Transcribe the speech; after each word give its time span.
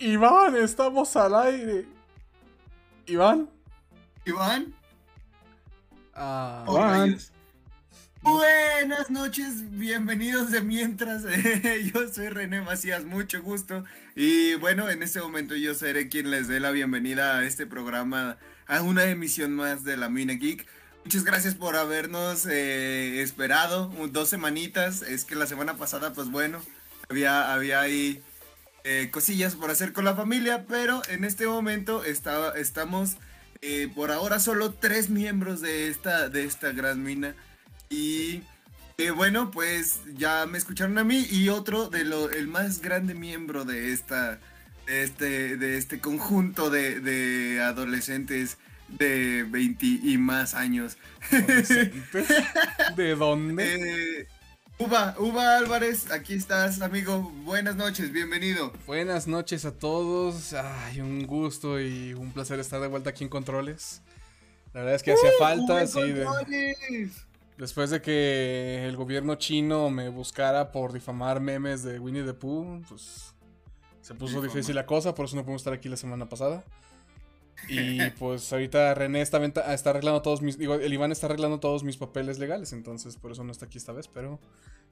Iván, 0.00 0.56
estamos 0.56 1.14
al 1.14 1.34
aire. 1.34 1.86
Iván. 3.06 3.50
Iván. 4.24 4.74
Ah, 6.14 6.64
Oh, 6.66 6.78
rayos. 6.78 7.32
Buenas 8.22 9.10
noches, 9.10 9.70
bienvenidos 9.72 10.50
de 10.52 10.62
mientras. 10.62 11.24
yo 11.92 12.08
soy 12.08 12.30
René 12.30 12.62
Macías, 12.62 13.04
mucho 13.04 13.42
gusto. 13.42 13.84
Y 14.16 14.54
bueno, 14.54 14.88
en 14.88 15.02
este 15.02 15.20
momento 15.20 15.54
yo 15.54 15.74
seré 15.74 16.08
quien 16.08 16.30
les 16.30 16.48
dé 16.48 16.60
la 16.60 16.70
bienvenida 16.70 17.36
a 17.36 17.44
este 17.44 17.66
programa, 17.66 18.38
a 18.66 18.80
una 18.80 19.04
emisión 19.04 19.52
más 19.52 19.84
de 19.84 19.98
la 19.98 20.08
Mina 20.08 20.32
Geek. 20.32 20.66
Muchas 21.04 21.24
gracias 21.24 21.54
por 21.54 21.76
habernos 21.76 22.46
eh, 22.46 23.20
esperado 23.20 23.92
dos 24.12 24.30
semanitas. 24.30 25.02
Es 25.02 25.26
que 25.26 25.34
la 25.34 25.46
semana 25.46 25.76
pasada, 25.76 26.14
pues 26.14 26.30
bueno, 26.30 26.62
había, 27.10 27.52
había 27.52 27.80
ahí 27.82 28.22
eh, 28.84 29.08
cosillas 29.10 29.54
por 29.54 29.70
hacer 29.70 29.92
con 29.92 30.04
la 30.04 30.14
familia, 30.16 30.64
pero 30.66 31.02
en 31.08 31.24
este 31.24 31.46
momento 31.46 32.04
está- 32.04 32.56
estamos 32.58 33.16
eh, 33.62 33.88
por 33.94 34.10
ahora 34.10 34.40
solo 34.40 34.72
tres 34.72 35.10
miembros 35.10 35.60
de 35.60 35.88
esta, 35.88 36.28
de 36.28 36.44
esta 36.44 36.72
gran 36.72 37.02
mina. 37.02 37.34
Y 37.90 38.42
eh, 38.98 39.10
bueno, 39.10 39.50
pues 39.50 40.00
ya 40.16 40.46
me 40.46 40.58
escucharon 40.58 40.96
a 40.98 41.04
mí 41.04 41.26
y 41.30 41.48
otro 41.50 41.88
de 41.88 42.04
lo, 42.04 42.30
el 42.30 42.46
más 42.48 42.80
grande 42.80 43.14
miembro 43.14 43.64
de 43.64 43.92
esta, 43.92 44.38
de 44.86 45.02
este, 45.02 45.56
de 45.56 45.76
este 45.78 46.00
conjunto 46.00 46.70
de, 46.70 47.00
de 47.00 47.60
adolescentes 47.62 48.56
de 48.88 49.44
20 49.48 49.86
y 49.86 50.18
más 50.18 50.54
años. 50.54 50.96
adolescentes. 51.30 52.28
¿De 52.96 53.14
dónde? 53.14 54.26
Uva, 54.80 55.14
Uva 55.18 55.58
Álvarez, 55.58 56.10
aquí 56.10 56.34
estás, 56.34 56.80
amigo. 56.80 57.20
Buenas 57.44 57.76
noches, 57.76 58.10
bienvenido. 58.12 58.72
Buenas 58.86 59.26
noches 59.26 59.64
a 59.66 59.72
todos. 59.72 60.54
Ay, 60.54 61.00
un 61.02 61.26
gusto 61.26 61.78
y 61.80 62.14
un 62.14 62.32
placer 62.32 62.58
estar 62.60 62.80
de 62.80 62.86
vuelta 62.88 63.10
aquí 63.10 63.22
en 63.24 63.30
Controles. 63.30 64.00
La 64.72 64.80
verdad 64.80 64.94
es 64.94 65.02
que 65.02 65.12
hacía 65.12 65.30
falta, 65.38 65.74
Uva 65.74 65.86
sí. 65.86 66.00
de- 66.12 67.10
después 67.58 67.90
de 67.90 68.00
que 68.00 68.86
el 68.86 68.96
gobierno 68.96 69.34
chino 69.34 69.90
me 69.90 70.08
buscara 70.08 70.72
por 70.72 70.92
difamar 70.94 71.40
memes 71.40 71.82
de 71.82 71.98
Winnie 71.98 72.22
the 72.24 72.32
Pooh, 72.32 72.82
pues 72.88 73.34
se 74.00 74.14
puso 74.14 74.40
difícil 74.40 74.74
la 74.74 74.86
cosa, 74.86 75.14
por 75.14 75.26
eso 75.26 75.36
no 75.36 75.42
pudimos 75.42 75.60
estar 75.60 75.74
aquí 75.74 75.90
la 75.90 75.98
semana 75.98 76.26
pasada. 76.28 76.64
Y 77.68 78.10
pues 78.18 78.52
ahorita 78.52 78.94
René 78.94 79.22
está, 79.22 79.44
está 79.44 79.90
arreglando 79.90 80.22
todos 80.22 80.42
mis. 80.42 80.58
Digo, 80.58 80.74
el 80.74 80.92
Iván 80.92 81.12
está 81.12 81.26
arreglando 81.26 81.60
todos 81.60 81.84
mis 81.84 81.96
papeles 81.96 82.38
legales, 82.38 82.72
entonces 82.72 83.16
por 83.16 83.32
eso 83.32 83.44
no 83.44 83.52
está 83.52 83.66
aquí 83.66 83.78
esta 83.78 83.92
vez, 83.92 84.08
pero 84.08 84.40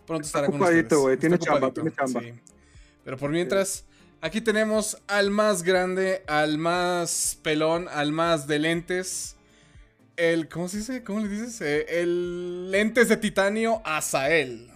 pronto 0.06 0.26
Está 0.26 0.38
estará 0.38 0.46
con 0.46 0.56
ocupadito, 0.56 1.00
ustedes. 1.00 1.14
Está 1.14 1.20
tiene 1.20 1.38
chamba, 1.38 1.72
tiene 1.72 1.90
chamba. 1.92 2.20
sí. 2.20 2.32
Pero 3.04 3.16
por 3.16 3.30
mientras, 3.30 3.84
aquí 4.20 4.40
tenemos 4.40 4.98
al 5.06 5.30
más 5.30 5.62
grande, 5.62 6.22
al 6.26 6.58
más 6.58 7.38
pelón, 7.42 7.88
al 7.88 8.12
más 8.12 8.46
de 8.46 8.58
lentes. 8.58 9.36
El, 10.16 10.48
¿cómo 10.48 10.68
se 10.68 10.78
dice? 10.78 11.04
¿Cómo 11.04 11.20
le 11.20 11.28
dices? 11.28 11.60
Eh, 11.60 12.00
el 12.02 12.70
lentes 12.70 13.08
de 13.08 13.16
titanio 13.16 13.80
Azael. 13.84 14.68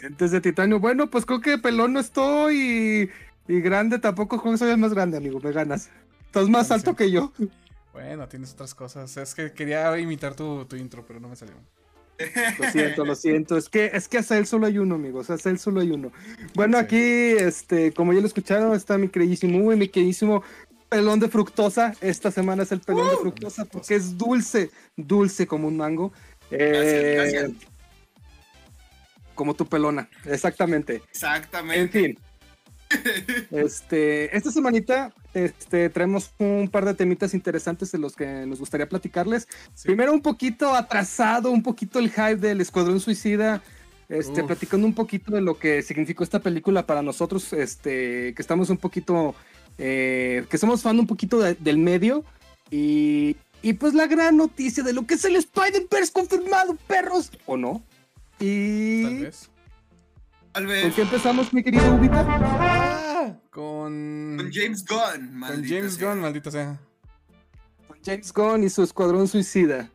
Lentes 0.00 0.30
de 0.30 0.40
titanio. 0.40 0.78
Bueno, 0.80 1.10
pues 1.10 1.26
creo 1.26 1.40
que 1.40 1.58
pelón 1.58 1.92
no 1.94 2.00
estoy 2.00 3.10
y, 3.48 3.52
y 3.52 3.60
grande 3.60 3.98
tampoco. 3.98 4.40
Creo 4.40 4.52
que 4.52 4.58
soy 4.58 4.70
el 4.70 4.78
más 4.78 4.94
grande, 4.94 5.16
amigo. 5.16 5.40
Me 5.40 5.52
ganas. 5.52 5.90
Estás 6.34 6.48
más 6.48 6.72
alto 6.72 6.90
sí. 6.90 6.96
que 6.96 7.10
yo. 7.12 7.32
Bueno, 7.92 8.26
tienes 8.26 8.52
otras 8.54 8.74
cosas. 8.74 9.16
Es 9.16 9.36
que 9.36 9.52
quería 9.52 9.96
imitar 10.00 10.34
tu, 10.34 10.64
tu 10.64 10.74
intro, 10.74 11.04
pero 11.06 11.20
no 11.20 11.28
me 11.28 11.36
salió. 11.36 11.54
Lo 12.58 12.70
siento, 12.72 13.04
lo 13.04 13.14
siento. 13.14 13.56
Es 13.56 13.68
que 13.68 13.92
es 13.94 14.08
que 14.08 14.18
hasta 14.18 14.36
él 14.36 14.44
solo 14.44 14.66
hay 14.66 14.78
uno, 14.78 14.96
amigos. 14.96 15.30
Hasta 15.30 15.48
él 15.50 15.60
solo 15.60 15.80
hay 15.80 15.92
uno. 15.92 16.10
Bueno, 16.54 16.76
Sí. 16.78 16.84
aquí, 16.84 16.96
este, 16.98 17.92
como 17.92 18.12
ya 18.12 18.20
lo 18.20 18.26
escucharon, 18.26 18.74
está 18.74 18.98
mi 18.98 19.08
queridísimo 19.08 19.58
Uwe, 19.60 19.76
mi 19.76 19.86
queridísimo 19.88 20.42
pelón 20.88 21.20
de 21.20 21.28
fructosa. 21.28 21.94
Esta 22.00 22.32
semana 22.32 22.64
es 22.64 22.72
el 22.72 22.80
pelón 22.80 23.08
de 23.10 23.16
fructosa 23.16 23.64
porque 23.64 23.94
es 23.94 24.18
dulce, 24.18 24.72
dulce 24.96 25.46
como 25.46 25.68
un 25.68 25.76
mango. 25.76 26.12
Eh, 26.50 27.14
gracias. 27.16 27.52
Como 29.36 29.54
tu 29.54 29.66
pelona, 29.66 30.08
exactamente. 30.24 30.96
En 30.96 31.02
Exactamente. 31.10 32.00
fin. 32.00 32.18
Este, 33.50 34.36
esta 34.36 34.50
semanita 34.50 35.12
este, 35.34 35.90
traemos 35.90 36.32
un 36.38 36.68
par 36.70 36.84
de 36.84 36.94
temitas 36.94 37.34
interesantes 37.34 37.92
de 37.92 37.98
los 37.98 38.16
que 38.16 38.46
nos 38.46 38.58
gustaría 38.60 38.88
platicarles. 38.88 39.48
Sí. 39.74 39.86
Primero 39.88 40.12
un 40.12 40.22
poquito 40.22 40.74
atrasado, 40.74 41.50
un 41.50 41.62
poquito 41.62 41.98
el 41.98 42.10
hype 42.10 42.36
del 42.36 42.60
Escuadrón 42.60 43.00
Suicida. 43.00 43.62
Este, 44.08 44.42
Uf. 44.42 44.46
platicando 44.48 44.86
un 44.86 44.92
poquito 44.94 45.34
de 45.34 45.40
lo 45.40 45.58
que 45.58 45.80
significó 45.82 46.24
esta 46.24 46.38
película 46.38 46.86
para 46.86 47.00
nosotros, 47.02 47.52
este, 47.54 48.34
que 48.34 48.42
estamos 48.42 48.68
un 48.68 48.76
poquito, 48.76 49.34
eh, 49.78 50.44
que 50.50 50.58
somos 50.58 50.82
fan 50.82 50.98
un 51.00 51.06
poquito 51.06 51.38
de- 51.40 51.54
del 51.54 51.78
medio. 51.78 52.22
Y, 52.70 53.36
y 53.62 53.72
pues 53.72 53.94
la 53.94 54.06
gran 54.06 54.36
noticia 54.36 54.82
de 54.82 54.92
lo 54.92 55.06
que 55.06 55.14
es 55.14 55.24
el 55.24 55.36
Spider-Verse 55.36 56.12
confirmado, 56.12 56.76
perros, 56.86 57.30
¿o 57.46 57.56
no? 57.56 57.82
Tal 58.38 58.46
Y... 58.46 59.22
vez. 59.22 59.48
Tal 60.52 60.66
vez 60.66 60.82
¿Con 60.82 60.92
qué 60.92 61.02
empezamos, 61.02 61.52
mi 61.52 61.64
querido 61.64 61.94
Ubita? 61.94 63.10
Con. 63.50 64.36
con 64.38 64.50
James 64.52 64.84
Gunn, 64.84 65.26
Con 65.28 65.38
maldita 65.38 65.74
James 65.76 65.94
sea. 65.94 66.08
Gunn, 66.08 66.20
maldita 66.20 66.50
sea. 66.50 66.80
Con 67.88 67.98
James 68.04 68.32
Gunn 68.32 68.64
y 68.64 68.70
su 68.70 68.82
Escuadrón 68.82 69.28
Suicida. 69.28 69.90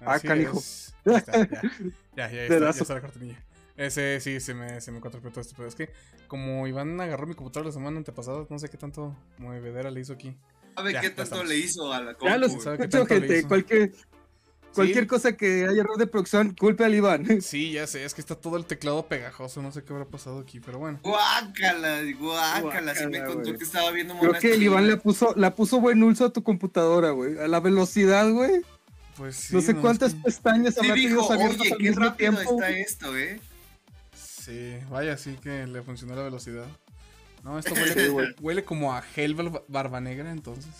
Ah, 0.00 0.18
canijo. 0.20 0.58
es. 0.58 0.86
Ya, 1.04 1.16
está, 1.16 1.32
ya, 1.32 1.48
ya, 1.48 1.68
ya, 2.16 2.30
ya 2.32 2.42
está, 2.44 2.58
ya 2.58 2.70
está 2.70 2.94
la 2.94 3.00
cortinilla. 3.00 3.42
Ese 3.76 4.20
sí, 4.20 4.40
se 4.40 4.52
me, 4.54 4.80
se 4.80 4.90
me 4.90 5.00
todo 5.00 5.40
esto. 5.40 5.54
Pero 5.56 5.68
es 5.68 5.74
que, 5.74 5.88
como 6.26 6.66
Iván 6.66 7.00
agarró 7.00 7.26
mi 7.26 7.34
computadora 7.34 7.68
la 7.68 7.72
semana 7.72 7.96
antepasada, 7.96 8.44
no 8.50 8.58
sé 8.58 8.68
qué 8.68 8.76
tanto 8.76 9.16
movedera 9.38 9.90
le 9.90 10.00
hizo 10.00 10.12
aquí. 10.12 10.36
¿Sabe 10.76 10.92
Ya, 10.92 11.00
qué 11.00 11.08
ya 11.08 11.14
tanto 11.14 11.44
le 11.44 11.56
hizo 11.56 11.92
a 11.92 12.00
la 12.02 12.16
Ya 12.20 12.36
los 12.36 12.48
compu? 12.50 12.64
¿Sabe 12.64 12.76
qué 12.78 12.84
escucho, 12.84 12.98
tanto 13.06 13.14
le 13.14 13.20
gente. 13.20 13.38
hizo? 13.38 13.48
Cualquier, 14.74 15.06
cosa 15.08 15.36
que 15.36 15.66
haya 15.68 15.80
error 15.80 15.96
de 15.98 16.06
producción, 16.06 16.54
culpe 16.54 16.84
al 16.84 16.94
Iván. 16.94 17.26
Sí, 17.42 17.72
ya 17.72 17.86
sé, 17.86 18.04
es 18.04 18.14
que 18.14 18.20
está 18.20 18.34
todo 18.36 18.56
el 18.56 18.64
teclado 18.64 19.06
pegajoso. 19.06 19.60
No 19.62 19.72
sé 19.72 19.82
qué 19.82 19.92
habrá 19.92 20.04
pasado 20.04 20.38
aquí, 20.40 20.60
pero 20.60 20.78
bueno. 20.78 21.00
Guácala, 21.02 22.02
guácala, 22.18 22.94
sí 22.94 23.06
me 23.06 23.18
Guácala, 23.18 23.26
contó 23.34 23.58
que 23.58 23.64
estaba 23.64 23.90
viendo 23.90 24.16
Creo 24.18 24.32
que 24.34 24.54
el 24.54 24.62
Iván 24.62 24.86
le 24.86 24.96
puso, 24.96 25.32
la 25.36 25.54
puso 25.54 25.80
buen 25.80 26.02
uso 26.02 26.26
a 26.26 26.32
tu 26.32 26.42
computadora, 26.42 27.10
güey. 27.10 27.38
A 27.38 27.48
la 27.48 27.60
velocidad, 27.60 28.30
güey. 28.30 28.62
Pues 29.16 29.34
sí. 29.36 29.54
no 29.54 29.60
sé 29.60 29.74
cuántas 29.74 30.14
que- 30.14 30.20
pestañas 30.22 30.74
Sí 30.74 30.80
habrá 30.80 30.94
dijo, 30.94 31.26
tenido 31.26 31.32
abiertas 31.32 31.60
oye, 31.60 31.72
al 31.72 31.78
qué 31.78 31.84
mismo 31.88 32.04
rápido 32.04 32.32
tiempo. 32.34 32.54
está 32.62 32.70
esto, 32.70 33.16
¿eh? 33.18 33.40
Sí, 34.14 34.76
vaya, 34.90 35.16
sí 35.16 35.36
que 35.42 35.66
le 35.66 35.82
funcionó 35.82 36.14
la 36.14 36.22
velocidad. 36.22 36.66
No, 37.42 37.58
esto 37.58 37.74
huele, 37.74 38.34
huele 38.40 38.64
como 38.64 38.94
a 38.94 39.02
gel 39.02 39.34
bar- 39.34 39.64
barba 39.66 40.00
negra, 40.00 40.30
entonces. 40.30 40.72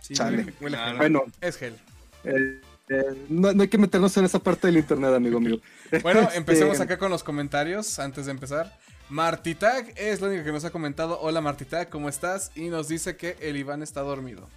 Sí, 0.00 0.14
Chale. 0.14 0.38
huele, 0.38 0.54
huele 0.60 0.76
a 0.76 0.86
gel. 0.90 0.96
Bueno, 0.98 1.24
Es 1.40 1.56
gel. 1.56 1.76
Eh, 2.24 2.60
eh, 2.88 3.26
no, 3.28 3.52
no 3.52 3.62
hay 3.62 3.68
que 3.68 3.78
meternos 3.78 4.16
en 4.16 4.24
esa 4.24 4.38
parte 4.38 4.66
del 4.66 4.78
internet, 4.78 5.14
amigo 5.14 5.40
mío. 5.40 5.58
Bueno, 6.02 6.22
Este, 6.22 6.38
empecemos 6.38 6.80
acá 6.80 6.98
con 6.98 7.10
los 7.10 7.22
comentarios 7.22 7.98
antes 7.98 8.26
de 8.26 8.32
empezar. 8.32 8.78
Martitag 9.08 9.92
es 9.96 10.20
la 10.20 10.28
única 10.28 10.44
que 10.44 10.52
nos 10.52 10.64
ha 10.64 10.70
comentado. 10.70 11.18
Hola 11.20 11.40
Martitag, 11.40 11.88
¿cómo 11.88 12.08
estás? 12.08 12.50
Y 12.54 12.68
nos 12.68 12.88
dice 12.88 13.16
que 13.16 13.36
el 13.40 13.56
Iván 13.56 13.82
está 13.82 14.02
dormido. 14.02 14.48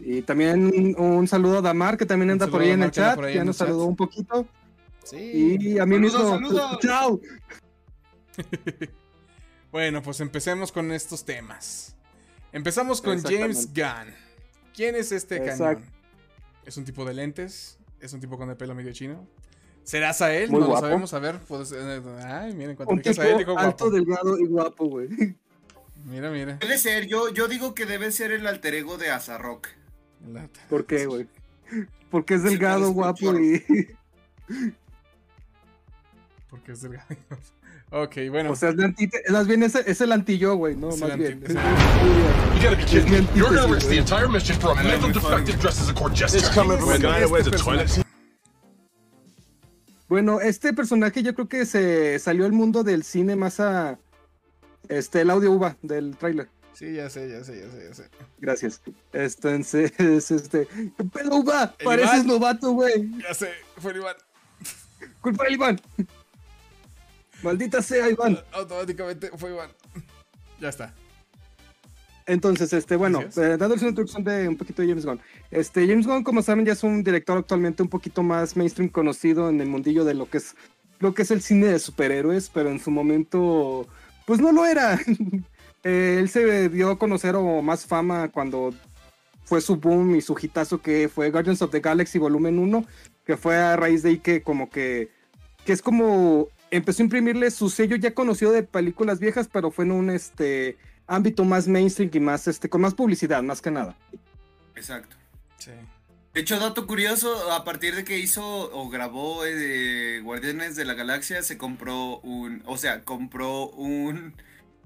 Y 0.00 0.22
también 0.22 0.94
un 0.98 1.28
saludo 1.28 1.58
a 1.58 1.62
Damar, 1.62 1.98
que 1.98 2.06
también 2.06 2.30
anda 2.30 2.46
por 2.46 2.62
ahí 2.62 2.70
en 2.70 2.82
el 2.82 2.90
chat. 2.90 3.18
Ya 3.32 3.44
nos 3.44 3.56
saludó 3.56 3.84
un 3.84 3.96
poquito. 3.96 4.46
Sí. 5.04 5.56
Y 5.60 5.78
a 5.78 5.86
mí 5.86 5.98
mismo. 5.98 6.40
Chao. 6.80 7.20
Bueno, 9.70 10.00
pues 10.00 10.20
empecemos 10.20 10.72
con 10.72 10.90
estos 10.92 11.26
temas. 11.26 11.94
Empezamos 12.52 13.02
con 13.02 13.22
James 13.22 13.68
Gunn. 13.74 14.14
¿Quién 14.74 14.96
es 14.96 15.12
este 15.12 15.44
cañón? 15.44 15.84
¿Es 16.64 16.76
un 16.76 16.84
tipo 16.84 17.04
de 17.04 17.14
lentes? 17.14 17.78
¿Es 18.00 18.12
un 18.12 18.20
tipo 18.20 18.36
con 18.38 18.48
el 18.50 18.56
pelo 18.56 18.74
medio 18.74 18.92
chino? 18.92 19.26
¿Será 19.84 20.12
Sael? 20.12 20.50
Muy 20.50 20.60
no 20.60 20.68
lo 20.68 20.76
sabemos. 20.78 21.14
A 21.14 21.18
ver, 21.18 21.38
pues, 21.48 21.72
eh, 21.72 22.02
ay, 22.24 22.54
miren, 22.54 22.76
cuando 22.76 22.92
Un 22.92 22.98
dije 22.98 23.10
tipo 23.10 23.22
Sael, 23.22 23.38
alto, 23.38 23.52
guapo. 23.54 23.90
delgado 23.90 24.38
y 24.38 24.46
guapo, 24.46 24.86
güey. 24.86 25.08
Mira, 26.04 26.30
mira. 26.30 26.58
Puede 26.58 26.78
ser, 26.78 27.06
yo, 27.06 27.32
yo 27.32 27.48
digo 27.48 27.74
que 27.74 27.86
debe 27.86 28.12
ser 28.12 28.30
el 28.32 28.46
alter 28.46 28.74
ego 28.74 28.98
de 28.98 29.10
Azarrock. 29.10 29.66
La- 30.30 30.48
¿Por 30.68 30.84
qué, 30.86 31.06
güey? 31.06 31.26
Porque 32.10 32.34
es 32.34 32.42
delgado, 32.42 32.92
guapo 32.92 33.34
y. 33.38 33.64
Porque 36.50 36.72
es 36.72 36.82
delgado. 36.82 37.06
ok, 37.90 38.16
bueno. 38.30 38.52
O 38.52 38.56
sea, 38.56 38.70
es, 38.70 38.76
más 39.30 39.46
bien 39.46 39.62
es, 39.62 39.74
es 39.74 40.00
el 40.00 40.12
anti-yo, 40.12 40.54
güey, 40.56 40.76
no, 40.76 40.90
Es 40.90 41.00
más 41.00 41.10
el 41.10 41.18
bien. 41.18 41.32
anti- 41.34 41.44
es 41.46 41.50
el- 41.50 42.47
You 42.58 42.64
gotta 42.64 42.76
be 42.76 42.82
Es 42.82 42.90
kidding 42.90 43.12
mi 43.12 43.20
me. 43.20 43.26
You're 43.36 43.54
gonna 43.54 43.60
antítesis, 43.60 43.74
risk 43.74 43.88
the 43.88 43.98
entire 43.98 44.28
mission 44.28 44.56
for 44.58 44.72
a 44.72 44.82
mental 44.82 45.12
defective 45.12 45.60
dressed 45.60 45.80
as 45.80 45.88
a 45.90 45.94
court 45.94 46.12
jester. 46.12 46.38
It's 46.38 46.48
coming 46.48 46.76
from 46.76 46.90
a 46.90 46.98
guy 46.98 47.20
that 47.20 47.30
wears 47.30 47.46
a 47.46 47.52
toilet 47.52 47.86
personaje. 47.86 48.04
Bueno, 50.08 50.40
este 50.40 50.72
personaje 50.72 51.22
yo 51.22 51.34
creo 51.34 51.48
que 51.48 51.64
se 51.66 52.18
salió 52.18 52.46
al 52.46 52.52
mundo 52.52 52.82
del 52.82 53.04
cine 53.04 53.36
más 53.36 53.60
a. 53.60 54.00
Este, 54.88 55.20
el 55.20 55.30
audio 55.30 55.52
uva 55.52 55.76
del 55.82 56.16
tráiler. 56.16 56.48
Sí, 56.72 56.94
ya 56.94 57.08
sé, 57.08 57.28
ya 57.28 57.44
sé, 57.44 57.60
ya 57.60 57.70
sé, 57.70 57.84
ya 57.88 57.94
sé. 57.94 58.10
Gracias. 58.40 58.82
Entonces, 59.12 59.92
este. 60.30 60.66
¿Qué 60.66 61.04
pedo, 61.04 61.36
uva? 61.36 61.76
Pareces 61.84 62.24
Iván. 62.24 62.26
novato, 62.26 62.72
güey. 62.72 63.08
Ya 63.22 63.34
sé, 63.34 63.52
fue 63.76 63.92
el 63.92 63.98
Iván. 63.98 64.16
Culpa 65.20 65.44
del 65.44 65.52
Iván. 65.52 65.80
Maldita 67.44 67.82
sea, 67.82 68.10
Iván. 68.10 68.36
Automáticamente 68.50 69.30
fue 69.36 69.50
Iván. 69.50 69.70
Ya 70.58 70.70
está. 70.70 70.92
Entonces, 72.28 72.74
este, 72.74 72.94
bueno, 72.94 73.22
eh, 73.22 73.56
dándoles 73.58 73.80
una 73.80 73.88
introducción 73.88 74.22
de 74.22 74.46
un 74.46 74.56
poquito 74.56 74.82
de 74.82 74.88
James 74.88 75.06
Gunn. 75.06 75.18
Este, 75.50 75.88
James 75.88 76.06
Gunn, 76.06 76.22
como 76.22 76.42
saben, 76.42 76.66
ya 76.66 76.74
es 76.74 76.82
un 76.82 77.02
director 77.02 77.38
actualmente 77.38 77.82
un 77.82 77.88
poquito 77.88 78.22
más 78.22 78.54
mainstream 78.54 78.90
conocido 78.90 79.48
en 79.48 79.58
el 79.62 79.68
mundillo 79.68 80.04
de 80.04 80.12
lo 80.12 80.28
que 80.28 80.36
es 80.36 80.54
lo 81.00 81.14
que 81.14 81.22
es 81.22 81.30
el 81.30 81.40
cine 81.40 81.66
de 81.66 81.78
superhéroes, 81.78 82.50
pero 82.50 82.70
en 82.70 82.80
su 82.80 82.90
momento, 82.90 83.86
pues 84.26 84.40
no 84.40 84.52
lo 84.52 84.64
era. 84.64 85.00
Eh, 85.84 86.16
él 86.18 86.28
se 86.28 86.68
dio 86.70 86.90
a 86.90 86.98
conocer 86.98 87.36
o 87.36 87.62
más 87.62 87.86
fama 87.86 88.30
cuando 88.30 88.74
fue 89.44 89.60
su 89.60 89.76
boom 89.76 90.16
y 90.16 90.20
su 90.20 90.36
hitazo 90.36 90.82
que 90.82 91.08
fue 91.08 91.30
Guardians 91.30 91.62
of 91.62 91.70
the 91.70 91.78
Galaxy 91.78 92.18
Volumen 92.18 92.58
1, 92.58 92.84
que 93.24 93.36
fue 93.36 93.56
a 93.56 93.76
raíz 93.76 94.02
de 94.02 94.08
ahí 94.08 94.18
que 94.18 94.42
como 94.42 94.70
que, 94.70 95.08
que 95.64 95.72
es 95.72 95.80
como 95.80 96.48
empezó 96.72 97.00
a 97.00 97.04
imprimirle 97.04 97.48
su 97.52 97.70
sello 97.70 97.94
ya 97.94 98.12
conocido 98.12 98.50
de 98.50 98.64
películas 98.64 99.20
viejas, 99.20 99.48
pero 99.50 99.70
fue 99.70 99.84
en 99.84 99.92
un 99.92 100.10
este 100.10 100.76
ámbito 101.08 101.44
más 101.44 101.66
mainstream 101.66 102.10
y 102.12 102.20
más 102.20 102.46
este 102.46 102.68
con 102.68 102.82
más 102.82 102.94
publicidad, 102.94 103.42
más 103.42 103.60
que 103.60 103.70
nada. 103.70 103.96
Exacto. 104.76 105.16
Sí. 105.58 105.72
De 106.34 106.42
hecho, 106.42 106.60
dato 106.60 106.86
curioso, 106.86 107.50
a 107.50 107.64
partir 107.64 107.96
de 107.96 108.04
que 108.04 108.18
hizo 108.18 108.44
o 108.46 108.88
grabó 108.88 109.44
eh, 109.44 110.20
Guardianes 110.22 110.76
de 110.76 110.84
la 110.84 110.94
Galaxia, 110.94 111.42
se 111.42 111.58
compró 111.58 112.20
un, 112.20 112.62
o 112.66 112.76
sea, 112.76 113.02
compró 113.04 113.70
un, 113.70 114.34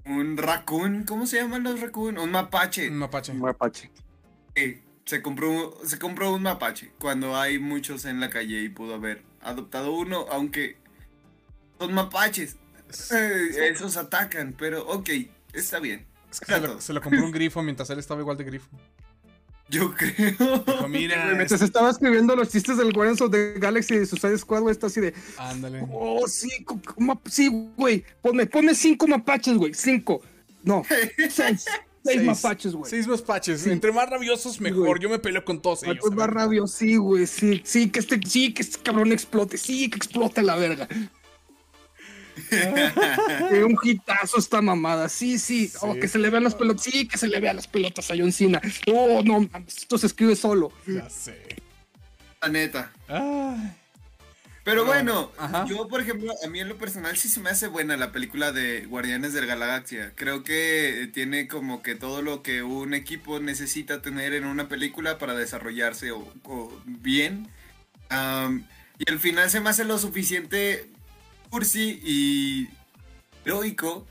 un 0.05 0.37
raccoon, 0.37 1.03
¿cómo 1.03 1.27
se 1.27 1.37
llaman 1.37 1.63
los 1.63 1.79
raccoon? 1.79 2.17
Un 2.17 2.31
mapache. 2.31 2.89
Un 2.89 2.97
mapache. 2.97 3.33
Un 3.33 3.39
mapache. 3.39 3.91
Sí, 4.55 4.81
se 5.05 5.21
compró, 5.21 5.77
se 5.85 5.99
compró 5.99 6.33
un 6.33 6.41
mapache 6.41 6.91
cuando 6.97 7.35
hay 7.35 7.59
muchos 7.59 8.05
en 8.05 8.19
la 8.19 8.29
calle 8.29 8.61
y 8.61 8.69
pudo 8.69 8.95
haber 8.95 9.21
adoptado 9.41 9.93
uno, 9.93 10.25
aunque 10.31 10.77
son 11.79 11.93
mapaches. 11.93 12.57
Eh, 13.11 13.69
esos 13.71 13.97
atacan, 13.97 14.53
pero 14.55 14.87
ok, 14.87 15.09
está 15.53 15.79
bien. 15.79 16.05
Es 16.33 16.39
que 16.39 16.53
se, 16.53 16.59
lo, 16.59 16.81
se 16.81 16.93
lo 16.93 17.01
compró 17.01 17.23
un 17.23 17.31
grifo 17.31 17.61
mientras 17.63 17.89
él 17.91 17.99
estaba 17.99 18.19
igual 18.19 18.35
de 18.37 18.43
grifo. 18.43 18.67
Yo 19.69 19.93
creo. 19.95 20.59
Dijo, 20.65 20.87
mira. 20.89 21.31
Mientras 21.35 21.61
estaba 21.61 21.89
escribiendo 21.89 22.35
los 22.35 22.49
chistes 22.49 22.77
del 22.77 22.91
Guardians 22.91 23.21
of 23.21 23.31
the 23.31 23.53
Galaxy 23.57 23.95
de 23.97 24.05
Suicide 24.05 24.37
Squad, 24.37 24.61
güey, 24.61 24.71
está 24.73 24.87
así 24.87 24.99
de, 24.99 25.13
Ándale. 25.37 25.85
oh, 25.91 26.27
sí, 26.27 26.49
sí, 27.29 27.71
güey, 27.77 28.03
ponme, 28.21 28.45
ponme 28.45 28.75
cinco 28.75 29.07
mapaches, 29.07 29.55
güey, 29.55 29.73
cinco. 29.73 30.21
No, 30.63 30.83
seis, 31.29 31.33
seis, 31.33 31.65
Seis. 32.03 32.21
mapaches, 32.23 32.73
güey. 32.75 32.89
Seis 32.89 33.07
mapaches. 33.07 33.61
Sí. 33.61 33.69
Entre 33.71 33.91
más 33.93 34.09
rabiosos, 34.09 34.59
mejor. 34.59 34.99
Yo 34.99 35.09
me 35.09 35.19
peleo 35.19 35.45
con 35.45 35.61
todos 35.61 35.83
ellos. 35.83 36.05
A 36.05 36.09
más 36.09 36.17
ver. 36.27 36.31
rabio, 36.35 36.67
sí, 36.67 36.97
güey, 36.97 37.25
sí, 37.25 37.61
sí, 37.63 37.89
que 37.89 37.99
este, 37.99 38.19
sí, 38.27 38.53
que 38.53 38.61
este 38.63 38.79
cabrón 38.79 39.11
explote, 39.13 39.57
sí, 39.57 39.89
que 39.89 39.97
explote 39.97 40.41
la 40.43 40.55
verga. 40.57 40.87
Que 42.49 43.63
un 43.65 43.77
hitazo 43.81 44.37
esta 44.37 44.61
mamada, 44.61 45.09
sí, 45.09 45.37
sí, 45.37 45.71
oh, 45.81 45.93
que 45.95 46.07
se 46.07 46.19
le 46.19 46.29
vean 46.29 46.43
las 46.43 46.55
pelotas, 46.55 46.83
sí, 46.83 47.07
que 47.07 47.17
se 47.17 47.27
le 47.27 47.39
vean 47.39 47.55
las 47.55 47.67
pelotas 47.67 48.09
a 48.11 48.15
John 48.17 48.31
Cena. 48.31 48.61
Oh, 48.87 49.21
no, 49.23 49.41
mames, 49.51 49.77
esto 49.77 49.97
se 49.97 50.07
escribe 50.07 50.35
solo. 50.35 50.71
Ya 50.87 51.09
sé. 51.09 51.55
La 52.41 52.49
neta. 52.49 52.91
Ay. 53.07 53.75
Pero 54.63 54.85
bueno, 54.85 55.29
ajá. 55.37 55.65
yo 55.65 55.89
por 55.89 55.99
ejemplo, 55.99 56.33
a 56.41 56.47
mí 56.47 56.61
en 56.61 56.69
lo 56.69 56.77
personal 56.77 57.17
sí 57.17 57.27
se 57.27 57.41
me 57.41 57.49
hace 57.49 57.67
buena 57.67 57.97
la 57.97 58.13
película 58.13 58.53
de 58.53 58.85
Guardianes 58.85 59.33
de 59.33 59.41
la 59.41 59.47
Galaxia. 59.47 60.13
Creo 60.15 60.43
que 60.43 61.09
tiene 61.13 61.49
como 61.49 61.81
que 61.81 61.95
todo 61.95 62.21
lo 62.21 62.43
que 62.43 62.63
un 62.63 62.93
equipo 62.93 63.41
necesita 63.41 64.01
tener 64.01 64.33
en 64.33 64.45
una 64.45 64.69
película 64.69 65.17
para 65.17 65.33
desarrollarse 65.33 66.11
o, 66.11 66.33
o 66.45 66.81
bien. 66.85 67.49
Y 68.99 69.11
al 69.11 69.19
final 69.19 69.49
se 69.49 69.59
me 69.59 69.69
hace 69.69 69.83
lo 69.83 69.97
suficiente 69.97 70.89
cursi 71.53 72.01
y 72.03 72.67
heroico 73.45 74.07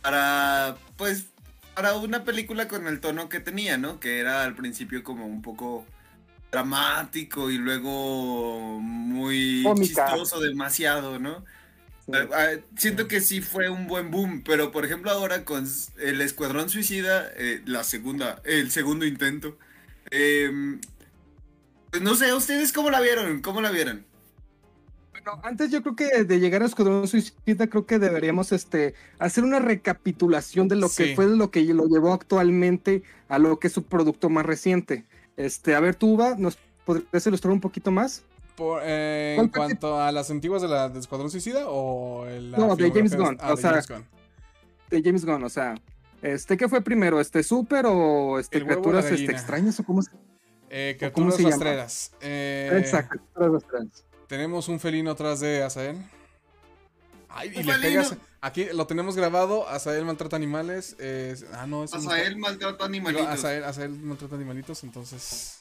para, 0.00 0.78
pues, 0.96 1.26
para 1.74 1.94
una 1.96 2.24
película 2.24 2.68
con 2.68 2.86
el 2.86 3.00
tono 3.00 3.28
que 3.28 3.38
tenía, 3.40 3.76
¿no? 3.76 4.00
Que 4.00 4.18
era 4.18 4.44
al 4.44 4.54
principio 4.54 5.02
como 5.02 5.26
un 5.26 5.42
poco 5.42 5.84
dramático 6.50 7.50
y 7.50 7.58
luego 7.58 8.80
muy 8.80 9.62
Cómica. 9.62 10.06
chistoso 10.06 10.40
demasiado, 10.40 11.18
¿no? 11.18 11.44
Sí. 12.06 12.12
Ah, 12.14 12.28
ah, 12.32 12.48
Siento 12.78 13.08
que 13.08 13.20
sí 13.20 13.42
fue 13.42 13.68
un 13.68 13.86
buen 13.88 14.10
boom, 14.10 14.42
pero 14.42 14.72
por 14.72 14.86
ejemplo 14.86 15.10
ahora 15.10 15.44
con 15.44 15.66
el 15.98 16.20
Escuadrón 16.22 16.70
Suicida, 16.70 17.30
eh, 17.36 17.60
la 17.66 17.84
segunda, 17.84 18.40
el 18.44 18.70
segundo 18.70 19.04
intento, 19.04 19.58
em, 20.10 20.80
pues 21.90 22.02
no 22.02 22.14
sé, 22.14 22.32
¿ustedes 22.32 22.72
cómo 22.72 22.90
la 22.90 23.00
vieron? 23.02 23.42
¿Cómo 23.42 23.60
la 23.60 23.70
vieron? 23.70 24.05
Bueno, 25.26 25.40
antes 25.42 25.72
yo 25.72 25.82
creo 25.82 25.96
que 25.96 26.24
de 26.24 26.38
llegar 26.38 26.62
a 26.62 26.66
Escuadrón 26.66 27.08
Suicida, 27.08 27.66
creo 27.66 27.84
que 27.84 27.98
deberíamos 27.98 28.52
este, 28.52 28.94
hacer 29.18 29.42
una 29.42 29.58
recapitulación 29.58 30.68
de 30.68 30.76
lo 30.76 30.88
Sí. 30.88 31.02
que 31.02 31.16
fue 31.16 31.26
lo 31.26 31.50
que 31.50 31.64
lo 31.64 31.88
llevó 31.88 32.12
actualmente 32.12 33.02
a 33.28 33.38
lo 33.40 33.58
que 33.58 33.66
es 33.66 33.72
su 33.72 33.82
producto 33.82 34.28
más 34.30 34.46
reciente. 34.46 35.04
Este, 35.36 35.74
a 35.74 35.80
ver, 35.80 35.96
tú, 35.96 36.14
Uva, 36.14 36.36
¿nos 36.38 36.58
podrías 36.84 37.26
ilustrar 37.26 37.52
un 37.52 37.60
poquito 37.60 37.90
más? 37.90 38.22
Por, 38.54 38.82
eh, 38.84 39.32
¿Cuál 39.34 39.46
en 39.46 39.52
cuanto 39.52 40.00
a 40.00 40.12
las 40.12 40.30
antiguas 40.30 40.62
de 40.62 40.68
la 40.68 40.88
de 40.88 41.00
Escuadrón 41.00 41.28
Suicida 41.30 41.68
o 41.68 42.26
el 42.26 42.52
No, 42.52 42.76
de 42.76 42.90
James 42.90 43.16
Gunn, 43.16 43.36
o 43.42 43.56
sea, 43.56 43.70
James 43.70 43.88
Gunn. 43.88 44.04
De 44.90 45.02
James 45.02 45.24
Gunn, 45.24 45.42
o 45.42 45.48
sea, 45.48 45.74
este, 46.22 46.56
¿qué 46.56 46.68
fue 46.68 46.82
primero? 46.82 47.20
¿Este 47.20 47.42
Super 47.42 47.84
o 47.86 48.38
este, 48.38 48.60
la 48.60 48.66
criaturas 48.66 49.10
este, 49.10 49.32
extrañas 49.32 49.80
o 49.80 49.84
cómo 49.84 50.02
se 50.02 50.12
Eh, 50.70 50.96
¿o 51.02 51.12
cómo 51.12 51.32
se. 51.32 51.42
Eh, 52.20 52.70
Exacto, 52.78 53.18
criaturas. 53.34 54.04
Tenemos 54.28 54.68
un 54.68 54.80
felino 54.80 55.10
atrás 55.12 55.40
de 55.40 55.62
Azael. 55.62 55.96
Ay, 57.28 57.52
y 57.54 57.60
Un 57.60 57.66
le 57.66 57.72
felino. 57.74 58.02
pegas. 58.02 58.16
Aquí 58.40 58.64
lo 58.72 58.86
tenemos 58.86 59.16
grabado. 59.16 59.68
Azael 59.68 60.04
maltrata 60.04 60.36
animales. 60.36 60.96
es- 60.98 61.44
ah, 61.52 61.66
no, 61.66 61.84
es 61.84 61.92
un- 61.92 61.98
Azael 62.00 62.36
maltrata 62.36 62.74
Digo, 62.74 62.84
animalitos. 62.84 63.26
Azael, 63.26 63.64
Azael 63.64 63.90
maltrata 63.90 64.34
animalitos. 64.36 64.82
Entonces, 64.84 65.60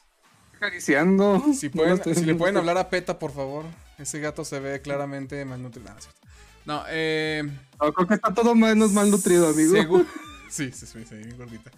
Acariciando. 0.56 1.44
si, 1.53 1.69
pueden, 1.69 2.01
si 2.15 2.23
le 2.25 2.35
pueden 2.35 2.57
hablar 2.57 2.77
a 2.77 2.89
Peta, 2.89 3.19
por 3.19 3.31
favor. 3.33 3.65
Ese 3.97 4.19
gato 4.19 4.44
se 4.45 4.59
ve 4.59 4.81
claramente 4.81 5.44
malnutrido. 5.45 5.88
No, 5.89 5.94
no 5.94 6.00
es 6.00 6.03
cierto. 6.06 6.21
No, 6.65 6.83
eh. 6.89 7.44
No, 7.81 7.94
creo 7.94 8.07
que 8.07 8.13
está 8.15 8.33
todo 8.33 8.56
menos 8.56 8.91
malnutrido, 8.91 9.47
amigo. 9.50 9.73
Según, 9.75 10.07
sí, 10.50 10.71
sí, 10.71 10.85
sí, 10.88 11.06
sí, 11.07 11.15
bien 11.15 11.38
gordita. 11.38 11.71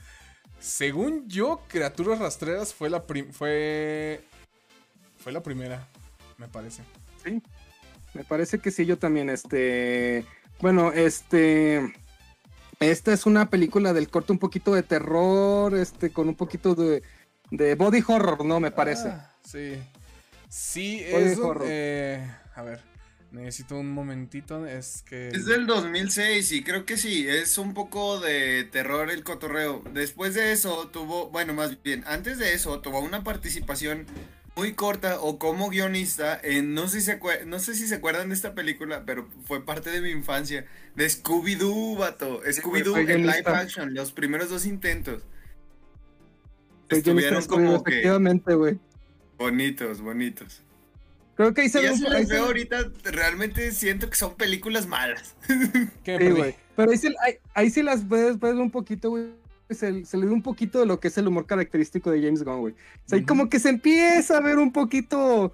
Según 0.59 1.27
yo, 1.27 1.61
Criaturas 1.67 2.19
Rastreras 2.19 2.73
fue 2.73 2.89
la 2.89 3.05
prim- 3.05 3.31
fue 3.31 4.23
fue 5.17 5.31
la 5.31 5.43
primera, 5.43 5.87
me 6.37 6.47
parece. 6.47 6.83
Sí, 7.23 7.41
me 8.13 8.23
parece 8.23 8.59
que 8.59 8.71
sí, 8.71 8.85
yo 8.85 8.97
también, 8.97 9.29
este, 9.29 10.25
bueno, 10.59 10.91
este, 10.91 11.93
esta 12.79 13.13
es 13.13 13.25
una 13.25 13.49
película 13.49 13.93
del 13.93 14.09
corte 14.09 14.31
un 14.31 14.39
poquito 14.39 14.73
de 14.73 14.83
terror, 14.83 15.75
este, 15.77 16.11
con 16.11 16.27
un 16.27 16.35
poquito 16.35 16.75
de, 16.75 17.03
de 17.51 17.75
body 17.75 18.03
horror, 18.07 18.45
¿no? 18.45 18.59
Me 18.59 18.71
parece. 18.71 19.09
Ah, 19.09 19.31
sí. 19.43 19.77
Sí, 20.49 21.05
Body 21.11 21.23
es 21.25 21.37
un- 21.37 21.43
horror. 21.45 21.65
eh, 21.69 22.31
a 22.55 22.61
ver, 22.63 22.81
necesito 23.31 23.75
un 23.77 23.91
momentito, 23.91 24.65
es 24.65 25.01
que 25.03 25.27
Es 25.29 25.45
del 25.45 25.67
2006 25.67 26.51
y 26.53 26.63
creo 26.63 26.85
que 26.85 26.95
sí, 26.97 27.27
es 27.27 27.57
un 27.57 27.73
poco 27.73 28.19
de 28.21 28.63
terror 28.71 29.11
el 29.11 29.23
cotorreo. 29.25 29.83
Después 29.93 30.33
de 30.35 30.53
eso 30.53 30.87
tuvo, 30.87 31.29
bueno, 31.29 31.53
más 31.53 31.81
bien, 31.83 32.03
antes 32.07 32.37
de 32.39 32.53
eso 32.53 32.79
tuvo 32.79 32.99
una 33.01 33.23
participación 33.25 34.05
muy 34.57 34.73
corta 34.73 35.21
o 35.21 35.37
como 35.37 35.69
guionista 35.69 36.37
en, 36.41 36.73
no 36.73 36.87
sé 36.87 36.99
si 37.01 37.05
se, 37.05 37.19
no 37.45 37.59
sé 37.59 37.75
si 37.75 37.87
se 37.87 37.95
acuerdan 37.95 38.29
de 38.29 38.35
esta 38.35 38.55
película, 38.55 39.03
pero 39.05 39.27
fue 39.45 39.63
parte 39.63 39.91
de 39.91 40.01
mi 40.01 40.09
infancia, 40.09 40.65
de 40.95 41.05
Scooby-Doo, 41.07 41.95
vato. 41.97 42.41
Scooby-Doo 42.43 42.97
en 43.07 43.21
live 43.27 43.43
action, 43.45 43.93
los 43.93 44.11
primeros 44.11 44.49
dos 44.49 44.65
intentos. 44.65 45.23
Estuvieron 46.89 47.45
como 47.45 47.83
que 47.83 47.91
efectivamente, 47.91 48.55
güey. 48.55 48.79
bonitos, 49.37 50.01
bonitos. 50.01 50.63
Creo 51.35 51.53
que 51.53 51.61
ahí 51.61 51.69
se 51.69 51.79
Y 51.79 51.83
ve 51.83 51.89
ahí 51.89 52.25
se- 52.25 52.33
veo 52.33 52.45
ahorita, 52.45 52.91
realmente 53.03 53.71
siento 53.73 54.09
que 54.09 54.15
son 54.15 54.35
películas 54.35 54.87
malas. 54.87 55.35
¿qué 56.03 56.17
me 56.17 56.25
Sí, 56.25 56.31
güey. 56.31 56.55
Pero 56.75 56.91
ahí, 56.91 56.97
sí- 56.97 57.15
ahí, 57.23 57.33
ahí 57.53 57.69
sí 57.69 57.83
las 57.83 58.07
ves, 58.09 58.39
ves 58.39 58.55
un 58.55 58.71
poquito, 58.71 59.11
güey. 59.11 59.27
Se, 59.69 60.05
se 60.05 60.17
le 60.17 60.25
ve 60.25 60.31
un 60.31 60.41
poquito 60.43 60.79
de 60.79 60.85
lo 60.85 60.99
que 60.99 61.09
es 61.09 61.17
el 61.17 61.27
humor 61.27 61.45
característico 61.45 62.09
de 62.11 62.21
James 62.21 62.43
Gunn, 62.43 62.59
güey. 62.61 62.73
O 62.73 63.09
sea, 63.09 63.25
como 63.25 63.49
que 63.49 63.59
se 63.59 63.69
empieza 63.69 64.37
a 64.37 64.41
ver 64.41 64.57
un 64.59 64.71
poquito. 64.71 65.53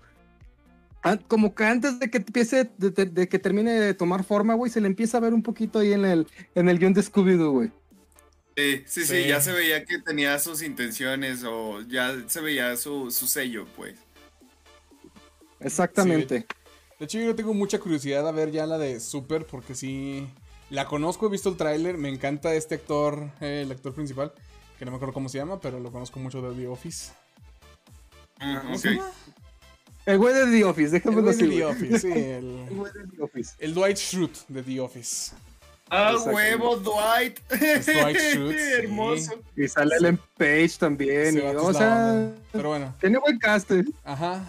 Como 1.28 1.54
que 1.54 1.66
antes 1.66 2.00
de 2.00 2.10
que 2.10 2.20
empiece, 2.20 2.70
de, 2.78 2.92
de- 2.92 3.06
de 3.08 3.28
que 3.28 3.40
termine 3.40 3.72
de 3.74 3.94
tomar 3.94 4.24
forma, 4.24 4.54
güey, 4.54 4.72
se 4.72 4.80
le 4.80 4.88
empieza 4.88 5.18
a 5.18 5.22
ver 5.22 5.34
un 5.34 5.44
poquito 5.44 5.80
ahí 5.80 5.92
en 5.94 6.06
el, 6.06 6.28
en 6.56 6.70
el 6.70 6.80
guion 6.80 6.94
de 6.94 7.02
Scooby-Doo, 7.02 7.52
güey. 7.52 7.72
Sí, 8.56 8.84
sí, 8.86 9.02
sí, 9.02 9.24
Sí. 9.24 9.28
ya 9.28 9.42
se 9.42 9.52
veía 9.52 9.84
que 9.84 10.00
tenía 10.00 10.38
sus 10.40 10.62
intenciones 10.62 11.44
o 11.44 11.82
ya 11.82 12.14
se 12.28 12.40
veía 12.40 12.78
su, 12.78 13.10
su 13.12 13.26
sello, 13.28 13.66
pues. 13.76 13.96
Exactamente. 15.60 16.46
De 17.00 17.06
hecho, 17.06 17.20
yo 17.20 17.36
tengo 17.36 17.54
mucha 17.54 17.80
curiosidad 17.80 18.28
a 18.28 18.32
ver 18.32 18.52
ya 18.52 18.66
la 18.66 18.78
de 18.78 19.00
Super, 19.00 19.46
porque 19.46 19.76
sí. 19.76 20.28
La 20.74 20.86
conozco, 20.86 21.28
he 21.28 21.30
visto 21.30 21.50
el 21.50 21.56
tráiler, 21.56 22.00
me 22.00 22.10
encanta 22.10 22.52
este 22.56 22.74
actor, 22.74 23.30
eh, 23.42 23.62
el 23.64 23.72
actor 23.72 23.94
principal, 23.94 24.34
que 24.80 24.86
no 24.86 24.90
me 24.92 24.96
acuerdo 24.96 25.14
cómo 25.14 25.30
se 25.30 25.38
llama, 25.38 25.60
pero 25.60 25.80
lo 25.80 25.92
conozco 25.92 26.20
mucho 26.20 26.42
de 26.42 26.60
The 26.60 26.68
Office. 26.68 27.12
¿Cómo 28.40 28.74
ok. 28.74 28.80
se 28.80 28.90
llama? 28.96 29.12
El 30.08 30.18
güey 30.18 30.34
de 30.34 30.46
The 30.48 30.64
Office, 30.64 30.88
El 30.88 30.92
déjame 30.94 31.22
güey 31.22 31.36
de. 31.38 31.48
The. 31.48 31.66
Office, 31.66 32.00
sí, 32.00 32.08
El 32.12 32.16
el, 32.70 32.76
güey 32.76 32.92
de 32.92 33.08
The 33.16 33.22
Office. 33.22 33.54
el 33.60 33.74
Dwight 33.76 33.98
Schrute 33.98 34.40
de 34.48 34.64
The 34.64 34.80
Office. 34.80 35.36
¡Ah, 35.92 36.16
huevo, 36.26 36.76
Dwight! 36.78 37.40
Dwight 37.52 38.18
Schrute, 38.32 38.58
sí. 38.58 38.74
Hermoso. 38.82 39.34
Y 39.56 39.68
sale 39.68 39.96
Ellen 39.98 40.20
Page 40.40 40.72
también. 40.80 41.36
Y, 41.38 41.40
o 41.40 41.72
sea, 41.72 42.14
onda. 42.14 42.36
Pero 42.52 42.70
bueno, 42.70 42.96
tiene 43.00 43.20
buen 43.20 43.38
cast. 43.38 43.70
eh. 43.70 43.84
ajá. 44.04 44.44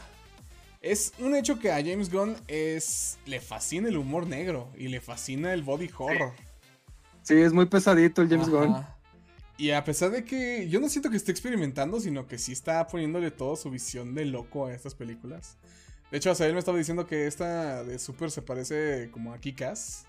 Es 0.85 1.13
un 1.19 1.35
hecho 1.35 1.59
que 1.59 1.73
a 1.73 1.77
James 1.77 2.11
Gunn 2.13 2.37
es 2.47 3.19
le 3.25 3.41
fascina 3.41 3.89
el 3.89 3.97
humor 3.97 4.27
negro 4.27 4.69
y 4.77 4.89
le 4.89 5.01
fascina 5.01 5.55
el 5.55 5.63
body 5.63 5.89
horror. 5.97 6.33
Sí, 7.23 7.35
es 7.35 7.55
muy 7.55 7.65
pesadito 7.67 8.21
el 8.21 8.29
James 8.29 8.49
Ajá. 8.49 8.57
Gunn. 8.57 8.87
Y 9.57 9.71
a 9.71 9.83
pesar 9.83 10.11
de 10.11 10.25
que 10.25 10.69
yo 10.69 10.81
no 10.81 10.89
siento 10.91 11.09
que 11.11 11.17
esté 11.17 11.31
experimentando, 11.33 12.01
sino 12.01 12.27
que 12.27 12.39
sí 12.39 12.53
está 12.53 12.87
poniéndole 12.87 13.31
toda 13.31 13.57
su 13.57 13.71
visión 13.71 14.15
de 14.15 14.27
loco 14.27 14.67
a 14.67 14.75
estas 14.75 14.95
películas. 14.95 15.57
De 16.11 16.19
hecho, 16.19 16.31
Azael 16.31 16.53
me 16.53 16.59
estaba 16.59 16.77
diciendo 16.77 17.07
que 17.07 17.27
esta 17.27 17.83
de 17.83 17.99
Super 17.99 18.31
se 18.31 18.43
parece 18.43 19.09
como 19.11 19.33
a 19.33 19.39
Kikas. 19.39 20.05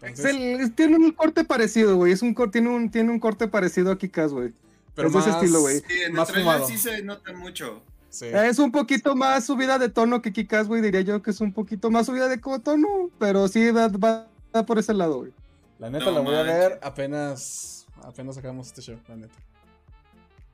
Es 0.00 0.20
el- 0.24 0.60
es- 0.60 0.74
tiene 0.74 0.96
un 0.96 1.12
corte 1.12 1.44
parecido, 1.44 1.96
güey. 1.96 2.12
Es 2.12 2.22
un 2.22 2.34
tiene 2.50 2.68
un 2.70 2.90
tiene 2.90 3.10
un 3.10 3.18
corte 3.20 3.48
parecido 3.48 3.90
a 3.92 3.98
Kikas, 3.98 4.32
güey. 4.32 4.52
pero 4.94 5.08
es 5.08 5.14
de 5.14 5.20
ese 5.20 5.28
más, 5.30 5.42
estilo, 5.42 5.60
güey. 5.60 5.80
Sí, 5.80 5.92
en 6.00 6.02
el 6.06 6.12
más 6.12 6.28
trailer 6.28 6.52
fumado. 6.54 6.68
sí 6.68 6.78
se 6.78 7.02
nota 7.02 7.32
mucho. 7.34 7.82
Sí. 8.14 8.26
Es 8.26 8.60
un 8.60 8.70
poquito 8.70 9.16
más 9.16 9.44
subida 9.44 9.76
de 9.76 9.88
tono 9.88 10.22
que 10.22 10.32
Kikas, 10.32 10.68
güey. 10.68 10.80
Diría 10.80 11.00
yo 11.00 11.20
que 11.20 11.32
es 11.32 11.40
un 11.40 11.52
poquito 11.52 11.90
más 11.90 12.06
subida 12.06 12.28
de 12.28 12.38
tono, 12.38 13.10
pero 13.18 13.48
sí 13.48 13.70
va, 13.72 13.90
por 14.64 14.78
ese 14.78 14.94
lado, 14.94 15.18
güey. 15.18 15.32
La 15.80 15.90
neta 15.90 16.04
No 16.04 16.12
la 16.12 16.20
voy 16.20 16.34
a 16.36 16.42
ver 16.42 16.78
apenas 16.80 17.86
apenas 18.04 18.36
sacamos 18.36 18.68
este 18.68 18.82
show, 18.82 18.96
la 19.08 19.16
neta. 19.16 19.34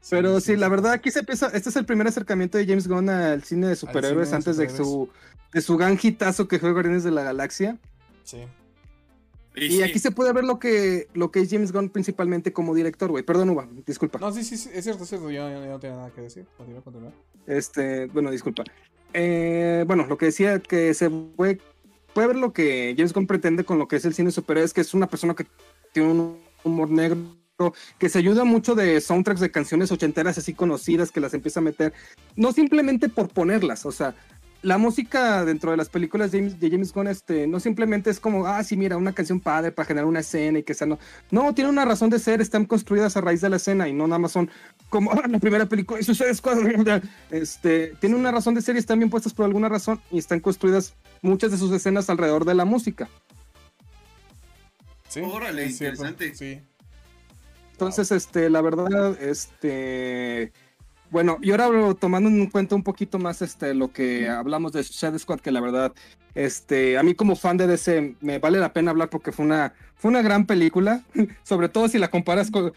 Pero 0.09 0.41
sí, 0.41 0.57
la 0.57 0.69
verdad, 0.69 0.93
aquí 0.93 1.11
se 1.11 1.19
empieza. 1.19 1.49
Este 1.49 1.69
es 1.69 1.77
el 1.77 1.85
primer 1.85 2.07
acercamiento 2.07 2.57
de 2.57 2.67
James 2.67 2.89
Gunn 2.89 3.11
al 3.11 3.43
cine 3.45 3.67
de 3.67 3.77
superhéroes 3.77 4.31
de 4.31 4.37
antes 4.37 4.57
de 4.57 4.67
superhéroes. 4.69 4.89
su, 4.89 5.09
de 5.53 5.61
su 5.61 5.77
gran 5.77 5.99
hitazo 6.03 6.49
que 6.49 6.59
fue 6.59 6.73
Guardianes 6.73 7.05
de 7.05 7.11
la 7.11 7.23
Galaxia. 7.23 7.79
Sí. 8.25 8.39
Y, 9.55 9.65
Y 9.67 9.71
sí, 9.73 9.83
aquí 9.83 9.99
se 9.99 10.11
puede 10.11 10.33
ver 10.33 10.45
lo 10.45 10.59
que, 10.59 11.09
lo 11.13 11.31
que 11.31 11.41
es 11.41 11.51
James 11.51 11.73
Gunn 11.73 11.91
principalmente 11.91 12.53
como 12.53 12.75
director, 12.75 13.11
güey. 13.11 13.23
Perdón, 13.23 13.51
Uva, 13.51 13.69
disculpa. 13.87 14.19
No, 14.19 14.33
sí, 14.33 14.43
sí, 14.45 14.55
es 14.55 14.85
cierto, 14.85 15.03
es 15.03 15.09
cierto. 15.11 15.31
Yo, 15.31 15.51
yo 15.51 15.67
no 15.67 15.79
tengo 15.79 15.97
nada 15.97 16.11
que 16.11 16.23
decir. 16.23 16.47
Continúa, 16.57 16.83
continúa. 16.83 17.13
Este, 17.47 18.07
bueno, 18.07 18.31
disculpa. 18.31 18.65
Eh, 19.13 19.85
bueno, 19.87 20.07
lo 20.07 20.17
que 20.17 20.27
decía 20.27 20.61
que 20.61 20.95
se 20.95 21.11
puede, 21.11 21.61
ver 22.15 22.37
lo 22.37 22.53
que 22.53 22.95
James 22.97 23.13
Gunn 23.13 23.27
pretende 23.27 23.65
con 23.65 23.79
lo 23.79 23.89
que 23.89 23.97
es 23.97 24.05
el 24.05 24.15
cine 24.15 24.31
superhéroes, 24.31 24.73
que 24.73 24.81
es 24.81 24.95
una 24.95 25.09
persona 25.09 25.35
que 25.35 25.47
tiene 25.93 26.11
un 26.11 26.39
humor 26.65 26.91
negro, 26.91 27.19
que 27.99 28.09
se 28.09 28.19
ayuda 28.19 28.45
mucho 28.45 28.75
de 28.75 29.01
soundtracks 29.01 29.41
de 29.41 29.51
canciones 29.51 29.93
ochenteras 29.93 30.39
así 30.39 30.55
conocidas, 30.55 31.11
que 31.11 31.21
las 31.21 31.35
empieza 31.35 31.61
a 31.61 31.63
meter, 31.63 31.93
no 32.37 32.53
simplemente 32.53 33.09
por 33.09 33.29
ponerlas, 33.29 33.85
o 33.85 33.93
sea, 33.93 34.15
la 34.63 34.77
música 34.77 35.45
dentro 35.45 35.71
de 35.71 35.77
las 35.77 35.89
películas 35.89 36.31
de 36.31 36.39
James, 36.39 36.61
de 36.61 36.93
Gunn, 36.95 37.07
este, 37.09 37.47
no 37.47 37.61
simplemente 37.61 38.11
es 38.11 38.21
como, 38.21 38.47
ah, 38.47 38.63
sí, 38.63 38.77
mira, 38.77 38.97
una 38.97 39.13
canción 39.13 39.41
padre 39.41 39.73
para 39.73 39.87
generar 39.87 40.07
una 40.07 40.21
escena 40.21 40.59
y 40.59 40.63
que 40.63 40.75
sea, 40.75 40.87
no, 40.87 40.99
no, 41.31 41.55
tiene 41.55 41.71
una 41.71 41.85
razón 41.85 42.11
de 42.11 42.19
ser, 42.19 42.41
están 42.41 42.67
construidas 42.67 43.17
a 43.17 43.23
raíz 43.23 43.41
de 43.41 43.49
la 43.49 43.57
escena 43.57 43.89
y 43.89 43.93
no 43.93 44.07
nada 44.07 44.19
más 44.19 44.33
son 44.33 44.51
como 44.91 45.13
ah, 45.13 45.23
la 45.27 45.39
primera 45.39 45.67
película 45.67 46.01
y 46.01 46.05
sucede 46.05 46.33
este 47.31 47.95
tiene 48.01 48.17
una 48.17 48.31
razón 48.31 48.55
de 48.55 48.61
ser 48.61 48.77
y 48.77 48.81
están 48.81 48.99
bien 48.99 49.09
puestas 49.09 49.33
por 49.33 49.47
alguna 49.47 49.69
razón 49.69 50.01
y 50.11 50.19
están 50.19 50.41
construidas 50.41 50.95
muchas 51.23 51.51
de 51.53 51.57
sus 51.57 51.73
escenas 51.73 52.11
alrededor 52.11 52.45
de 52.45 52.55
la 52.55 52.67
música 52.67 53.09
Sí. 55.09 55.21
Órale, 55.25 55.65
es 55.65 55.73
interesante. 55.73 56.33
Sí. 56.37 56.61
entonces 57.73 58.13
este 58.13 58.49
la 58.49 58.61
verdad 58.61 59.21
este 59.21 60.53
bueno 61.11 61.39
y 61.43 61.51
ahora 61.51 61.95
tomando 61.95 62.29
en 62.29 62.49
cuenta 62.49 62.77
un 62.77 62.85
poquito 62.85 63.19
más 63.19 63.43
este 63.43 63.75
lo 63.75 63.93
que 63.93 64.29
hablamos 64.29 64.71
de 64.71 64.85
Suicide 64.85 65.19
Squad 65.19 65.41
que 65.41 65.51
la 65.51 65.61
verdad 65.61 65.93
este 66.37 66.97
a 66.97 67.03
mí 67.03 67.15
como 67.15 67.35
fan 67.35 67.57
de 67.57 67.67
DC 67.67 68.15
me 68.21 68.39
vale 68.39 68.61
la 68.61 68.73
pena 68.73 68.93
hablar 68.93 69.11
porque 69.11 69.33
fue 69.33 69.45
una 69.45 69.75
fue 69.97 70.13
una 70.13 70.23
gran 70.23 70.47
película 70.47 71.03
sobre 71.43 71.69
todo 71.69 71.89
si 71.89 71.99
la 71.99 72.09
comparas 72.09 72.53
con 72.53 72.73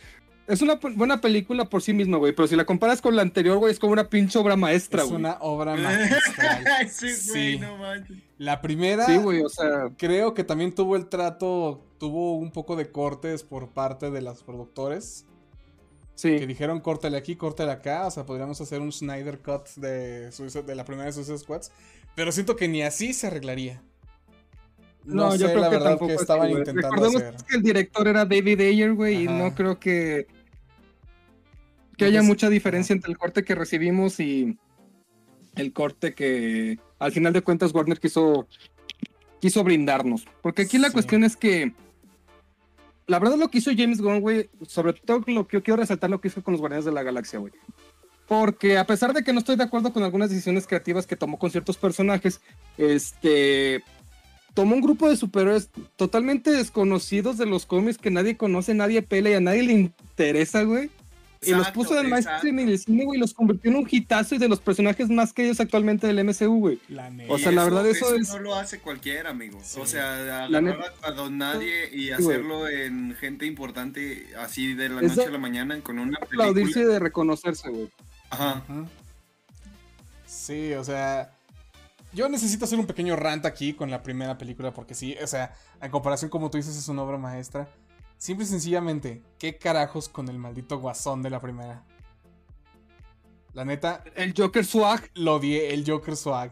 es 0.47 0.61
una 0.61 0.75
buena 0.75 1.21
película 1.21 1.65
por 1.69 1.81
sí 1.81 1.93
misma, 1.93 2.17
güey, 2.17 2.33
pero 2.33 2.47
si 2.47 2.55
la 2.55 2.65
comparas 2.65 3.01
con 3.01 3.15
la 3.15 3.21
anterior, 3.21 3.57
güey, 3.57 3.71
es 3.71 3.79
como 3.79 3.93
una 3.93 4.09
pinche 4.09 4.37
obra 4.39 4.55
maestra, 4.55 5.03
Es 5.03 5.07
güey. 5.09 5.19
una 5.19 5.37
obra 5.39 5.75
magistral. 5.75 6.89
sí, 6.89 7.09
Sí. 7.15 7.29
güey, 7.31 7.59
no 7.59 7.77
manches. 7.77 8.17
La 8.37 8.61
primera, 8.61 9.05
Sí, 9.05 9.17
güey, 9.17 9.41
o 9.41 9.49
sea, 9.49 9.89
creo 9.97 10.33
que 10.33 10.43
también 10.43 10.73
tuvo 10.75 10.95
el 10.95 11.07
trato, 11.07 11.85
tuvo 11.97 12.33
un 12.37 12.51
poco 12.51 12.75
de 12.75 12.91
cortes 12.91 13.43
por 13.43 13.69
parte 13.69 14.11
de 14.11 14.21
los 14.21 14.43
productores. 14.43 15.25
Que 16.21 16.39
sí. 16.39 16.45
dijeron 16.45 16.79
córtale 16.79 17.17
aquí, 17.17 17.35
córtale 17.35 17.71
acá. 17.71 18.05
O 18.05 18.11
sea, 18.11 18.25
podríamos 18.25 18.59
hacer 18.61 18.81
un 18.81 18.91
Snyder 18.91 19.39
Cut 19.39 19.67
de, 19.77 20.29
de 20.29 20.75
la 20.75 20.85
primera 20.85 21.05
de 21.07 21.13
Suicide 21.13 21.37
Squads. 21.39 21.71
Pero 22.15 22.31
siento 22.31 22.55
que 22.55 22.67
ni 22.67 22.83
así 22.83 23.13
se 23.13 23.27
arreglaría. 23.27 23.81
No, 25.05 25.31
sé 25.33 25.53
la 25.55 25.69
verdad 25.69 25.83
tampoco 25.89 26.07
que 26.07 26.13
estaban 26.15 26.49
intentando 26.49 26.81
Recordemos 26.81 27.21
hacer. 27.21 27.35
que 27.47 27.55
el 27.57 27.63
director 27.63 28.07
era 28.07 28.25
David 28.25 28.59
Ayer, 28.61 28.93
güey, 28.93 29.23
y 29.23 29.27
no 29.27 29.53
creo 29.55 29.79
que 29.79 30.27
que 31.97 32.05
haya 32.05 32.23
mucha 32.23 32.49
diferencia 32.49 32.93
entre 32.93 33.11
el 33.11 33.17
corte 33.17 33.43
que 33.43 33.53
recibimos 33.53 34.19
y 34.19 34.57
el 35.55 35.73
corte 35.73 36.13
que 36.13 36.79
al 36.99 37.11
final 37.11 37.33
de 37.33 37.41
cuentas 37.41 37.73
Warner 37.73 37.99
quiso 37.99 38.47
quiso 39.39 39.63
brindarnos. 39.63 40.25
Porque 40.41 40.63
aquí 40.63 40.77
la 40.77 40.87
Sí. 40.87 40.93
cuestión 40.93 41.23
es 41.23 41.35
que 41.35 41.73
la 43.07 43.19
verdad 43.19 43.37
lo 43.37 43.49
que 43.49 43.57
hizo 43.59 43.71
James 43.75 44.01
Gunn, 44.01 44.21
güey, 44.21 44.49
sobre 44.65 44.93
todo 44.93 45.21
lo 45.27 45.45
que 45.47 45.57
yo 45.57 45.63
quiero 45.63 45.81
resaltar 45.81 46.09
lo 46.09 46.19
que 46.21 46.29
hizo 46.29 46.41
con 46.41 46.53
los 46.53 46.61
Guardianes 46.61 46.85
de 46.85 46.93
la 46.93 47.03
Galaxia, 47.03 47.39
güey. 47.39 47.53
Porque 48.27 48.77
a 48.77 48.87
pesar 48.87 49.13
de 49.13 49.23
que 49.23 49.33
no 49.33 49.39
estoy 49.39 49.57
de 49.57 49.63
acuerdo 49.65 49.91
con 49.91 50.01
algunas 50.01 50.29
decisiones 50.29 50.65
creativas 50.65 51.05
que 51.05 51.17
tomó 51.17 51.37
con 51.37 51.51
ciertos 51.51 51.77
personajes, 51.77 52.39
este 52.77 53.83
tomó 54.53 54.75
un 54.75 54.81
grupo 54.81 55.09
de 55.09 55.17
superhéroes 55.17 55.69
totalmente 55.95 56.51
desconocidos 56.51 57.37
de 57.37 57.45
los 57.45 57.65
cómics 57.65 57.97
que 57.97 58.11
nadie 58.11 58.37
conoce, 58.37 58.73
nadie 58.73 59.01
pela 59.01 59.29
y 59.29 59.33
a 59.33 59.39
nadie 59.39 59.63
le 59.63 59.73
interesa, 59.73 60.63
güey. 60.63 60.89
Y 61.45 61.51
los 61.51 61.69
puso 61.71 62.01
mainstream 62.05 62.59
y 62.59 62.61
en 62.61 62.69
el 62.69 62.79
cine, 62.79 63.03
güey, 63.03 63.17
y 63.17 63.19
los 63.19 63.33
convirtió 63.33 63.69
en 63.69 63.75
un 63.75 63.85
hitazo 63.91 64.35
y 64.35 64.37
de 64.37 64.47
los 64.47 64.61
personajes 64.61 65.09
más 65.09 65.33
queridos 65.33 65.59
actualmente 65.59 66.07
del 66.07 66.19
MCU, 66.23 66.57
güey. 66.57 66.79
La. 66.87 67.11
O 67.27 67.37
sea, 67.37 67.51
la 67.51 67.65
verdad, 67.65 67.85
eso 67.85 68.15
es- 68.15 68.29
no 68.29 68.39
lo 68.39 68.55
hace 68.55 68.79
cualquiera, 68.79 69.31
amigo. 69.31 69.59
Sí. 69.61 69.77
O 69.81 69.85
sea, 69.85 70.47
La 70.47 70.59
agarrar 70.59 70.93
a 71.01 71.11
don 71.11 71.37
nadie 71.37 71.89
y 71.91 72.03
Sí, 72.05 72.11
hacerlo 72.13 72.69
en 72.69 73.13
gente 73.19 73.45
importante 73.45 74.25
así 74.39 74.73
de 74.73 74.87
la 74.87 75.01
noche 75.01 75.15
de- 75.15 75.25
a 75.25 75.31
la 75.31 75.37
mañana 75.37 75.77
con 75.81 75.99
una 75.99 76.17
Aplaudirse 76.21 76.73
película. 76.75 76.93
de 76.93 76.99
reconocerse, 76.99 77.69
güey. 77.69 77.89
Ajá. 78.29 78.63
Sí, 80.25 80.73
o 80.73 80.83
sea. 80.85 81.29
Yo 82.13 82.29
necesito 82.29 82.65
hacer 82.65 82.79
un 82.79 82.85
pequeño 82.85 83.15
rant 83.15 83.45
aquí 83.45 83.73
con 83.73 83.89
la 83.89 84.03
primera 84.03 84.37
película, 84.37 84.71
porque 84.71 84.93
sí, 84.93 85.15
o 85.21 85.27
sea, 85.27 85.53
en 85.81 85.89
comparación, 85.91 86.29
como 86.29 86.49
tú 86.49 86.57
dices, 86.57 86.77
es 86.77 86.87
una 86.87 87.01
obra 87.03 87.17
maestra. 87.17 87.67
Simple 88.17 88.45
y 88.45 88.47
sencillamente, 88.47 89.21
¿qué 89.39 89.57
carajos 89.57 90.07
con 90.09 90.29
el 90.29 90.37
maldito 90.37 90.79
guasón 90.79 91.21
de 91.21 91.29
la 91.29 91.39
primera? 91.41 91.83
La 93.53 93.65
neta, 93.65 94.03
El 94.15 94.33
Joker 94.35 94.65
Swag. 94.65 95.09
lo 95.15 95.35
odié, 95.35 95.73
el 95.73 95.83
Joker 95.87 96.15
Swag. 96.15 96.51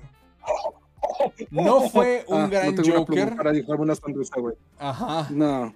No 1.50 1.90
fue 1.90 2.26
un 2.28 2.42
Ah, 2.42 2.48
gran 2.48 2.66
no 2.76 2.82
una 2.82 2.84
pluma 2.84 3.00
Joker. 3.00 3.36
Para 3.36 3.82
una 3.82 3.96
sonrisa, 3.96 4.40
güey. 4.40 4.56
Ajá. 4.78 5.28
No. 5.32 5.74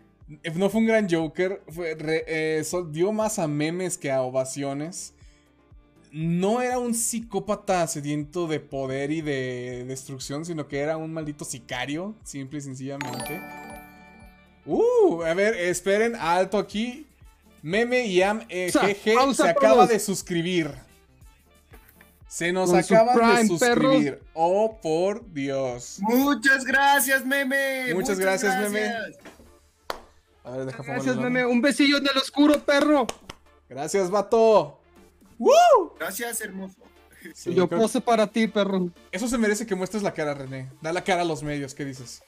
No 0.56 0.70
fue 0.70 0.82
un 0.82 0.88
gran 0.88 1.08
Joker. 1.10 1.64
Fue 1.70 1.96
re- 1.96 2.26
eh, 2.28 2.64
dio 2.90 3.12
más 3.12 3.40
a 3.40 3.48
memes 3.48 3.98
que 3.98 4.12
a 4.12 4.22
ovaciones. 4.22 5.15
No 6.18 6.62
era 6.62 6.80
un 6.80 6.94
psicópata 6.94 7.86
sediento 7.88 8.48
de 8.48 8.62
poder 8.62 9.12
y 9.12 9.20
de 9.20 9.84
destrucción, 9.86 10.46
sino 10.46 10.66
que 10.70 10.80
era 10.80 10.96
un 10.96 11.12
maldito 11.12 11.44
sicario, 11.44 12.16
simple 12.24 12.60
y 12.60 12.62
sencillamente. 12.62 13.42
Uh, 14.66 15.24
a 15.24 15.34
ver, 15.34 15.56
esperen, 15.56 16.16
alto 16.16 16.58
aquí. 16.58 17.06
Meme 17.62 18.10
Yam 18.10 18.46
eh, 18.48 18.72
Sa- 18.72 18.88
GG 18.88 19.36
se 19.36 19.50
acaba 19.50 19.88
de 19.88 20.00
suscribir. 20.00 20.74
Se 22.30 22.54
nos 22.54 22.72
Con 22.72 22.82
su 22.82 22.96
acaba 22.96 23.42
de 23.42 23.48
suscribir. 23.48 24.22
Oh, 24.34 24.80
por 24.82 25.30
Dios. 25.34 25.98
Muchas 26.00 26.64
gracias, 26.64 27.26
meme. 27.26 27.94
Muchas 27.94 28.18
gracias, 28.18 28.58
meme. 28.62 28.90
A 30.46 30.52
ver, 30.52 30.66
deja 30.66 30.82
Gracias, 30.82 31.18
meme. 31.18 31.46
Un 31.46 31.62
besillo 31.62 31.98
en 31.98 32.08
el 32.08 32.18
oscuro, 32.18 32.58
perro. 32.64 33.06
Gracias, 33.68 34.10
vato. 34.10 34.80
Gracias, 36.00 36.42
hermoso. 36.42 36.76
Sí, 37.34 37.54
Yo 37.56 37.68
creo- 37.68 37.82
pose 37.82 38.02
para 38.02 38.28
ti, 38.28 38.48
perro. 38.48 38.90
Eso 39.12 39.28
se 39.28 39.38
merece 39.38 39.66
que 39.66 39.74
muestres 39.76 40.04
la 40.04 40.14
cara, 40.14 40.34
René. 40.36 40.70
Da 40.82 40.94
la 40.94 41.04
cara 41.04 41.22
a 41.22 41.26
los 41.26 41.42
medios, 41.42 41.74
¿qué 41.74 41.84
dices? 41.84 42.22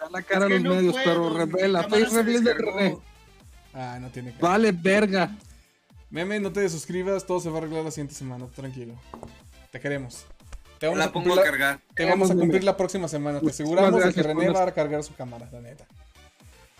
Da 0.00 0.08
la 0.10 0.22
cara 0.22 0.46
Es 0.46 0.52
a 0.52 0.54
los 0.54 0.62
no 0.62 0.74
medios, 0.74 0.92
puedo, 0.94 1.04
perro. 1.06 1.36
Revela. 1.36 1.82
Face 1.84 2.06
reveal 2.06 2.44
de. 2.44 2.54
René. 2.54 2.98
Ah, 3.74 3.98
no 4.00 4.08
tiene 4.10 4.30
cara. 4.32 4.48
Vale, 4.48 4.72
verga. 4.72 5.36
Meme, 6.10 6.40
no 6.40 6.50
te 6.50 6.60
desuscribas, 6.60 7.26
todo 7.26 7.38
se 7.40 7.50
va 7.50 7.56
a 7.56 7.58
arreglar 7.58 7.84
la 7.84 7.90
siguiente 7.90 8.14
semana, 8.14 8.46
tranquilo. 8.46 8.94
Te 9.70 9.78
queremos. 9.80 10.24
Te 10.78 10.86
vamos, 10.86 10.98
La 10.98 11.04
a, 11.06 11.12
pongo 11.12 11.24
cumplir 11.26 11.32
a 11.32 11.44
la, 11.44 11.50
cargar. 11.50 11.80
te 11.94 12.04
vamos 12.06 12.30
a 12.30 12.34
Meme. 12.34 12.40
cumplir 12.42 12.64
la 12.64 12.76
próxima 12.76 13.08
semana. 13.08 13.40
Te 13.40 13.50
aseguramos 13.50 14.02
de 14.02 14.14
que 14.14 14.22
René 14.22 14.48
va 14.48 14.62
a 14.64 14.72
cargar 14.72 15.02
su 15.04 15.14
cámara, 15.14 15.46
la 15.52 15.60
neta. 15.60 15.84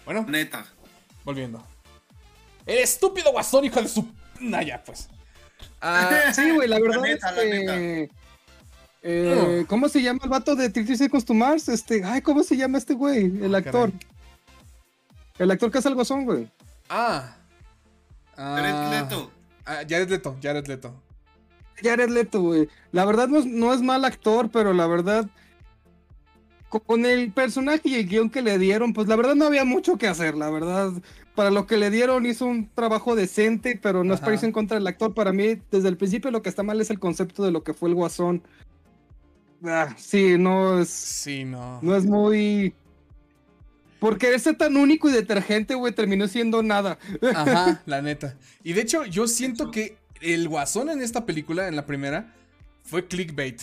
Bueno, 0.07 0.25
Neta. 0.27 0.65
volviendo. 1.25 1.63
El 2.65 2.79
estúpido 2.79 3.31
guasón, 3.33 3.67
hijo 3.67 3.83
de 3.83 3.89
su. 3.89 4.09
Nah, 4.41 4.63
ya, 4.63 4.83
pues. 4.83 5.09
Ah, 5.81 6.09
Sí, 6.35 6.51
güey, 6.51 6.69
la 6.69 6.79
verdad 6.81 7.01
neta, 7.03 7.31
es 7.31 7.37
la 7.67 7.75
que. 7.77 8.11
Eh, 9.03 9.65
¿Cómo 9.69 9.89
se 9.89 10.03
llama 10.03 10.21
el 10.25 10.29
vato 10.29 10.57
de 10.57 10.69
30 10.71 10.97
Seconds 10.97 11.25
to 11.25 11.35
Mars? 11.35 11.69
Este, 11.69 12.03
ay, 12.05 12.21
¿cómo 12.21 12.43
se 12.43 12.57
llama 12.57 12.79
este 12.79 12.95
güey? 12.95 13.27
El 13.43 13.55
Ah, 13.55 13.59
actor. 13.59 13.91
caray. 13.93 14.07
El 15.39 15.51
actor 15.53 15.71
que 15.71 15.79
hace 15.79 15.89
el 15.89 15.95
guasón, 15.95 16.25
güey. 16.25 16.51
Ah. 16.89 17.37
Jared 18.37 18.73
Ah, 18.75 18.91
Leto. 19.03 19.31
ah, 19.67 19.79
Jared 19.89 20.09
Leto, 20.11 20.37
Jared 20.43 20.67
Leto. 20.67 20.95
Jared 21.81 22.09
Leto, 22.11 22.41
güey. 22.43 22.69
La 22.91 23.05
verdad 23.05 23.29
no, 23.29 23.39
es- 23.39 23.47
no 23.47 23.73
es 23.73 23.81
mal 23.83 24.05
actor, 24.05 24.51
pero 24.51 24.73
la 24.73 24.87
verdad. 24.89 25.27
co- 26.69 26.81
Con 26.81 27.07
el 27.07 27.33
personaje 27.33 27.81
y 27.85 27.95
el 27.95 28.09
guion 28.09 28.29
que 28.31 28.43
le 28.43 28.59
dieron, 28.59 28.93
pues 28.93 29.09
la 29.09 29.17
verdad 29.17 29.35
no 29.37 29.47
había 29.47 29.65
mucho 29.65 29.97
que 29.97 30.07
hacer, 30.09 30.35
la 30.35 30.51
verdad. 30.51 30.93
Para 31.39 31.53
lo 31.53 31.69
que 31.69 31.77
le 31.77 31.89
dieron 31.91 32.27
hizo 32.27 32.47
un 32.47 32.69
trabajo 32.69 33.15
decente, 33.15 33.79
pero 33.81 34.03
no 34.03 34.13
es 34.13 34.19
para 34.19 34.33
irse 34.33 34.47
en 34.47 34.51
contra 34.51 34.77
del 34.77 34.89
actor. 34.89 35.15
Para 35.15 35.33
mí, 35.33 35.63
desde 35.71 35.89
el 35.89 35.97
principio 35.97 36.33
lo 36.33 36.43
que 36.43 36.49
está 36.49 36.65
mal 36.65 36.81
es 36.81 36.91
el 36.91 36.99
concepto 36.99 37.45
de 37.45 37.53
lo 37.53 37.63
que 37.63 37.75
fue 37.75 37.89
el 37.91 37.95
guasón. 37.95 38.43
Ah, 39.63 39.95
sí, 39.97 40.37
no 40.37 40.81
es, 40.81 40.89
Sí, 40.89 41.45
no. 41.45 41.79
no 41.81 41.95
es 41.95 42.07
muy... 42.07 42.75
Porque 44.01 44.35
ese 44.35 44.53
tan 44.53 44.77
único 44.77 45.09
y 45.09 45.13
detergente, 45.13 45.77
güey, 45.77 45.95
terminó 45.95 46.27
siendo 46.27 46.61
nada. 46.65 46.99
Ajá, 47.33 47.83
la 47.87 48.03
neta. 48.03 48.37
Y 48.65 48.73
de 48.73 48.81
hecho, 48.81 49.05
yo 49.05 49.29
siento 49.29 49.71
que 49.71 49.97
el 50.21 50.49
guasón 50.49 50.91
en 50.91 51.01
esta 51.01 51.25
película, 51.25 51.69
en 51.69 51.77
la 51.77 51.87
primera, 51.87 52.35
fue 52.83 53.07
clickbait. 53.07 53.63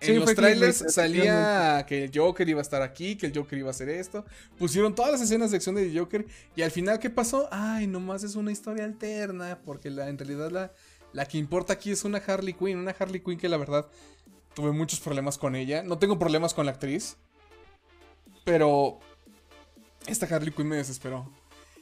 En 0.00 0.20
los 0.20 0.34
trailers 0.34 0.92
salía 0.92 1.84
que 1.88 2.04
el 2.04 2.10
Joker 2.14 2.48
iba 2.48 2.60
a 2.60 2.62
estar 2.62 2.82
aquí, 2.82 3.16
que 3.16 3.26
el 3.26 3.34
Joker 3.34 3.58
iba 3.58 3.68
a 3.68 3.70
hacer 3.70 3.88
esto. 3.88 4.24
Pusieron 4.58 4.94
todas 4.94 5.12
las 5.12 5.20
escenas 5.20 5.50
de 5.50 5.56
acción 5.56 5.74
de 5.74 5.96
Joker. 5.96 6.26
Y 6.56 6.62
al 6.62 6.70
final, 6.70 6.98
¿qué 6.98 7.10
pasó? 7.10 7.48
Ay, 7.50 7.86
nomás 7.86 8.22
es 8.22 8.34
una 8.34 8.52
historia 8.52 8.84
alterna. 8.84 9.58
Porque 9.64 9.90
la, 9.90 10.08
en 10.08 10.18
realidad 10.18 10.50
la, 10.50 10.72
la 11.12 11.26
que 11.26 11.38
importa 11.38 11.72
aquí 11.72 11.90
es 11.90 12.04
una 12.04 12.18
Harley 12.18 12.54
Quinn. 12.54 12.78
Una 12.78 12.94
Harley 12.98 13.20
Quinn 13.20 13.38
que 13.38 13.48
la 13.48 13.56
verdad 13.56 13.86
tuve 14.54 14.72
muchos 14.72 15.00
problemas 15.00 15.38
con 15.38 15.56
ella. 15.56 15.82
No 15.82 15.98
tengo 15.98 16.18
problemas 16.18 16.52
con 16.52 16.66
la 16.66 16.72
actriz. 16.72 17.16
Pero 18.44 18.98
esta 20.06 20.26
Harley 20.26 20.52
Quinn 20.52 20.68
me 20.68 20.76
desesperó. 20.76 21.32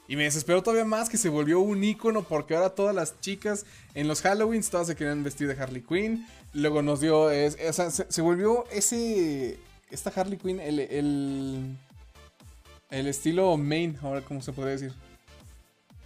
Y 0.09 0.16
me 0.16 0.25
desesperó 0.25 0.62
todavía 0.62 0.85
más 0.85 1.09
que 1.09 1.16
se 1.16 1.28
volvió 1.28 1.61
un 1.61 1.82
icono 1.85 2.23
porque 2.23 2.54
ahora 2.54 2.71
todas 2.71 2.94
las 2.94 3.21
chicas 3.21 3.64
en 3.94 4.09
los 4.09 4.21
Halloween 4.21 4.62
todas 4.62 4.87
se 4.88 4.97
querían 4.97 5.23
vestir 5.25 5.49
de 5.49 5.61
Harley 5.62 5.82
Quinn. 5.82 6.26
Luego 6.52 6.82
nos 6.82 7.00
dio, 7.00 7.30
es- 7.30 7.56
o 7.66 7.73
sea, 7.73 7.90
se, 7.90 8.11
se 8.11 8.21
volvió 8.21 8.64
ese, 8.71 9.59
esta 9.90 10.11
Harley 10.14 10.38
Quinn, 10.38 10.61
el, 10.61 10.80
el, 10.80 11.76
el 12.90 13.06
estilo 13.06 13.56
main, 13.56 13.97
ahora 14.02 14.21
cómo 14.23 14.42
se 14.42 14.52
podría 14.52 14.73
decir. 14.73 14.92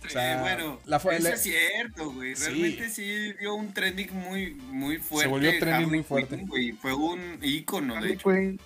O 0.04 0.08
sea, 0.08 0.36
Eh, 0.36 0.40
bueno, 0.40 0.78
la 0.84 0.98
eso 0.98 1.10
la- 1.30 1.30
es 1.30 1.42
cierto, 1.42 2.12
güey. 2.12 2.34
Realmente 2.34 2.90
sí 2.90 3.32
dio 3.40 3.54
un 3.56 3.72
trending 3.74 4.12
muy, 4.14 4.54
muy 4.54 4.98
fuerte. 4.98 5.28
volvió 5.28 5.50
trending 5.50 5.72
Harley 5.74 5.86
muy 5.88 6.02
fuerte. 6.04 6.36
Güey. 6.46 6.72
Fue 6.72 6.94
un 6.94 7.38
ícono, 7.42 8.00
de 8.00 8.12
hecho. 8.12 8.28
Quinn. 8.30 8.60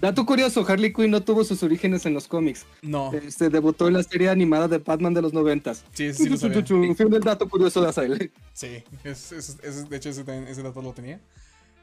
Dato 0.00 0.24
curioso, 0.24 0.64
Harley 0.68 0.92
Quinn 0.92 1.10
no 1.10 1.22
tuvo 1.22 1.42
sus 1.44 1.62
orígenes 1.62 2.06
en 2.06 2.14
los 2.14 2.28
cómics. 2.28 2.64
No, 2.82 3.12
Este, 3.12 3.50
debutó 3.50 3.88
en 3.88 3.94
la 3.94 4.02
serie 4.02 4.28
animada 4.28 4.68
de 4.68 4.78
Batman 4.78 5.12
de 5.14 5.22
los 5.22 5.32
noventas. 5.32 5.84
sí, 5.92 6.04
ese 6.04 6.24
sí 6.24 6.28
lo 6.28 6.36
sabía. 6.36 6.62
Fin 6.64 7.10
del 7.10 7.20
dato 7.22 7.48
curioso 7.48 7.80
de 7.80 7.88
Azael. 7.88 8.32
Sí, 8.52 8.82
es- 9.04 9.32
es- 9.32 9.56
es- 9.62 9.88
de 9.88 9.96
hecho 9.96 10.10
ese, 10.10 10.22
dato 10.62 10.82
lo 10.82 10.92
tenía. 10.92 11.20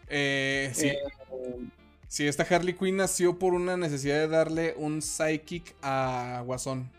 Eh, 0.07 0.71
sí, 0.73 0.87
Eh, 0.87 0.97
sí, 2.07 2.25
esta 2.27 2.43
Harley 2.43 2.73
Quinn 2.73 2.97
nació 2.97 3.37
por 3.37 3.53
una 3.53 3.75
necesidad 3.75 4.15
de 4.15 4.27
darle 4.27 4.75
un 4.77 5.01
psychic 5.01 5.75
a 5.81 6.41
Guasón. 6.45 6.89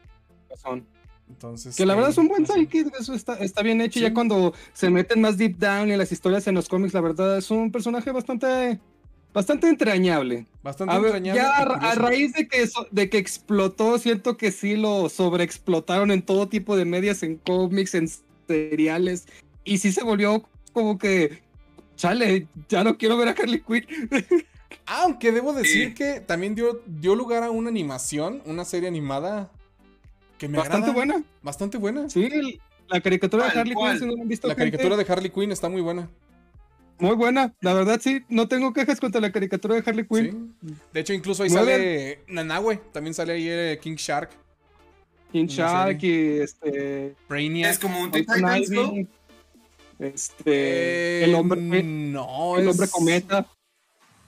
razón. 0.51 0.87
Entonces. 1.29 1.75
Que 1.77 1.85
la 1.85 1.95
verdad 1.95 2.11
eh, 2.11 2.13
es 2.13 2.19
un 2.19 2.29
buen 2.29 2.43
nació. 2.43 2.55
sidekick, 2.55 2.95
eso 3.01 3.13
está, 3.13 3.35
está 3.39 3.63
bien 3.63 3.81
hecho. 3.81 3.95
Sí. 3.99 4.01
Ya 4.01 4.15
cuando 4.15 4.55
se 4.73 4.91
meten 4.91 5.21
más 5.21 5.37
deep 5.37 5.57
down 5.59 5.91
en 5.91 5.99
las 5.99 6.13
historias 6.13 6.47
en 6.47 6.55
los 6.55 6.69
cómics, 6.69 6.95
la 6.95 7.01
verdad 7.01 7.39
es 7.39 7.51
un 7.51 7.73
personaje 7.73 8.13
bastante, 8.13 8.79
bastante 9.37 9.69
entrañable. 9.69 10.47
Bastante 10.63 10.93
A 10.95 10.99
ver, 10.99 11.07
entrañable. 11.17 11.41
ya 11.43 11.57
a, 11.59 11.65
ra- 11.65 11.75
a 11.75 11.79
curioso. 11.79 12.01
raíz 12.01 12.33
de 12.33 12.49
que, 12.49 12.63
eso- 12.63 12.87
de 12.91 13.09
que 13.11 13.19
explotó, 13.19 13.99
siento 13.99 14.37
que 14.37 14.51
sí 14.51 14.77
lo 14.77 15.09
sobreexplotaron 15.09 16.11
en 16.11 16.23
todo 16.23 16.49
tipo 16.49 16.77
de 16.77 16.85
medias, 16.87 17.23
en 17.23 17.37
cómics, 17.37 17.95
en 17.95 18.09
seriales. 18.49 19.27
Y 19.65 19.79
sí 19.79 19.93
se 19.93 20.03
volvió 20.03 20.43
como 20.73 20.99
que, 20.99 21.43
chale, 21.97 22.47
ya 22.69 22.83
no 22.83 22.97
quiero 22.99 23.17
ver 23.17 23.29
a 23.29 23.33
Harley 23.33 23.61
Quinn. 23.61 23.87
Aunque 24.87 25.33
debo 25.33 25.53
decir 25.53 25.89
Sí. 25.89 25.95
que 25.95 26.21
también 26.21 26.55
dio, 26.55 26.81
dio 26.87 27.15
lugar 27.15 27.43
a 27.43 27.51
una 27.51 27.69
animación, 27.71 28.43
una 28.47 28.65
serie 28.65 28.89
animada 28.89 29.51
que 30.39 30.49
me 30.49 30.59
Bastante 30.59 30.91
agrada. 30.91 30.95
buena. 30.95 31.25
Bastante 31.43 31.79
buena. 31.79 32.09
Sí, 32.09 32.29
la 32.89 33.01
caricatura 33.01 33.45
de 33.47 33.51
¿Cuál, 33.53 33.61
Harley? 33.61 33.75
Quinn, 33.75 33.99
si 33.99 34.07
no 34.07 34.13
la 34.17 34.23
han 34.23 34.29
visto, 34.29 34.47
La 34.49 34.55
gente, 34.55 34.71
caricatura 34.71 34.97
de 34.97 35.13
Harley 35.13 35.31
Quinn 35.31 35.51
está 35.53 35.69
muy 35.69 35.81
buena. 35.81 36.09
Muy 36.99 37.15
buena, 37.15 37.55
la 37.61 37.75
verdad 37.75 38.01
sí, 38.03 38.25
no 38.29 38.49
tengo 38.49 38.73
quejas 38.73 39.01
contra 39.01 39.21
la 39.21 39.31
caricatura 39.31 39.75
de 39.75 39.83
Harley 39.85 40.07
Quinn. 40.07 40.57
Sí. 40.67 40.75
De 40.93 41.01
hecho, 41.01 41.13
incluso 41.13 41.43
ahí 41.43 41.51
sale 41.51 42.21
Nanahue. 42.29 42.79
También 42.93 43.13
sale 43.13 43.35
ahí 43.35 43.47
eh, 43.49 43.79
King 43.83 43.97
Shark. 43.97 44.31
King 45.33 45.47
Shark 45.47 46.03
y 46.03 46.39
este. 46.41 47.15
Brainiac. 47.29 47.73
Es 47.73 47.79
como 47.79 48.01
un 48.01 48.11
Titans, 48.11 48.71
¿no? 48.71 48.95
Este. 49.99 50.43
Eh, 51.23 51.25
el 51.25 51.35
hombre. 51.35 51.83
No, 51.83 52.57
el 52.59 52.65
es- 52.69 52.71
hombre 52.71 52.89
cometa. 52.89 53.47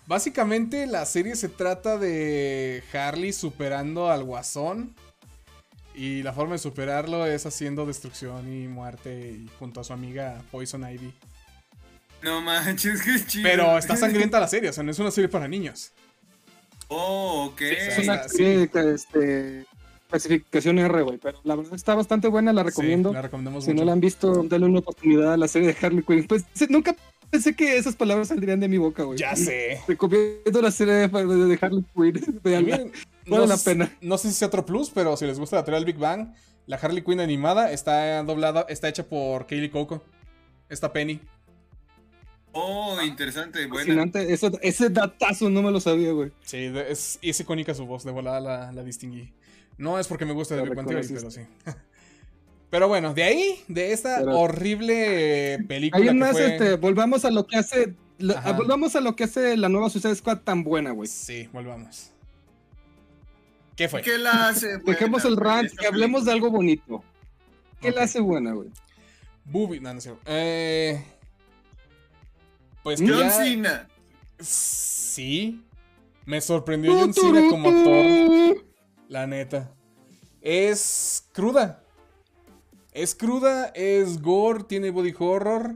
Básicamente 0.06 0.86
la 0.86 1.04
serie 1.04 1.36
se 1.36 1.48
trata 1.50 1.98
de 1.98 2.82
Harley 2.92 3.32
superando 3.32 4.10
al 4.10 4.24
guasón. 4.24 4.94
Y 5.94 6.22
la 6.22 6.32
forma 6.32 6.52
de 6.52 6.58
superarlo 6.58 7.26
es 7.26 7.44
haciendo 7.44 7.84
destrucción 7.84 8.52
y 8.52 8.68
muerte 8.68 9.32
y 9.32 9.48
junto 9.58 9.80
a 9.80 9.84
su 9.84 9.92
amiga 9.92 10.42
Poison 10.52 10.88
Ivy. 10.88 11.12
No 12.22 12.40
manches, 12.40 13.02
qué 13.02 13.24
chido. 13.26 13.48
Pero 13.48 13.78
está 13.78 13.96
sangrienta 13.96 14.40
la 14.40 14.48
serie, 14.48 14.70
o 14.70 14.72
sea, 14.72 14.82
no 14.82 14.90
es 14.90 14.98
una 14.98 15.10
serie 15.10 15.28
para 15.28 15.46
niños. 15.48 15.92
Oh, 16.88 17.50
ok. 17.52 17.60
Es 17.62 17.98
una 17.98 18.28
serie 18.28 18.66
de 18.66 18.94
este, 18.94 19.66
clasificación 20.08 20.78
R, 20.78 21.02
güey. 21.02 21.18
Pero 21.18 21.38
la 21.44 21.54
verdad 21.54 21.74
está 21.74 21.94
bastante 21.94 22.28
buena, 22.28 22.52
la 22.52 22.62
recomiendo. 22.62 23.10
Sí, 23.10 23.14
la 23.14 23.22
recomendamos 23.22 23.64
si 23.64 23.70
mucho. 23.70 23.82
no 23.82 23.86
la 23.86 23.92
han 23.92 24.00
visto, 24.00 24.42
denle 24.44 24.66
una 24.66 24.78
oportunidad 24.80 25.34
a 25.34 25.36
la 25.36 25.48
serie 25.48 25.72
de 25.74 25.86
Harley 25.86 26.02
Quinn. 26.02 26.26
Pues 26.26 26.44
sí, 26.54 26.66
nunca 26.70 26.96
pensé 27.30 27.54
que 27.54 27.76
esas 27.76 27.94
palabras 27.94 28.28
saldrían 28.28 28.58
de 28.58 28.68
mi 28.68 28.78
boca, 28.78 29.02
güey. 29.04 29.18
Ya 29.18 29.36
sé. 29.36 29.80
Recomiendo 29.86 30.62
la 30.62 30.70
serie 30.70 30.94
de, 30.94 31.08
de 31.08 31.58
Harley 31.60 31.84
Quinn. 31.94 32.42
Vale 33.26 33.46
la 33.46 33.56
sé- 33.58 33.70
pena. 33.70 33.92
No 34.00 34.16
sé 34.16 34.28
si 34.28 34.34
sea 34.34 34.48
otro 34.48 34.64
plus, 34.64 34.90
pero 34.90 35.16
si 35.16 35.26
les 35.26 35.38
gusta 35.38 35.56
la 35.56 35.64
teoría 35.64 35.76
del 35.80 35.84
Big 35.92 35.98
Bang, 35.98 36.32
la 36.66 36.76
Harley 36.78 37.02
Quinn 37.02 37.20
animada 37.20 37.70
está 37.70 38.22
doblada, 38.22 38.64
está 38.70 38.88
hecha 38.88 39.02
por 39.04 39.46
Kaylee 39.46 39.70
Coco. 39.70 40.02
Esta 40.70 40.92
Penny. 40.92 41.20
Oh, 42.60 43.00
interesante, 43.02 43.66
buena. 43.66 43.84
Fascinante. 43.84 44.32
Eso- 44.32 44.50
ese 44.62 44.90
datazo 44.90 45.48
no 45.50 45.62
me 45.62 45.70
lo 45.70 45.80
sabía, 45.80 46.12
güey. 46.12 46.32
Sí, 46.42 46.70
es, 46.88 47.18
es 47.22 47.40
icónica 47.40 47.74
su 47.74 47.86
voz, 47.86 48.04
de 48.04 48.10
volada 48.10 48.40
la, 48.40 48.72
la 48.72 48.82
distinguí. 48.84 49.32
No 49.76 49.98
es 49.98 50.08
porque 50.08 50.24
me 50.24 50.32
gusta 50.32 50.54
de 50.56 50.62
La 50.62 50.68
Big 50.68 50.74
Bang 50.76 50.88
Theory, 50.88 51.06
pero 51.08 51.30
sí. 51.30 51.42
Pero 52.70 52.86
bueno, 52.86 53.14
de 53.14 53.22
ahí, 53.22 53.64
de 53.68 53.92
esta 53.92 54.18
Pero- 54.18 54.38
horrible 54.40 55.58
película 55.66 56.04
que 56.04 56.10
unas, 56.10 56.32
fue... 56.32 56.46
este, 56.52 56.74
volvamos 56.76 57.24
a 57.24 57.30
lo 57.30 57.46
que 57.46 57.56
hace. 57.56 57.94
lo- 58.18 58.34
volvamos 58.56 58.94
a 58.94 59.00
lo 59.00 59.16
que 59.16 59.24
hace 59.24 59.56
la 59.56 59.70
nueva 59.70 59.88
Suicide 59.88 60.14
Squad 60.16 60.40
tan 60.40 60.64
buena, 60.64 60.90
güey. 60.90 61.08
Sí, 61.08 61.48
volvamos. 61.50 62.10
¿Qué 63.74 63.88
fue? 63.88 64.02
¿Qué 64.02 64.18
la 64.18 64.48
hace? 64.48 64.66
buena, 64.66 64.82
Dejemos 64.86 65.24
el 65.24 65.36
rant 65.38 65.70
y 65.80 65.86
hablemos 65.86 66.24
de 66.26 66.32
algo 66.32 66.50
bonito. 66.50 67.02
¿Qué 67.80 67.90
la 67.90 68.02
hace 68.02 68.20
buena, 68.20 68.52
güey? 68.52 68.68
Booby, 69.46 69.80
no, 69.80 69.94
no 69.94 70.00
cierto. 70.00 70.20
Eh, 70.26 71.02
pues 72.96 73.00
que 73.00 73.06
película? 73.06 73.28
ya- 73.28 73.34
John 73.34 73.44
Cena. 73.44 73.88
Sí. 74.40 75.62
Me 76.24 76.40
sorprendió 76.40 76.92
John 76.98 77.12
Cena 77.14 77.42
como 77.48 77.68
actor. 77.70 78.64
La 79.08 79.26
neta. 79.26 79.70
Es 80.40 81.24
cruda. 81.32 81.82
Es 82.92 83.14
cruda, 83.14 83.66
es 83.74 84.20
gore, 84.20 84.64
tiene 84.64 84.90
body 84.90 85.14
horror. 85.18 85.74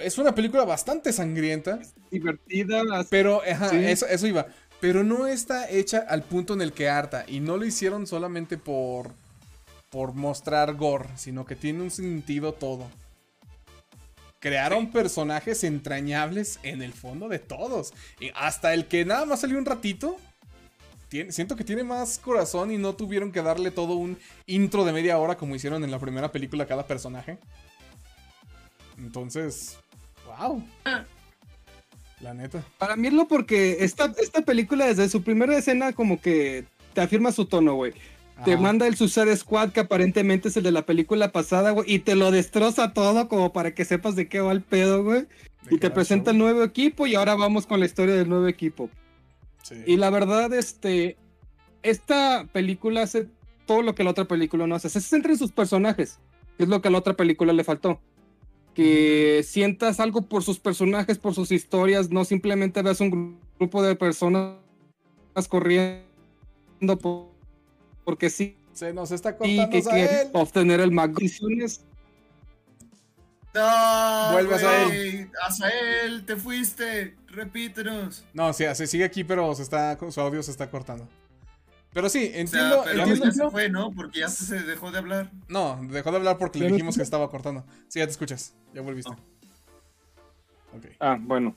Es 0.00 0.18
una 0.18 0.34
película 0.34 0.64
bastante 0.64 1.12
sangrienta. 1.12 1.80
Divertida. 2.10 2.82
así- 2.94 3.08
Pero, 3.10 3.42
ajá, 3.50 3.68
Sí. 3.70 3.76
eso, 3.76 4.06
eso 4.06 4.26
iba. 4.26 4.46
Pero 4.80 5.04
no 5.04 5.26
está 5.26 5.68
hecha 5.70 5.98
al 6.08 6.22
punto 6.22 6.54
en 6.54 6.62
el 6.62 6.72
que 6.72 6.88
harta. 6.88 7.24
Y 7.28 7.40
no 7.40 7.56
lo 7.56 7.64
hicieron 7.64 8.06
solamente 8.06 8.56
por. 8.58 9.12
por 9.90 10.14
mostrar 10.14 10.74
gore. 10.74 11.10
Sino 11.16 11.44
que 11.44 11.54
tiene 11.54 11.82
un 11.82 11.90
sentido 11.90 12.54
todo. 12.54 12.88
Crearon 14.42 14.90
personajes 14.90 15.62
entrañables 15.64 16.58
en 16.64 16.82
el 16.82 16.92
fondo 16.92 17.28
de 17.28 17.38
todos. 17.38 17.94
Y 18.20 18.30
hasta 18.34 18.74
el 18.74 18.88
que 18.88 19.04
nada 19.06 19.24
más 19.24 19.40
salió 19.40 19.56
un 19.56 19.64
ratito. 19.64 20.16
tiene- 21.08 21.30
siento 21.30 21.56
que 21.56 21.62
tiene 21.64 21.84
más 21.84 22.18
corazón 22.18 22.70
y 22.72 22.78
no 22.78 22.94
tuvieron 22.94 23.32
que 23.32 23.42
darle 23.42 23.70
todo 23.70 23.94
un 23.96 24.18
intro 24.46 24.82
de 24.84 24.92
media 24.94 25.18
hora 25.18 25.36
como 25.36 25.54
hicieron 25.54 25.84
en 25.84 25.90
la 25.90 25.98
primera 25.98 26.32
película 26.32 26.64
a 26.64 26.66
cada 26.66 26.86
personaje. 26.86 27.36
Entonces, 28.98 29.76
wow. 30.26 30.62
La 32.20 32.34
neta. 32.34 32.64
Para 32.78 32.96
mí 32.96 33.08
es 33.08 33.14
lo 33.14 33.28
porque 33.28 33.78
esta, 33.84 34.12
esta 34.18 34.42
película 34.42 34.86
desde 34.86 35.08
su 35.08 35.22
primera 35.22 35.56
escena 35.56 35.92
como 35.92 36.20
que 36.20 36.64
te 36.94 37.00
afirma 37.00 37.30
su 37.32 37.46
tono, 37.46 37.74
güey. 37.74 37.92
Te 38.44 38.56
manda 38.56 38.86
el 38.86 38.96
Suicide 38.96 39.36
Squad 39.36 39.70
que 39.70 39.80
aparentemente 39.80 40.48
es 40.48 40.56
el 40.56 40.62
de 40.62 40.72
la 40.72 40.86
película 40.86 41.32
pasada, 41.32 41.70
güey, 41.70 41.92
y 41.92 41.98
te 42.00 42.14
lo 42.14 42.30
destroza 42.30 42.92
todo 42.92 43.28
como 43.28 43.52
para 43.52 43.74
que 43.74 43.84
sepas 43.84 44.16
de 44.16 44.28
qué 44.28 44.40
va 44.40 44.52
el 44.52 44.62
pedo, 44.62 45.04
güey. 45.04 45.26
Y 45.70 45.78
te 45.78 45.90
presenta 45.90 46.32
el 46.32 46.38
nuevo 46.38 46.62
equipo 46.64 47.06
y 47.06 47.14
ahora 47.14 47.34
vamos 47.36 47.66
con 47.66 47.78
la 47.80 47.86
historia 47.86 48.14
del 48.14 48.28
nuevo 48.28 48.48
equipo. 48.48 48.90
Sí. 49.62 49.76
Y 49.86 49.96
la 49.96 50.10
verdad, 50.10 50.52
este, 50.54 51.16
esta 51.82 52.48
película 52.52 53.02
hace 53.02 53.28
todo 53.66 53.82
lo 53.82 53.94
que 53.94 54.02
la 54.02 54.10
otra 54.10 54.24
película 54.24 54.66
no 54.66 54.74
hace. 54.74 54.88
Se 54.90 55.00
centra 55.00 55.32
en 55.32 55.38
sus 55.38 55.52
personajes, 55.52 56.18
que 56.56 56.64
es 56.64 56.68
lo 56.68 56.82
que 56.82 56.88
a 56.88 56.90
la 56.90 56.98
otra 56.98 57.14
película 57.14 57.52
le 57.52 57.62
faltó. 57.62 58.00
Que 58.74 59.42
sientas 59.46 60.00
algo 60.00 60.22
por 60.22 60.42
sus 60.42 60.58
personajes, 60.58 61.18
por 61.18 61.34
sus 61.34 61.52
historias, 61.52 62.10
no 62.10 62.24
simplemente 62.24 62.82
veas 62.82 63.00
un 63.00 63.12
gru- 63.12 63.36
grupo 63.58 63.82
de 63.82 63.94
personas 63.94 64.56
corriendo 65.48 66.02
por- 67.00 67.31
porque 68.04 68.30
sí, 68.30 68.56
Se 68.72 68.92
nos 68.92 69.10
está 69.12 69.30
y 69.30 69.32
cortando 69.34 69.70
que 69.70 69.82
quieren 69.82 70.16
él. 70.26 70.30
obtener 70.32 70.80
el. 70.80 70.90
Decisiones 70.94 71.84
No, 73.54 74.32
Vuelve, 74.32 74.58
güey, 74.58 75.30
Azael, 75.46 76.24
te 76.24 76.36
fuiste. 76.36 77.16
Repítenos. 77.28 78.24
No, 78.32 78.52
sí, 78.52 78.64
se 78.74 78.86
sigue 78.86 79.04
aquí, 79.04 79.24
pero 79.24 79.54
se 79.54 79.62
está, 79.62 79.98
su 80.10 80.20
audio 80.20 80.42
se 80.42 80.50
está 80.50 80.70
cortando. 80.70 81.06
Pero 81.92 82.08
sí, 82.08 82.28
O 82.28 82.30
sea, 82.32 82.40
entiendo, 82.40 82.82
pero 82.84 82.98
entiendo. 83.00 83.24
ya 83.26 83.32
se 83.32 83.50
fue, 83.50 83.68
¿no? 83.68 83.92
Porque 83.92 84.20
ya 84.20 84.28
se 84.28 84.62
dejó 84.62 84.90
de 84.90 84.98
hablar. 84.98 85.30
No, 85.48 85.78
dejó 85.90 86.10
de 86.10 86.16
hablar 86.16 86.38
porque 86.38 86.58
le 86.58 86.64
¿Ya 86.64 86.70
me 86.70 86.76
dijimos 86.76 86.96
que 86.96 87.02
estaba 87.02 87.28
cortando. 87.30 87.64
Sí, 87.88 87.98
ya 87.98 88.06
te 88.06 88.12
escuchas. 88.12 88.54
Ya 88.72 88.80
volviste. 88.80 89.10
Ok. 89.12 90.86
Ah, 91.00 91.18
bueno. 91.20 91.54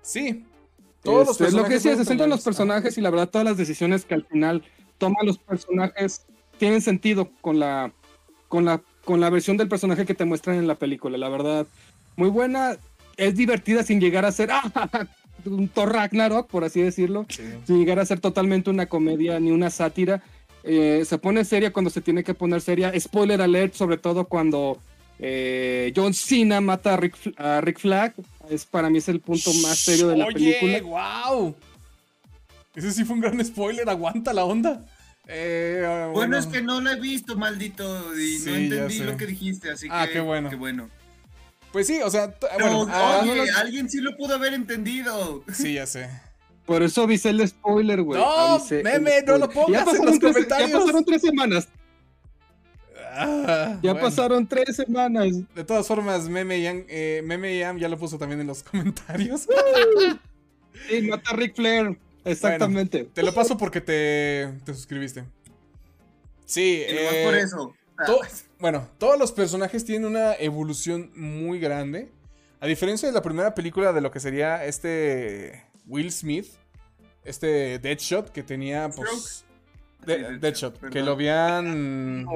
Sí. 0.00 0.46
Todos 1.02 1.26
los 1.28 1.40
Este, 1.40 1.54
lo 1.56 1.64
que 1.64 1.78
se 1.78 1.90
centran 1.96 2.30
los 2.30 2.42
buenos. 2.42 2.44
personajes 2.44 2.96
y 2.96 3.02
la 3.02 3.10
verdad 3.10 3.28
todas 3.28 3.44
las 3.46 3.58
decisiones 3.58 4.06
que 4.06 4.14
al 4.14 4.24
final 4.24 4.64
toman 4.98 5.26
los 5.26 5.38
personajes 5.38 6.24
tienen 6.58 6.80
sentido 6.82 7.30
con 7.40 7.58
la 7.58 7.92
con 8.48 8.64
la 8.64 8.80
con 9.04 9.20
la 9.20 9.30
versión 9.30 9.56
del 9.56 9.68
personaje 9.68 10.04
que 10.04 10.14
te 10.14 10.24
muestran 10.26 10.56
en 10.58 10.66
la 10.66 10.74
película. 10.74 11.16
La 11.16 11.28
verdad, 11.30 11.66
muy 12.16 12.28
buena, 12.28 12.76
es 13.16 13.34
divertida 13.36 13.82
sin 13.82 14.00
llegar 14.00 14.24
a 14.26 14.32
ser 14.32 14.50
ah, 14.52 15.06
un 15.46 15.68
Thor 15.68 15.92
Ragnarok, 15.92 16.46
por 16.48 16.64
así 16.64 16.82
decirlo, 16.82 17.24
Sí. 17.30 17.42
sin 17.66 17.78
llegar 17.78 17.98
a 18.00 18.04
ser 18.04 18.20
totalmente 18.20 18.68
una 18.70 18.86
comedia 18.86 19.40
ni 19.40 19.50
una 19.50 19.70
sátira. 19.70 20.22
Eh, 20.64 21.04
se 21.06 21.16
pone 21.16 21.44
seria 21.46 21.72
cuando 21.72 21.90
se 21.90 22.00
tiene 22.02 22.22
que 22.22 22.34
poner 22.34 22.60
seria. 22.60 22.92
Spoiler 23.00 23.40
alert, 23.40 23.72
sobre 23.74 23.96
todo 23.96 24.26
cuando 24.26 24.76
eh, 25.20 25.90
John 25.96 26.12
Cena 26.12 26.60
mata 26.60 26.94
a 26.94 26.96
Rick, 26.98 27.16
a 27.38 27.60
Rick 27.62 27.78
Flag. 27.78 28.14
Es, 28.50 28.66
para 28.66 28.90
mí 28.90 28.98
es 28.98 29.08
el 29.08 29.20
punto 29.20 29.52
más 29.62 29.78
serio 29.78 30.08
de 30.08 30.16
la 30.18 30.26
Oye, 30.26 30.56
película. 30.60 31.24
wow. 31.30 31.54
Ese 32.78 32.92
sí 32.92 33.04
fue 33.04 33.16
un 33.16 33.20
gran 33.20 33.44
spoiler, 33.44 33.88
aguanta 33.90 34.32
la 34.32 34.44
onda. 34.44 34.84
Eh, 35.26 35.82
ah, 35.84 36.10
Bueno, 36.12 36.38
es 36.38 36.46
que 36.46 36.62
no 36.62 36.80
lo 36.80 36.90
he 36.90 37.00
visto, 37.00 37.36
maldito, 37.36 38.16
y 38.16 38.38
Sí, 38.38 38.50
no 38.50 38.56
entendí 38.56 38.98
lo 39.00 39.16
que 39.16 39.26
dijiste, 39.26 39.70
así 39.72 39.88
Ah, 39.90 40.06
que 40.06 40.12
qué 40.14 40.20
bueno. 40.20 40.48
Qué 40.48 40.54
bueno. 40.56 40.88
Pues 41.72 41.88
sí, 41.88 42.00
o 42.02 42.08
sea, 42.08 42.34
bueno, 42.58 42.86
ah, 42.88 43.18
oye, 43.22 43.34
no 43.34 43.44
lo- 43.44 43.58
alguien 43.58 43.90
sí 43.90 44.00
lo 44.00 44.16
pudo 44.16 44.36
haber 44.36 44.54
entendido. 44.54 45.42
sí, 45.52 45.74
ya 45.74 45.86
sé. 45.86 46.08
Por 46.66 46.82
eso 46.84 47.02
avisé 47.02 47.30
el 47.30 47.46
spoiler, 47.48 48.00
güey. 48.02 48.20
No, 48.20 48.64
meme, 48.84 49.22
no 49.26 49.38
lo 49.38 49.50
pongas 49.50 49.84
Ya 49.86 49.90
en 49.98 50.04
los 50.06 50.18
tres- 50.18 50.32
comentarios. 50.34 50.70
Ya 50.70 50.78
pasaron 50.78 51.04
tres 51.04 51.22
semanas. 51.22 51.68
Ah, 53.20 53.78
Ya 53.82 53.92
bueno. 53.92 54.06
pasaron 54.06 54.46
tres 54.46 54.76
semanas. 54.76 55.26
De 55.54 55.64
todas 55.64 55.86
formas, 55.88 56.28
Meme 56.28 56.62
Yam, 56.62 56.84
eh, 56.88 57.22
Meme 57.24 57.58
Yam 57.58 57.78
ya 57.78 57.88
lo 57.88 57.98
puso 57.98 58.18
también 58.18 58.40
en 58.40 58.46
los 58.46 58.62
comentarios. 58.62 59.48
Sí, 60.88 61.02
mata 61.02 61.30
a 61.32 61.36
Rick 61.36 61.56
Flair. 61.56 61.98
Exactamente. 62.32 63.04
te 63.12 63.22
lo 63.22 63.32
paso 63.34 63.56
porque 63.56 63.80
te, 63.80 64.52
te 64.64 64.74
suscribiste. 64.74 65.24
Sí, 66.44 66.82
eh, 66.86 67.22
por 67.24 67.34
eso. 67.34 67.74
Ah, 67.98 68.04
to- 68.06 68.20
bueno, 68.58 68.88
todos 68.98 69.18
los 69.18 69.32
personajes 69.32 69.84
tienen 69.84 70.06
una 70.08 70.34
evolución 70.34 71.10
muy 71.14 71.58
grande. 71.60 72.10
A 72.60 72.66
diferencia 72.66 73.08
de 73.08 73.14
la 73.14 73.22
primera 73.22 73.54
película 73.54 73.92
de 73.92 74.00
lo 74.00 74.10
que 74.10 74.20
sería 74.20 74.64
este 74.64 75.64
Will 75.86 76.10
Smith, 76.12 76.46
este 77.24 77.78
Deadshot 77.78 78.30
que 78.30 78.42
tenía 78.42 78.88
pues 78.88 79.44
de- 80.06 80.16
Sí, 80.16 80.20
Deadshot, 80.22 80.40
Deadshot, 80.40 80.90
que 80.90 81.02
lo 81.02 81.12
habían 81.12 82.26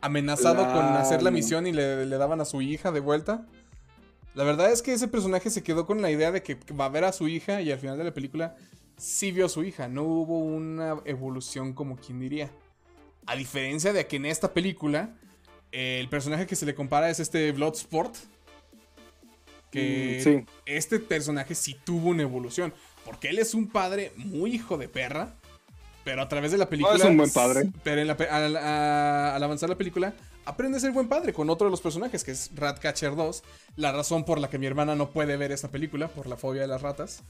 amenazado 0.00 0.64
con 0.72 0.84
hacer 0.96 1.22
la 1.22 1.30
misión 1.30 1.66
y 1.66 1.72
le, 1.72 2.06
le 2.06 2.16
daban 2.18 2.40
a 2.40 2.44
su 2.44 2.60
hija 2.62 2.90
de 2.92 3.00
vuelta. 3.00 3.46
La 4.34 4.44
verdad 4.44 4.70
es 4.70 4.82
que 4.82 4.92
ese 4.92 5.08
personaje 5.08 5.48
se 5.50 5.62
quedó 5.62 5.86
con 5.86 6.02
la 6.02 6.10
idea 6.10 6.30
de 6.32 6.42
que 6.42 6.58
va 6.78 6.86
a 6.86 6.88
ver 6.90 7.04
a 7.04 7.12
su 7.12 7.26
hija 7.28 7.60
y 7.62 7.70
al 7.72 7.78
final 7.78 7.96
de 7.96 8.04
la 8.04 8.12
película 8.12 8.56
sí 8.96 9.32
vio 9.32 9.46
a 9.46 9.48
su 9.48 9.64
hija. 9.64 9.88
No 9.88 10.02
hubo 10.04 10.38
una 10.38 10.96
evolución 11.04 11.72
como 11.72 11.96
quien 11.96 12.20
diría. 12.20 12.50
A 13.26 13.34
diferencia 13.36 13.92
de 13.92 14.06
que 14.06 14.16
en 14.16 14.26
esta 14.26 14.52
película 14.54 15.10
el 15.72 16.08
personaje 16.08 16.46
que 16.46 16.56
se 16.56 16.64
le 16.66 16.74
compara 16.74 17.10
es 17.10 17.20
este 17.20 17.52
Bloodsport. 17.52 18.14
Que 19.70 20.18
Mm, 20.20 20.24
sí. 20.24 20.44
este 20.64 21.00
personaje 21.00 21.54
sí 21.54 21.76
tuvo 21.84 22.10
una 22.10 22.22
evolución. 22.22 22.72
Porque 23.04 23.28
él 23.28 23.38
es 23.38 23.54
un 23.54 23.68
padre 23.68 24.12
muy 24.16 24.54
hijo 24.54 24.78
de 24.78 24.88
perra. 24.88 25.34
Pero 26.04 26.22
a 26.22 26.28
través 26.28 26.52
de 26.52 26.58
la 26.58 26.68
película. 26.68 26.94
es 26.96 27.04
un 27.04 27.16
buen 27.16 27.32
padre. 27.32 27.68
Pero 27.82 28.00
en 28.00 28.06
la 28.06 28.16
pe- 28.16 28.28
al, 28.28 28.56
a- 28.56 29.34
al 29.34 29.42
avanzar 29.42 29.68
la 29.68 29.74
película, 29.76 30.14
aprende 30.44 30.78
a 30.78 30.80
ser 30.80 30.92
buen 30.92 31.08
padre 31.08 31.32
con 31.32 31.50
otro 31.50 31.66
de 31.66 31.72
los 31.72 31.80
personajes, 31.80 32.22
que 32.22 32.30
es 32.30 32.50
Ratcatcher 32.54 33.16
2. 33.16 33.42
La 33.74 33.90
razón 33.90 34.24
por 34.24 34.38
la 34.38 34.48
que 34.48 34.58
mi 34.58 34.66
hermana 34.66 34.94
no 34.94 35.10
puede 35.10 35.36
ver 35.36 35.50
esta 35.50 35.68
película, 35.68 36.06
por 36.06 36.28
la 36.28 36.36
fobia 36.36 36.62
de 36.62 36.68
las 36.68 36.80
ratas. 36.80 37.22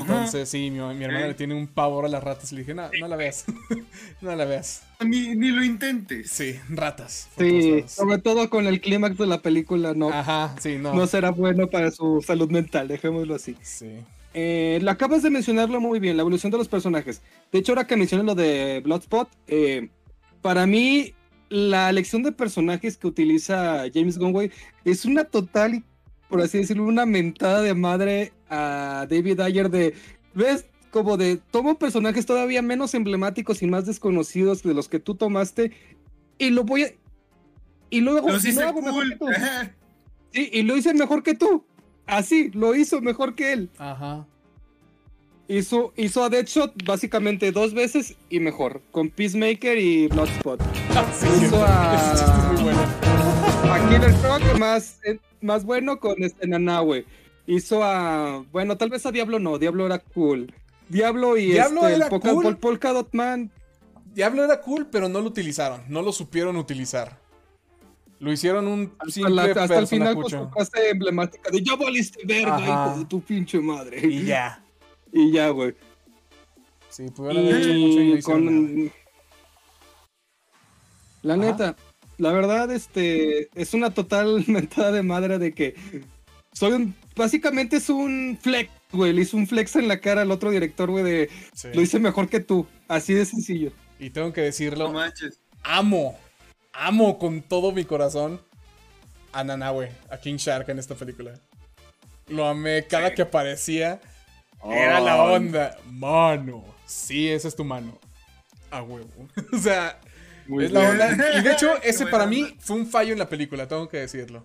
Entonces, 0.00 0.48
sí, 0.48 0.70
mi, 0.70 0.80
mi 0.94 1.04
hermana 1.04 1.28
le 1.28 1.34
tiene 1.34 1.54
un 1.54 1.66
pavor 1.66 2.04
a 2.04 2.08
las 2.08 2.22
ratas. 2.22 2.52
Le 2.52 2.60
dije, 2.60 2.74
no, 2.74 2.88
no 3.00 3.08
la 3.08 3.16
veas. 3.16 3.44
no 4.20 4.34
la 4.34 4.44
veas. 4.44 4.82
Ni, 5.04 5.34
ni 5.34 5.48
lo 5.48 5.64
intentes. 5.64 6.30
Sí, 6.30 6.58
ratas. 6.68 7.28
Sí, 7.38 7.84
sobre 7.86 8.18
todo 8.18 8.48
con 8.50 8.66
el 8.66 8.80
clímax 8.80 9.18
de 9.18 9.26
la 9.26 9.42
película, 9.42 9.94
no, 9.94 10.10
Ajá, 10.10 10.54
sí, 10.60 10.76
no. 10.78 10.94
no 10.94 11.06
será 11.06 11.30
bueno 11.30 11.68
para 11.68 11.90
su 11.90 12.22
salud 12.26 12.50
mental, 12.50 12.88
dejémoslo 12.88 13.34
así. 13.34 13.56
Sí. 13.62 13.98
Eh, 14.34 14.80
lo 14.82 14.90
acabas 14.90 15.22
de 15.22 15.30
mencionarlo 15.30 15.80
muy 15.80 16.00
bien, 16.00 16.16
la 16.16 16.22
evolución 16.22 16.50
de 16.50 16.58
los 16.58 16.68
personajes. 16.68 17.22
De 17.52 17.60
hecho, 17.60 17.72
ahora 17.72 17.86
que 17.86 17.96
mencionas 17.96 18.26
lo 18.26 18.34
de 18.34 18.80
Bloodspot, 18.84 19.28
eh, 19.46 19.88
para 20.42 20.66
mí 20.66 21.14
la 21.48 21.88
elección 21.88 22.24
de 22.24 22.32
personajes 22.32 22.96
que 22.96 23.06
utiliza 23.06 23.84
James 23.94 24.18
Gunway 24.18 24.50
es 24.84 25.04
una 25.04 25.24
total, 25.24 25.74
y, 25.74 25.84
por 26.34 26.42
así 26.42 26.58
decirlo, 26.58 26.82
una 26.82 27.06
mentada 27.06 27.62
de 27.62 27.74
madre 27.74 28.32
a 28.50 29.06
David 29.08 29.38
Ayer 29.38 29.70
de, 29.70 29.94
¿ves? 30.34 30.66
Como 30.90 31.16
de, 31.16 31.36
tomo 31.52 31.78
personajes 31.78 32.26
todavía 32.26 32.60
menos 32.60 32.92
emblemáticos 32.94 33.62
y 33.62 33.68
más 33.68 33.86
desconocidos 33.86 34.64
de 34.64 34.74
los 34.74 34.88
que 34.88 34.98
tú 34.98 35.14
tomaste 35.14 35.70
y 36.38 36.50
lo 36.50 36.64
voy 36.64 36.82
a... 36.82 36.88
Y 37.88 38.00
luego 38.00 38.30
lo 38.30 38.36
hice 38.36 38.60
hago 38.64 38.82
mejor 38.82 39.08
que 39.08 39.16
cool. 39.16 39.32
tú. 39.32 39.40
Sí, 40.32 40.50
y 40.52 40.62
lo 40.64 40.76
hice 40.76 40.92
mejor 40.92 41.22
que 41.22 41.34
tú. 41.34 41.64
Así, 42.04 42.50
lo 42.52 42.74
hizo 42.74 43.00
mejor 43.00 43.36
que 43.36 43.52
él. 43.52 43.70
Ajá. 43.78 44.26
Hizo, 45.46 45.92
hizo 45.96 46.24
a 46.24 46.30
Deadshot 46.30 46.84
básicamente 46.84 47.52
dos 47.52 47.74
veces 47.74 48.16
y 48.28 48.40
mejor, 48.40 48.82
con 48.90 49.08
Peacemaker 49.08 49.78
y 49.78 50.08
Bloodspot. 50.08 50.60
Sí, 51.16 51.28
Hizo 51.44 51.64
a- 51.64 52.12
es 52.48 52.54
muy 52.54 52.62
bueno. 52.64 52.80
A 53.72 53.88
Killer 53.88 54.12
Croc 54.14 54.58
más, 54.58 54.98
eh, 55.04 55.20
más 55.44 55.64
bueno 55.64 56.00
con 56.00 56.22
este 56.22 56.46
Nanahue. 56.48 57.06
Hizo 57.46 57.84
a. 57.84 58.44
Bueno, 58.52 58.76
tal 58.76 58.90
vez 58.90 59.04
a 59.06 59.12
Diablo 59.12 59.38
no, 59.38 59.58
Diablo 59.58 59.86
era 59.86 59.98
cool. 59.98 60.52
Diablo 60.88 61.36
y 61.36 61.52
Diablo 61.52 61.82
este, 61.82 61.94
era 61.96 62.04
el 62.06 62.10
Polka, 62.10 62.32
cool. 62.32 62.56
Polka 62.56 62.92
Dot 62.92 63.08
Man. 63.12 63.50
Diablo 64.14 64.44
era 64.44 64.60
cool, 64.60 64.86
pero 64.90 65.08
no 65.08 65.20
lo 65.20 65.28
utilizaron. 65.28 65.82
No 65.88 66.02
lo 66.02 66.12
supieron 66.12 66.56
utilizar. 66.56 67.18
Lo 68.20 68.32
hicieron 68.32 68.66
un 68.68 68.92
Hasta, 68.98 69.12
simple 69.12 69.34
la- 69.34 69.62
hasta 69.62 69.78
el 69.78 69.86
final 69.86 70.14
con 70.14 70.30
su 70.30 70.48
frase 70.50 70.90
emblemática 70.90 71.50
de 71.50 71.62
Ya 71.62 71.74
valiste 71.76 72.22
verga, 72.24 72.56
Ajá. 72.56 72.86
hijo 72.90 72.98
de 73.00 73.04
tu 73.06 73.20
pinche 73.20 73.58
madre. 73.60 74.00
Y 74.06 74.24
ya. 74.24 74.60
Y 75.16 75.30
ya, 75.30 75.48
güey. 75.50 75.76
Sí, 76.88 77.08
pudieron 77.10 77.44
haber 77.46 77.56
hecho 77.60 77.72
mucho 77.74 78.00
y 78.00 78.08
no 78.08 78.14
nada. 78.14 78.22
con... 78.22 78.92
La 81.22 81.34
Ajá. 81.34 81.42
neta, 81.42 81.76
la 82.18 82.32
verdad, 82.32 82.70
este, 82.70 83.48
es 83.54 83.74
una 83.74 83.92
total 83.92 84.44
mentada 84.48 84.92
de 84.92 85.02
madre 85.02 85.38
de 85.38 85.52
que 85.52 85.74
soy 86.52 86.72
un, 86.72 86.94
básicamente 87.16 87.76
es 87.76 87.88
un 87.90 88.38
flex, 88.40 88.70
güey, 88.92 89.12
le 89.12 89.22
hizo 89.22 89.36
un 89.36 89.46
flex 89.46 89.76
en 89.76 89.88
la 89.88 89.98
cara 90.00 90.22
al 90.22 90.30
otro 90.30 90.50
director, 90.50 90.90
güey, 90.90 91.04
de 91.04 91.30
Sí. 91.54 91.68
lo 91.74 91.80
hice 91.82 91.98
mejor 91.98 92.28
que 92.28 92.40
tú, 92.40 92.66
así 92.88 93.12
de 93.14 93.24
sencillo. 93.24 93.72
Y 93.98 94.10
tengo 94.10 94.32
que 94.32 94.40
decirlo, 94.42 94.86
No 94.88 94.94
manches. 94.94 95.38
amo, 95.62 96.18
amo 96.72 97.18
con 97.18 97.42
todo 97.42 97.72
mi 97.72 97.84
corazón 97.84 98.40
a 99.32 99.42
Nanawe, 99.44 99.90
a 100.10 100.18
King 100.18 100.36
Shark 100.36 100.68
en 100.68 100.78
esta 100.78 100.94
película. 100.94 101.34
Lo 102.28 102.46
amé 102.46 102.86
cada 102.88 103.08
Sí. 103.10 103.14
que 103.16 103.22
aparecía. 103.22 104.00
Era 104.64 104.98
la 105.00 105.14
Ay. 105.14 105.34
onda. 105.36 105.76
Mano. 105.90 106.64
Sí, 106.86 107.28
esa 107.28 107.48
es 107.48 107.56
tu 107.56 107.64
mano. 107.64 107.98
A 108.70 108.82
huevo. 108.82 109.08
o 109.52 109.58
sea, 109.58 109.98
Muy 110.46 110.64
es 110.66 110.72
la 110.72 110.90
onda. 110.90 111.38
Y 111.38 111.42
de 111.42 111.52
hecho, 111.52 111.68
ese 111.82 112.06
para 112.06 112.24
onda. 112.24 112.36
mí 112.36 112.56
fue 112.58 112.76
un 112.76 112.86
fallo 112.86 113.12
en 113.12 113.18
la 113.18 113.28
película, 113.28 113.66
tengo 113.68 113.88
que 113.88 113.98
decirlo. 113.98 114.44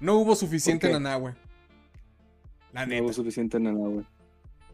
No 0.00 0.16
hubo 0.16 0.34
suficiente. 0.36 0.90
Nanawe. 0.90 1.34
La 2.72 2.82
No 2.84 2.90
neta. 2.90 3.04
hubo 3.04 3.12
suficiente 3.12 3.58
nada, 3.58 3.76
güey. 3.78 4.04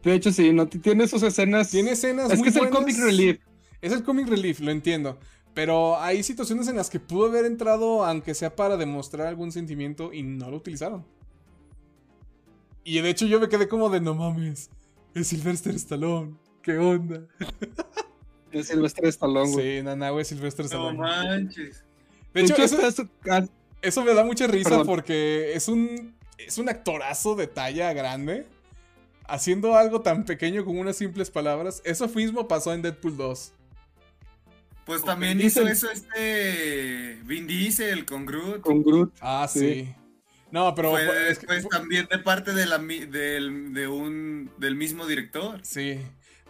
De 0.03 0.13
hecho, 0.13 0.31
sí, 0.33 0.51
no 0.51 0.67
tiene 0.67 1.07
sus 1.07 1.23
escenas. 1.23 1.69
Tiene 1.71 1.91
escenas 1.91 2.29
es 2.31 2.39
muy 2.39 2.43
que 2.43 2.49
es 2.49 2.55
el 2.63 2.69
comic 2.69 2.97
relief. 2.97 3.39
Es 3.81 3.93
el 3.93 4.03
comic 4.03 4.27
relief, 4.27 4.59
lo 4.59 4.71
entiendo. 4.71 5.17
Pero 5.53 5.99
hay 6.01 6.23
situaciones 6.23 6.67
en 6.67 6.75
las 6.75 6.89
que 6.89 6.99
pudo 6.99 7.27
haber 7.27 7.45
entrado, 7.45 8.03
aunque 8.03 8.33
sea 8.33 8.55
para 8.55 8.75
demostrar 8.75 9.27
algún 9.27 9.51
sentimiento, 9.51 10.11
y 10.11 10.23
no 10.23 10.49
lo 10.49 10.57
utilizaron. 10.57 11.05
Y 12.83 12.99
de 12.99 13.09
hecho 13.09 13.25
yo 13.27 13.39
me 13.39 13.47
quedé 13.47 13.67
como 13.69 13.89
de 13.89 14.01
no 14.01 14.13
mames. 14.15 14.69
Es 15.13 15.27
Sylvester 15.27 15.75
Stallone. 15.75 16.35
¿Qué 16.61 16.77
onda? 16.77 17.21
Es 18.53 18.67
Silvestre 18.67 19.09
Stallone, 19.09 19.51
güey. 19.51 19.77
Sí, 19.79 19.83
nana, 19.83 20.09
güey, 20.11 20.23
Sylvester 20.25 20.65
No 20.65 20.67
Stallone. 20.67 20.97
manches. 20.99 21.83
de 22.33 22.41
hecho, 22.41 22.53
¿En 22.55 22.69
qué 22.69 22.87
eso, 22.87 23.09
ah, 23.29 23.45
eso 23.81 24.03
me 24.03 24.13
da 24.13 24.23
mucha 24.23 24.47
risa 24.47 24.69
Perdón. 24.69 24.87
porque 24.87 25.53
es 25.55 25.67
un, 25.67 26.15
es 26.37 26.57
un 26.57 26.69
actorazo 26.69 27.35
de 27.35 27.47
talla 27.47 27.91
grande. 27.93 28.45
Haciendo 29.25 29.75
algo 29.75 30.01
tan 30.01 30.25
pequeño 30.25 30.65
con 30.65 30.77
unas 30.77 30.97
simples 30.97 31.31
palabras. 31.31 31.81
Eso 31.85 32.07
mismo 32.09 32.47
pasó 32.47 32.73
en 32.73 32.81
Deadpool 32.81 33.15
2. 33.17 33.53
Pues 34.85 35.03
también 35.05 35.39
hizo 35.39 35.61
Diesel. 35.61 35.67
eso 35.69 35.89
este 35.91 37.17
Vin 37.23 37.47
Diesel 37.47 38.05
con 38.05 38.25
Groot. 38.25 38.59
Con 38.61 38.83
Groot. 38.83 39.13
Ah, 39.21 39.47
sí. 39.49 39.59
Sí. 39.59 39.95
No, 40.51 40.75
pero... 40.75 40.91
Fue 40.91 41.01
es 41.31 41.39
que- 41.39 41.47
después 41.47 41.69
también 41.69 42.07
de 42.11 42.19
parte 42.19 42.53
de 42.53 42.65
la, 42.65 42.77
mi- 42.79 43.05
del, 43.05 43.73
de 43.73 43.87
un, 43.87 44.51
del 44.57 44.75
mismo 44.75 45.07
director. 45.07 45.59
Sí. 45.63 45.99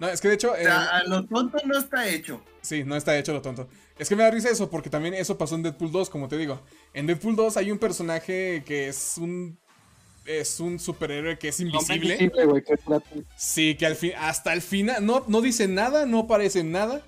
No, 0.04 0.10
es 0.10 0.20
que 0.20 0.28
de 0.28 0.34
hecho... 0.34 0.52
O 0.52 0.56
sea, 0.58 0.63
eh, 0.66 0.88
a 0.92 1.04
lo 1.06 1.24
tonto 1.26 1.58
no 1.66 1.78
está 1.78 2.10
hecho. 2.10 2.44
Sí, 2.62 2.84
no 2.84 2.98
está 2.98 3.18
hecho 3.18 3.32
lo 3.32 3.42
tonto. 3.42 3.70
Es 3.98 4.10
que 4.10 4.18
me 4.18 4.24
da 4.24 4.32
risa 4.32 4.50
eso, 4.50 4.70
porque 4.70 4.89
también 4.89 5.13
eso 5.13 5.38
pasó 5.38 5.56
en 5.56 5.63
Deadpool 5.63 5.94
2, 5.94 6.10
como 6.10 6.28
te 6.28 6.38
digo. 6.38 6.60
En 6.94 7.08
Deadpool 7.08 7.38
2 7.38 7.56
hay 7.56 7.72
un 7.72 7.80
personaje 7.80 8.63
que 8.66 8.89
es 8.89 9.13
un. 9.18 9.58
Es 10.26 10.60
un 10.60 10.78
superhéroe 10.78 11.38
que 11.39 11.48
es 11.48 11.60
invisible. 11.62 12.16
Invisible, 12.16 12.46
güey, 12.46 12.63
que 12.66 12.76
trata- 12.76 13.06
Sí, 13.38 13.76
que 13.76 13.86
al 13.86 13.96
fin, 13.96 14.12
hasta 14.18 14.52
el 14.52 14.62
final 14.62 15.06
no, 15.06 15.24
no 15.30 15.39
dice 15.39 15.70
nada, 15.70 16.06
no 16.06 16.20
aparece 16.20 16.66
nada. 16.66 17.02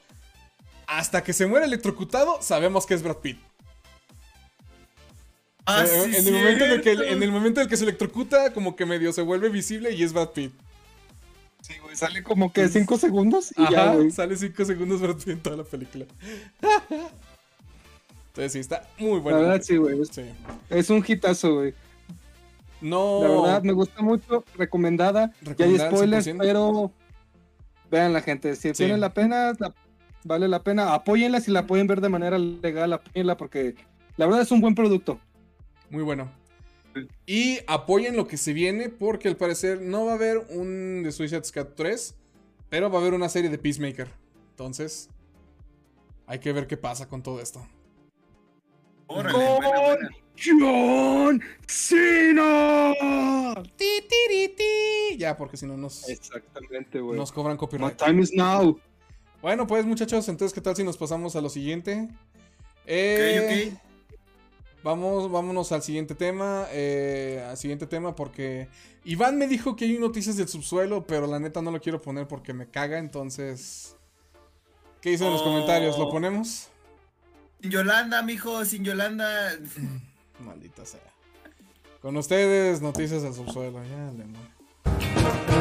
Hasta 0.87 1.21
que 1.21 1.33
se 1.33 1.47
muere 1.47 1.65
electrocutado, 1.65 2.41
sabemos 2.41 2.85
que 2.85 2.93
es 2.93 3.03
Brad 3.03 3.17
Pitt. 3.17 3.37
Ah, 5.65 5.83
Eh, 5.83 5.87
sí, 5.87 6.15
en, 6.15 6.27
el 6.27 6.33
momento 6.33 6.63
en, 6.65 6.71
el 6.71 6.81
que, 6.81 6.91
en 6.91 7.23
el 7.23 7.31
momento 7.31 7.59
en 7.59 7.65
el 7.65 7.69
que 7.69 7.75
se 7.77 7.83
electrocuta, 7.83 8.53
como 8.53 8.77
que 8.77 8.85
medio 8.85 9.11
se 9.11 9.21
vuelve 9.21 9.49
visible 9.49 9.91
y 9.91 10.01
es 10.03 10.13
Brad 10.13 10.29
Pitt. 10.29 10.53
Sí, 11.65 11.73
güey, 11.81 11.95
sale 11.95 12.21
como 12.21 12.53
que 12.53 12.67
cinco 12.67 12.95
segundos 12.97 13.51
y 13.57 13.71
ya, 13.71 13.95
güey. 13.95 14.11
sale 14.11 14.35
5 14.37 14.65
segundos 14.65 15.01
Pitt 15.01 15.27
en 15.29 15.39
toda 15.39 15.57
la 15.57 15.63
película. 15.63 16.05
Entonces 18.27 18.51
sí, 18.53 18.59
está 18.59 18.87
muy 18.99 19.15
La 19.15 19.19
bueno. 19.21 19.39
verdad, 19.39 19.61
sí, 19.63 19.77
güey. 19.77 19.99
Es, 20.01 20.09
Sí. 20.09 20.23
es 20.69 20.89
un 20.91 21.03
hitazo, 21.07 21.55
güey. 21.55 21.73
No. 22.81 23.21
La 23.23 23.29
verdad, 23.29 23.63
me 23.63 23.73
gusta 23.73 24.01
mucho. 24.03 24.43
Recomendada. 24.55 25.31
Ya 25.41 25.49
hay 25.65 25.77
Recomendada 25.77 25.89
spoilers, 25.91 26.25
100%. 26.27 26.37
pero 26.39 26.91
vean 27.89 28.13
la 28.13 28.21
gente. 28.21 28.55
Si 28.55 28.67
Sí. 28.69 28.73
tiene 28.73 28.97
la 28.97 29.13
pena, 29.13 29.53
la- 29.57 29.73
vale 30.23 30.47
la 30.47 30.61
pena. 30.61 30.93
Apóyenla 30.93 31.39
si 31.41 31.49
la 31.51 31.65
pueden 31.65 31.87
ver 31.87 32.01
de 32.01 32.09
manera 32.09 32.37
legal, 32.37 32.93
apóyenla 32.93 33.37
porque 33.37 33.75
la 34.17 34.25
verdad 34.27 34.41
es 34.41 34.51
un 34.51 34.61
buen 34.61 34.75
producto. 34.75 35.19
Muy 35.89 36.03
bueno. 36.03 36.29
Y 37.25 37.59
apoyen 37.67 38.15
lo 38.15 38.27
que 38.27 38.37
se 38.37 38.53
viene 38.53 38.89
porque 38.89 39.27
al 39.27 39.35
parecer 39.37 39.81
no 39.81 40.05
va 40.05 40.13
a 40.13 40.15
haber 40.15 40.37
un 40.49 41.01
The 41.03 41.11
Suicide 41.11 41.43
Squad 41.43 41.67
3, 41.75 42.15
pero 42.69 42.89
va 42.89 42.99
a 42.99 43.01
haber 43.01 43.13
una 43.13 43.29
serie 43.29 43.49
de 43.49 43.57
Peacemaker. 43.57 44.07
Entonces, 44.51 45.09
hay 46.27 46.39
que 46.39 46.53
ver 46.53 46.67
qué 46.67 46.77
pasa 46.77 47.07
con 47.09 47.21
todo 47.21 47.41
esto. 47.41 47.65
Órale, 49.07 49.37
buena, 49.37 49.79
buena. 49.81 50.09
¡John 50.37 51.41
Cena! 51.67 52.93
Ti. 53.77 53.85
Ya, 55.17 55.37
porque 55.37 55.55
si 55.57 55.65
no 55.65 55.77
nos, 55.77 56.07
Exactamente, 56.09 56.99
güey. 56.99 57.17
nos 57.17 57.31
cobran 57.31 57.53
My 57.55 57.59
copyright. 57.59 57.97
time 57.97 58.21
is 58.21 58.33
now. 58.33 58.77
Bueno, 59.41 59.65
pues 59.67 59.85
muchachos, 59.85 60.27
entonces, 60.27 60.53
¿qué 60.53 60.61
tal 60.61 60.75
si 60.75 60.83
nos 60.83 60.97
pasamos 60.97 61.35
a 61.35 61.41
lo 61.41 61.49
siguiente? 61.49 62.09
Eh, 62.85 63.71
Ok, 63.71 63.73
ok. 63.73 63.79
Vamos, 64.85 65.31
vámonos 65.31 65.71
al 65.71 65.81
siguiente 65.81 66.13
tema. 66.13 66.67
eh, 66.69 67.43
al 67.49 67.57
siguiente 67.57 67.87
tema 67.87 68.15
porque 68.15 68.67
Iván 69.03 69.35
me 69.35 69.47
dijo 69.47 69.75
que 69.75 69.85
hay 69.85 69.97
noticias 69.97 70.37
del 70.37 70.47
subsuelo, 70.47 71.07
pero 71.07 71.25
la 71.25 71.39
neta 71.39 71.59
no 71.63 71.71
lo 71.71 71.81
quiero 71.81 71.99
poner 71.99 72.27
porque 72.27 72.53
me 72.53 72.69
caga, 72.69 72.99
entonces... 72.99 73.95
¿Qué 75.01 75.09
dicen 75.09 75.25
en 75.27 75.33
los 75.33 75.41
Oh. 75.41 75.45
comentarios? 75.45 75.97
¿Lo 75.97 76.11
ponemos? 76.11 76.67
Sin 77.61 77.71
Yolanda, 77.71 78.21
mijo, 78.21 78.63
sin 78.63 78.83
Yolanda. 78.83 79.57
Maldita 80.39 80.85
sea. 80.85 81.01
Con 81.99 82.15
ustedes, 82.17 82.79
noticias 82.79 83.23
del 83.23 83.33
subsuelo. 83.33 83.81
Ya 83.83 84.11
le 84.15 84.25
muero. 84.25 85.55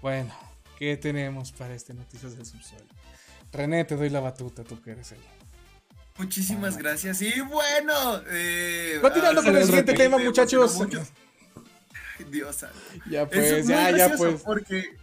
Bueno, 0.00 0.32
¿qué 0.80 0.96
tenemos 0.96 1.52
para 1.52 1.74
este 1.74 1.92
Noticias 1.92 2.36
del 2.36 2.46
Subsuelo? 2.46 2.86
René, 3.52 3.84
te 3.84 3.96
doy 3.96 4.08
la 4.08 4.20
batuta, 4.20 4.64
tú 4.64 4.80
que 4.80 4.92
eres 4.92 5.12
el. 5.12 5.18
Muchísimas 6.16 6.78
gracias. 6.78 7.20
Y 7.20 7.40
bueno, 7.42 8.22
eh, 8.30 8.98
Continuando 9.02 9.42
ah, 9.42 9.44
con 9.44 9.56
el 9.56 9.64
siguiente 9.64 9.92
tema, 9.92 10.18
muchachos. 10.18 10.78
Dios 12.30 12.56
santo. 12.56 12.76
Ya 13.10 13.22
Es 13.22 13.28
pues, 13.28 13.66
ya, 13.66 13.90
ya 13.90 14.16
pues. 14.16 14.40
Porque, 14.42 14.96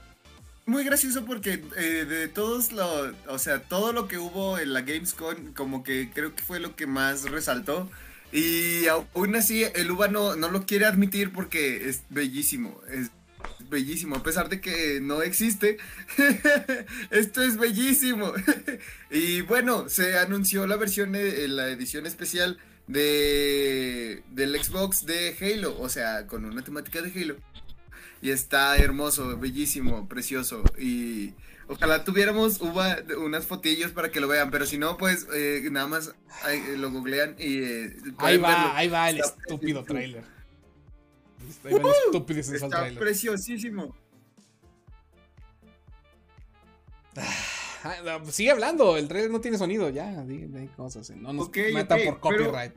muy 0.66 0.84
gracioso 0.84 1.26
porque 1.26 1.64
eh, 1.76 2.06
de 2.06 2.28
todos 2.28 2.72
lo, 2.72 3.14
o 3.28 3.38
sea, 3.38 3.62
todo 3.62 3.94
lo 3.94 4.08
que 4.08 4.18
hubo 4.18 4.58
en 4.58 4.74
la 4.74 4.82
Gamescom, 4.82 5.54
como 5.54 5.84
que 5.84 6.10
creo 6.12 6.34
que 6.34 6.42
fue 6.44 6.60
lo 6.60 6.76
que 6.76 6.88
más 6.88 7.24
resaltó. 7.30 7.90
Y 8.32 8.88
aún 8.88 9.36
así, 9.36 9.64
el 9.76 9.92
UBA 9.92 10.08
no, 10.08 10.36
no 10.36 10.50
lo 10.50 10.66
quiere 10.66 10.86
admitir 10.86 11.32
porque 11.32 11.88
es 11.88 12.02
bellísimo. 12.10 12.82
Es 12.92 13.12
bellísimo, 13.70 14.16
a 14.16 14.24
pesar 14.24 14.50
de 14.50 14.60
que 14.62 15.00
no 15.02 15.22
existe. 15.22 15.78
Esto 17.12 17.42
es 17.44 17.58
bellísimo. 17.58 18.34
y 19.12 19.42
bueno, 19.42 19.90
se 19.90 20.18
anunció 20.18 20.68
la 20.68 20.76
versión, 20.78 21.16
eh, 21.16 21.48
la 21.48 21.70
edición 21.70 22.06
especial 22.06 22.58
de 22.88 24.24
del 24.32 24.62
Xbox 24.64 25.06
de 25.06 25.36
Halo, 25.40 25.80
o 25.80 25.90
sea, 25.90 26.28
con 26.28 26.46
una 26.46 26.64
temática 26.64 27.02
de 27.02 27.12
Halo. 27.22 27.36
Y 28.22 28.32
está 28.32 28.76
hermoso, 28.78 29.38
bellísimo, 29.38 30.08
precioso. 30.10 30.64
Y 30.80 31.34
ojalá 31.68 32.04
tuviéramos 32.04 32.62
uva- 32.62 33.04
unas 33.20 33.46
fotillos 33.46 33.92
para 33.92 34.10
que 34.10 34.20
lo 34.20 34.28
vean, 34.28 34.50
pero 34.50 34.66
si 34.66 34.78
no, 34.80 34.98
pues 34.98 35.28
eh, 35.36 35.68
nada 35.72 35.86
más 35.88 36.16
eh, 36.50 36.76
lo 36.78 36.90
googlean 36.92 37.36
y 37.38 37.58
eh, 37.60 37.96
Ahí 38.18 38.38
verlo. 38.38 38.42
va, 38.48 38.78
ahí 38.78 38.88
va 38.88 39.10
el 39.12 39.18
Está 39.20 39.36
estúpido 39.40 39.84
trailer. 39.84 40.24
Está 41.50 42.70
trailer. 42.70 43.00
preciosísimo. 43.00 43.96
Ah, 47.84 47.96
no, 48.04 48.26
Sigue 48.32 48.52
hablando, 48.52 48.98
el 48.98 49.08
trailer 49.08 49.32
no 49.32 49.42
tiene 49.42 49.58
sonido, 49.58 49.90
ya, 49.90 50.24
di 50.24 50.68
cosas, 50.76 51.10
no 51.12 51.34
nos 51.34 51.48
Ok, 51.48 51.58
matan 51.74 52.00
ok, 52.00 52.06
por 52.06 52.20
copyright. 52.20 52.74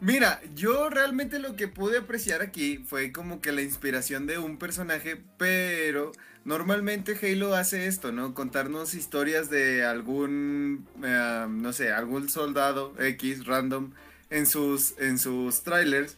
Mira, 0.00 0.40
yo 0.56 0.90
realmente 0.90 1.38
lo 1.38 1.54
que 1.54 1.68
pude 1.68 1.98
apreciar 1.98 2.42
aquí 2.42 2.78
fue 2.78 3.12
como 3.12 3.40
que 3.40 3.52
la 3.52 3.62
inspiración 3.62 4.26
de 4.26 4.38
un 4.38 4.58
personaje, 4.58 5.22
pero 5.38 6.10
normalmente 6.44 7.16
Halo 7.22 7.54
hace 7.54 7.86
esto, 7.86 8.10
¿no? 8.10 8.34
Contarnos 8.34 8.94
historias 8.94 9.48
de 9.48 9.84
algún, 9.84 10.88
eh, 11.04 11.46
no 11.48 11.72
sé, 11.72 11.92
algún 11.92 12.28
soldado 12.28 12.94
X 12.98 13.46
random 13.46 13.92
en 14.30 14.46
sus, 14.46 14.98
en 14.98 15.18
sus 15.18 15.62
trailers 15.62 16.16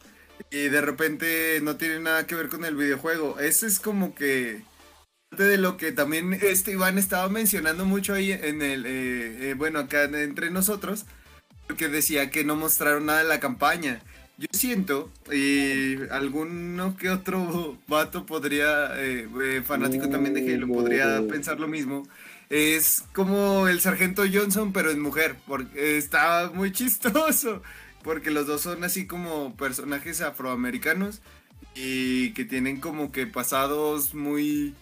y 0.51 0.68
de 0.68 0.81
repente 0.81 1.61
no 1.62 1.77
tiene 1.77 2.01
nada 2.01 2.27
que 2.27 2.35
ver 2.35 2.49
con 2.49 2.64
el 2.64 2.77
videojuego. 2.77 3.38
Eso 3.38 3.66
es 3.66 3.81
como 3.81 4.14
que 4.14 4.62
parte 5.31 5.44
de 5.44 5.59
lo 5.59 5.77
que 5.77 5.92
también 5.92 6.33
este 6.33 6.73
Iván 6.73 6.99
estaba 6.99 7.29
mencionando 7.29 7.85
mucho 7.85 8.14
ahí 8.14 8.33
en 8.33 8.62
el, 8.62 8.87
eh, 8.87 9.51
eh, 9.51 9.55
bueno, 9.57 9.81
acá 9.81 10.05
entre 10.05 10.51
nosotros 10.51 11.07
porque 11.66 11.88
decía 11.88 12.31
que 12.31 12.44
no 12.44 12.57
mostraron 12.57 13.07
nada 13.07 13.20
de 13.20 13.29
la 13.29 13.40
campaña. 13.40 14.01
Yo 14.37 14.49
siento, 14.53 15.11
y 15.33 15.97
alguno 16.11 16.97
que 16.97 17.09
otro 17.09 17.79
vato 17.87 18.27
podría, 18.27 18.90
eh, 18.97 19.29
eh, 19.42 19.62
fanático 19.64 20.09
también 20.09 20.35
de 20.35 20.55
Halo, 20.55 20.66
podría 20.66 21.23
pensar 21.29 21.61
lo 21.61 21.68
mismo. 21.68 22.03
Es 22.51 23.05
como 23.12 23.68
el 23.68 23.81
sargento 23.81 24.25
Johnson, 24.31 24.73
pero 24.73 24.90
en 24.90 25.01
mujer, 25.01 25.37
porque 25.47 25.97
está 25.99 26.51
muy 26.53 26.73
chistoso, 26.73 27.62
porque 28.05 28.31
los 28.31 28.47
dos 28.47 28.61
son 28.61 28.85
así 28.85 29.07
como 29.09 29.57
personajes 29.57 30.21
afroamericanos 30.21 31.23
y 31.75 32.33
que 32.35 32.45
tienen 32.45 32.79
como 32.79 33.11
que 33.11 33.27
pasados 33.27 34.14
muy 34.14 34.75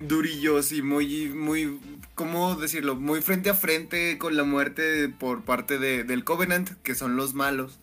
durillos 0.00 0.72
y 0.72 0.82
muy, 0.82 1.28
muy, 1.28 1.78
¿cómo 2.14 2.56
decirlo? 2.56 2.96
Muy 2.96 3.20
frente 3.20 3.50
a 3.50 3.54
frente 3.54 4.18
con 4.18 4.36
la 4.36 4.44
muerte 4.44 5.08
por 5.08 5.42
parte 5.44 5.78
de, 5.78 6.04
del 6.04 6.24
Covenant, 6.24 6.70
que 6.82 6.94
son 6.94 7.16
los 7.16 7.34
malos. 7.34 7.78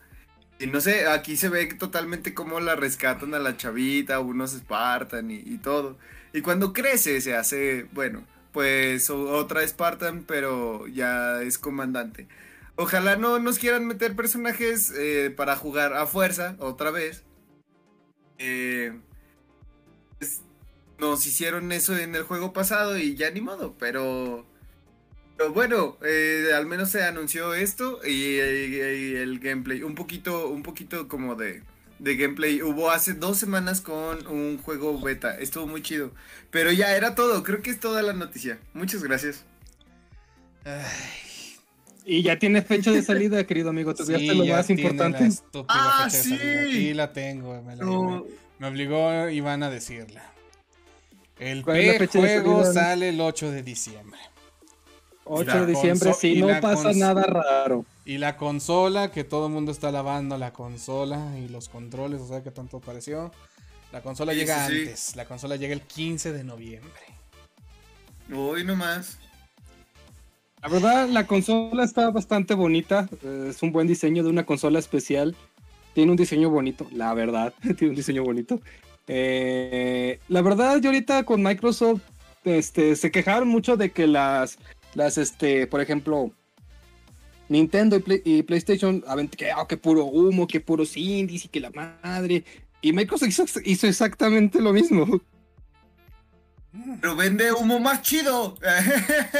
Y 0.59 0.67
no 0.67 0.81
sé, 0.81 1.07
aquí 1.07 1.37
se 1.37 1.49
ve 1.49 1.65
totalmente 1.67 2.33
cómo 2.33 2.59
la 2.59 2.75
rescatan 2.75 3.33
a 3.33 3.39
la 3.39 3.57
chavita, 3.57 4.19
unos 4.19 4.51
Spartan 4.51 5.29
y, 5.29 5.35
y 5.35 5.57
todo. 5.59 5.97
Y 6.33 6.41
cuando 6.41 6.73
crece 6.73 7.21
se 7.21 7.35
hace, 7.35 7.87
bueno, 7.93 8.23
pues 8.51 9.09
otra 9.09 9.67
Spartan, 9.67 10.23
pero 10.23 10.87
ya 10.87 11.41
es 11.43 11.57
comandante. 11.57 12.27
Ojalá 12.77 13.15
no 13.15 13.39
nos 13.39 13.57
quieran 13.57 13.85
meter 13.87 14.15
personajes 14.15 14.91
eh, 14.97 15.33
para 15.35 15.55
jugar 15.55 15.93
a 15.93 16.05
fuerza 16.07 16.55
otra 16.59 16.91
vez. 16.91 17.23
Eh, 18.37 18.99
pues, 20.19 20.41
nos 20.99 21.25
hicieron 21.25 21.71
eso 21.71 21.97
en 21.97 22.15
el 22.15 22.23
juego 22.23 22.51
pasado 22.51 22.97
y 22.97 23.15
ya 23.15 23.31
ni 23.31 23.41
modo, 23.41 23.75
pero 23.77 24.45
bueno, 25.53 25.97
eh, 26.03 26.51
al 26.55 26.65
menos 26.65 26.89
se 26.91 27.03
anunció 27.03 27.53
esto 27.53 27.99
y 28.05 28.37
el 28.37 29.39
gameplay. 29.39 29.83
Un 29.83 29.95
poquito, 29.95 30.49
un 30.49 30.63
poquito 30.63 31.07
como 31.07 31.35
de, 31.35 31.63
de 31.99 32.15
gameplay. 32.15 32.61
Hubo 32.61 32.91
hace 32.91 33.13
dos 33.13 33.37
semanas 33.37 33.81
con 33.81 34.27
un 34.27 34.57
juego 34.57 34.99
beta. 35.01 35.37
Estuvo 35.37 35.67
muy 35.67 35.81
chido. 35.81 36.11
Pero 36.51 36.71
ya 36.71 36.95
era 36.95 37.15
todo. 37.15 37.43
Creo 37.43 37.61
que 37.61 37.71
es 37.71 37.79
toda 37.79 38.01
la 38.01 38.13
noticia. 38.13 38.59
Muchas 38.73 39.03
gracias. 39.03 39.45
Ay, 40.65 41.24
Y 42.05 42.21
ya 42.21 42.37
tiene 42.37 42.61
fecha 42.61 42.91
de 42.91 43.01
salida, 43.01 43.43
querido 43.45 43.69
amigo. 43.71 43.93
Ya 43.95 44.05
sí, 44.17 44.27
lo 44.27 44.45
más 44.45 44.69
importante. 44.69 45.27
la 45.27 45.65
¡Ah, 45.69 46.07
fecha 46.09 46.17
de 46.17 46.23
salida. 46.23 46.63
sí! 46.63 46.69
Aquí 46.69 46.93
la 46.93 47.13
tengo. 47.13 47.61
Me, 47.63 47.75
la- 47.75 47.83
No. 47.83 48.03
me- 48.03 48.23
me 48.59 48.67
obligó 48.67 49.29
Iván 49.29 49.63
a 49.63 49.69
decirla. 49.69 50.31
El 51.39 51.63
¿Cuál 51.63 51.77
es 51.77 51.93
la 51.93 51.99
fecha 51.99 52.19
de 52.21 52.39
juego 52.41 52.63
salida? 52.63 52.73
sale 52.83 53.09
el 53.09 53.19
8 53.21 53.51
de 53.51 53.63
diciembre. 53.63 54.19
8 55.25 55.45
la 55.47 55.65
de 55.65 55.73
diciembre, 55.73 56.13
si 56.13 56.39
no 56.39 56.59
pasa 56.61 56.93
nada 56.93 57.23
raro. 57.23 57.83
Y 58.05 58.19
la 58.19 58.37
consola, 58.37 59.11
que 59.11 59.23
todo 59.23 59.47
el 59.47 59.53
mundo 59.53 59.71
está 59.71 59.91
lavando 59.91 60.37
la 60.37 60.53
consola 60.53 61.35
y 61.39 61.49
los 61.49 61.67
controles, 61.67 62.21
o 62.21 62.27
sea 62.27 62.43
que 62.43 62.51
tanto 62.51 62.79
pareció. 62.79 63.31
La 63.91 64.01
consola 64.01 64.33
Sí, 64.33 64.39
llega 64.39 64.67
sí, 64.67 64.73
sí. 64.73 64.79
antes. 64.81 65.15
La 65.15 65.25
consola 65.25 65.55
llega 65.55 65.73
el 65.73 65.81
15 65.81 66.31
de 66.31 66.43
noviembre. 66.43 66.91
Hoy 68.33 68.63
nomás. 68.63 69.17
La 70.65 70.71
verdad, 70.71 71.07
la 71.09 71.27
consola 71.27 71.83
está 71.83 72.09
bastante 72.09 72.55
bonita. 72.55 73.07
eh, 73.23 73.49
Es 73.51 73.61
un 73.61 73.71
buen 73.71 73.85
diseño 73.85 74.23
de 74.23 74.29
una 74.29 74.47
consola 74.47 74.79
especial. 74.79 75.35
Tiene 75.93 76.09
un 76.09 76.17
diseño 76.17 76.49
bonito, 76.49 76.87
la 76.91 77.13
verdad. 77.13 77.53
Tiene 77.77 77.89
un 77.89 77.95
diseño 77.95 78.23
bonito. 78.23 78.59
Eh, 79.07 80.19
la 80.27 80.41
verdad, 80.41 80.81
yo 80.81 80.89
ahorita 80.89 81.23
con 81.23 81.43
Microsoft 81.43 82.01
este, 82.45 82.95
se 82.95 83.11
quejaron 83.11 83.47
mucho 83.47 83.77
de 83.77 83.91
que 83.91 84.07
las, 84.07 84.57
las 84.95 85.19
este, 85.19 85.67
por 85.67 85.81
ejemplo, 85.81 86.31
Nintendo 87.47 87.95
y, 87.97 87.99
Play- 87.99 88.21
y 88.25 88.41
PlayStation, 88.41 89.03
que, 89.37 89.51
ah, 89.51 89.67
que 89.69 89.77
puro 89.77 90.05
humo, 90.05 90.47
que 90.47 90.61
puros 90.61 90.97
indies 90.97 91.45
y 91.45 91.47
que 91.47 91.59
la 91.59 91.69
madre. 91.69 92.43
Y 92.81 92.91
Microsoft 92.91 93.57
hizo 93.65 93.85
exactamente 93.85 94.59
lo 94.59 94.73
mismo. 94.73 95.21
Pero 97.01 97.15
vende 97.15 97.51
humo 97.51 97.79
más 97.79 98.01
chido. 98.01 98.55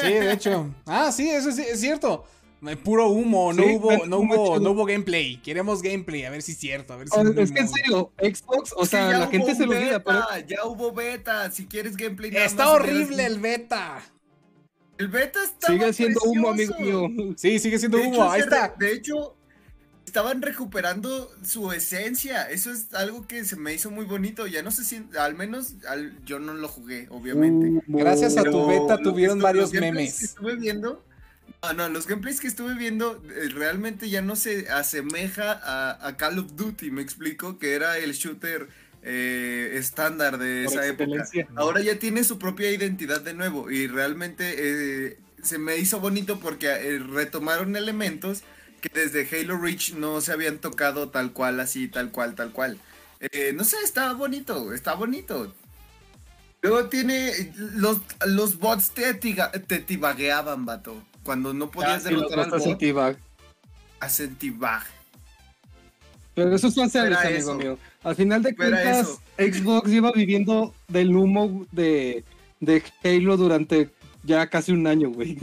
Sí, 0.02 0.08
de 0.14 0.32
hecho. 0.32 0.74
Ah, 0.86 1.12
sí, 1.12 1.30
eso 1.30 1.50
es, 1.50 1.58
es 1.60 1.80
cierto. 1.80 2.26
Puro 2.84 3.10
humo, 3.10 3.54
no 3.54 3.62
Sí, 3.64 3.76
hubo, 3.76 4.08
no 4.08 4.18
humo 4.20 4.36
hubo, 4.36 4.60
no 4.60 4.72
hubo 4.72 4.86
gameplay. 4.86 5.38
Queremos 5.42 5.84
gameplay, 5.84 6.24
a 6.24 6.32
ver 6.32 6.42
si 6.42 6.54
es 6.54 6.58
cierto, 6.58 6.94
a 6.94 6.98
ver 6.98 7.10
si 7.10 7.20
es 7.20 7.26
es 7.38 7.52
que 7.52 7.60
en 7.60 7.70
serio, 7.70 8.12
Xbox, 8.18 8.74
o 8.76 8.86
Sí, 8.86 8.92
sea, 8.92 9.12
ya 9.12 9.20
la 9.20 9.28
gente 9.28 9.54
se 9.54 9.66
lo 9.68 9.74
olvida, 9.78 10.04
pero 10.04 10.24
Ya 10.48 10.66
hubo 10.66 10.92
beta. 10.92 11.52
Si 11.52 11.68
quieres 11.68 11.96
gameplay. 11.96 12.32
nada 12.32 12.46
Está 12.46 12.66
más 12.66 12.74
horrible 12.74 13.26
el 13.26 13.40
beta. 13.40 14.02
El 14.98 15.10
beta 15.10 15.44
está. 15.44 15.68
sigue 15.68 15.94
siendo 15.94 16.22
humo, 16.24 16.50
amigo 16.50 16.74
mío. 16.80 17.34
Sí, 17.38 17.60
sigue 17.60 17.78
siendo 17.78 17.98
De 17.98 18.06
humo, 18.08 18.14
hecho, 18.16 18.32
ahí 18.32 18.42
está. 18.42 18.74
de 18.80 18.94
hecho, 18.94 19.36
estaban 20.16 20.42
recuperando 20.42 21.30
su 21.44 21.74
esencia. 21.74 22.50
Eso 22.50 22.72
es 22.72 22.94
algo 22.94 23.28
que 23.28 23.44
se 23.44 23.58
me 23.58 23.74
hizo 23.74 23.92
muy 23.92 24.06
bonito. 24.06 24.48
Ya 24.48 24.64
no 24.64 24.72
sé 24.72 24.86
si, 24.86 25.06
al 25.20 25.36
menos 25.36 25.74
al- 25.90 26.24
yo 26.24 26.40
no 26.40 26.54
lo 26.54 26.70
jugué, 26.70 27.08
obviamente. 27.10 27.84
Gracias 27.88 28.38
a 28.38 28.44
tu 28.44 28.66
beta 28.66 28.98
tuvieron 28.98 29.40
varios 29.42 29.74
memes. 29.74 30.20
que 30.20 30.26
estuve 30.26 30.56
viendo. 30.56 31.04
No, 31.62 31.74
no, 31.74 31.90
los 31.90 32.08
gameplays 32.08 32.40
que 32.40 32.48
estuve 32.48 32.76
viendo 32.76 33.22
eh, 33.30 33.50
realmente 33.50 34.10
ya 34.10 34.22
no 34.22 34.36
se 34.38 34.70
asemeja 34.70 35.52
a, 35.52 36.08
a 36.08 36.16
Call 36.16 36.40
of 36.40 36.56
Duty, 36.56 36.92
me 36.92 37.02
explico, 37.02 37.58
que 37.60 37.74
era 37.74 37.98
el 37.98 38.14
shooter 38.14 38.70
eh, 39.04 39.72
estándar 39.74 40.38
de 40.38 40.64
Por 40.66 40.74
esa 40.74 40.88
época. 40.88 41.28
Ahora 41.56 41.82
ya 41.82 42.00
tiene 42.00 42.24
su 42.24 42.40
propia 42.40 42.72
identidad 42.72 43.20
de 43.22 43.34
nuevo 43.34 43.70
y 43.70 43.88
realmente 43.88 44.54
eh, 44.58 45.18
se 45.44 45.58
me 45.58 45.78
hizo 45.78 46.00
bonito 46.00 46.40
porque 46.40 46.68
eh, 46.68 47.00
retomaron 47.00 47.76
elementos 47.76 48.44
que 48.90 49.00
desde 49.00 49.28
Halo 49.42 49.58
Reach 49.58 49.94
no 49.94 50.22
se 50.22 50.32
habían 50.32 50.60
tocado 50.60 51.10
tal 51.10 51.32
cual, 51.34 51.60
así, 51.60 51.88
tal 51.88 52.12
cual, 52.12 52.36
tal 52.36 52.52
cual. 52.52 52.78
Eh, 53.20 53.54
no 53.56 53.64
sé, 53.64 53.78
está 53.84 54.14
bonito, 54.14 54.74
está 54.74 54.94
bonito. 54.94 55.54
Luego 56.62 56.86
tiene. 56.90 57.32
Los, 57.76 58.02
los 58.26 58.58
bots 58.60 58.92
te, 58.92 59.06
atiga- 59.08 59.52
te 59.52 59.80
tibagueaban, 59.80 60.66
vato. 60.66 61.02
Cuando 61.24 61.54
no 61.54 61.72
podías 61.72 62.06
Ah, 62.06 62.10
derrotar 62.10 62.40
al 62.40 62.50
bot, 62.60 62.78
tibag. 62.78 63.18
hacen 64.00 64.36
tibag. 64.36 64.84
Pero 66.36 66.54
eso 66.56 66.70
son 66.70 66.90
Fuera 66.92 67.20
amigo 67.22 67.38
eso. 67.38 67.56
mío. 67.56 67.80
Al 68.04 68.16
final 68.16 68.44
de 68.44 68.54
Fuera 68.54 68.82
cuentas, 68.82 69.20
Xbox 69.38 69.90
iba 69.92 70.12
viviendo 70.12 70.74
del 70.88 71.16
humo 71.16 71.66
de, 71.72 72.24
de 72.60 72.84
Halo 73.04 73.38
durante 73.38 73.90
ya 74.24 74.46
casi 74.48 74.72
un 74.74 74.86
año, 74.86 75.10
güey. 75.10 75.38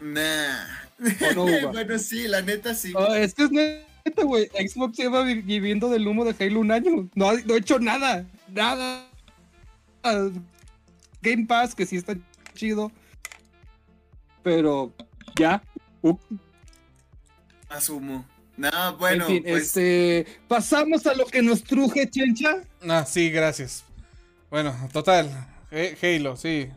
Nah. 0.00 0.83
¿O 1.00 1.34
no, 1.34 1.44
Uva? 1.44 1.70
bueno, 1.72 1.98
sí, 1.98 2.26
la 2.28 2.42
neta 2.42 2.74
sí. 2.74 2.92
Ah, 2.96 3.18
es 3.18 3.34
que 3.34 3.44
es 3.44 3.50
neta, 3.50 4.22
güey. 4.24 4.46
Xbox 4.48 4.96
lleva 4.96 5.22
vi- 5.22 5.42
viviendo 5.42 5.88
del 5.90 6.06
humo 6.06 6.24
de 6.24 6.34
Halo 6.44 6.60
un 6.60 6.70
año. 6.70 7.08
No, 7.14 7.30
ha- 7.30 7.40
no 7.44 7.54
ha 7.54 7.58
hecho 7.58 7.78
nada. 7.78 8.26
Nada. 8.48 9.06
Ah, 10.02 10.28
Game 11.22 11.46
Pass, 11.46 11.74
que 11.74 11.86
sí 11.86 11.96
está 11.96 12.14
chido. 12.54 12.92
Pero 14.42 14.92
ya. 15.36 15.62
Uh, 16.02 16.16
Asumo. 17.68 18.24
No, 18.56 18.96
bueno, 18.98 19.24
en 19.26 19.30
fin, 19.32 19.42
pues. 19.42 19.64
este. 19.76 20.26
Pasamos 20.46 21.06
a 21.06 21.14
lo 21.14 21.26
que 21.26 21.42
nos 21.42 21.64
truje, 21.64 22.08
chencha. 22.08 22.62
Ah, 22.88 23.04
sí, 23.04 23.30
gracias. 23.30 23.84
Bueno, 24.50 24.72
total. 24.92 25.28
Halo, 26.02 26.36
sí. 26.36 26.68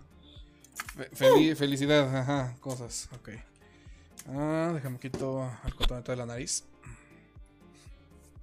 Fe- 0.96 1.12
feli- 1.12 1.56
Felicidad, 1.56 2.18
ajá, 2.18 2.56
cosas, 2.62 3.10
ok. 3.14 3.30
Ah, 4.30 4.72
déjame 4.74 5.00
quito 5.00 5.50
el 5.66 5.76
cotonete 5.76 6.12
de 6.12 6.18
la 6.18 6.26
nariz. 6.26 6.66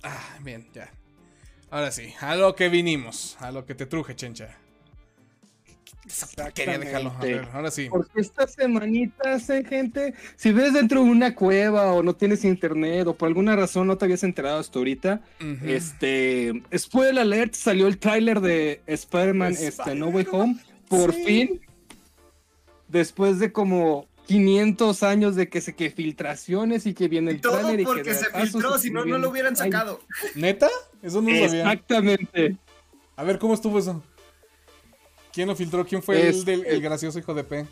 Ah, 0.03 0.39
bien, 0.43 0.67
ya. 0.75 0.91
Ahora 1.71 1.91
sí, 1.91 2.15
a 2.21 2.37
lo 2.37 2.55
que 2.55 2.69
vinimos, 2.69 3.37
a 3.41 3.51
lo 3.51 3.67
que 3.67 3.75
te 3.75 3.87
truje, 3.87 4.15
chencha. 4.15 4.57
Quería 6.55 6.79
dejarlo, 6.79 7.11
a 7.11 7.19
ver, 7.21 7.49
ahora 7.53 7.71
sí. 7.71 7.89
Porque 7.91 8.21
estas 8.21 8.53
semanitas, 8.53 9.49
eh, 9.49 9.65
gente, 9.65 10.15
si 10.37 10.53
ves 10.53 10.75
dentro 10.75 11.03
de 11.03 11.11
una 11.11 11.35
cueva 11.35 11.93
o 11.93 12.03
no 12.03 12.15
tienes 12.15 12.45
internet 12.45 13.07
o 13.07 13.17
por 13.17 13.29
alguna 13.29 13.57
razón 13.57 13.87
no 13.87 13.97
te 13.97 14.05
habías 14.05 14.23
enterado 14.23 14.59
hasta 14.59 14.79
ahorita, 14.79 15.23
Ujú. 15.41 15.67
este, 15.67 16.63
spoiler 16.77 17.19
alert, 17.21 17.55
salió 17.55 17.87
el 17.87 17.99
tráiler 17.99 18.41
de 18.41 18.83
Spider-Man 18.87 19.55
este, 19.59 19.95
No 19.95 20.09
Way 20.09 20.27
Home, 20.31 20.57
por 20.89 21.13
sí. 21.15 21.25
fin, 21.25 21.61
después 22.89 23.39
de 23.39 23.51
como 23.51 24.07
500 24.27 25.03
años 25.03 25.37
de 25.37 25.49
que 25.49 25.61
se 25.61 25.75
que 25.75 25.91
filtraciones 25.91 26.87
y 26.87 26.95
que 26.95 27.09
viene 27.09 27.33
el 27.33 27.41
Todo 27.41 27.59
tráiler 27.59 27.81
y 27.81 27.85
que 27.85 27.87
porque 27.87 28.15
se 28.15 28.27
filtró, 28.31 28.79
si 28.79 28.91
no, 28.91 29.05
no 29.05 29.19
lo 29.19 29.31
hubieran 29.31 29.55
Ay, 29.59 29.71
sacado. 29.71 30.01
¿Neta? 30.35 30.69
Eso 31.03 31.21
no 31.21 31.31
lo 31.31 31.37
sabía. 31.49 31.61
Exactamente. 31.63 32.57
A 33.17 33.23
ver, 33.25 33.39
¿cómo 33.39 33.55
estuvo 33.55 33.79
eso? 33.79 34.03
¿Quién 35.33 35.49
lo 35.49 35.57
filtró? 35.57 35.85
¿Quién 35.85 36.03
fue 36.03 36.21
el, 36.21 36.29
Este- 36.29 36.51
del, 36.53 36.67
el 36.67 36.81
gracioso 36.81 37.19
hijo 37.19 37.35
de 37.35 37.45
P? 37.45 37.67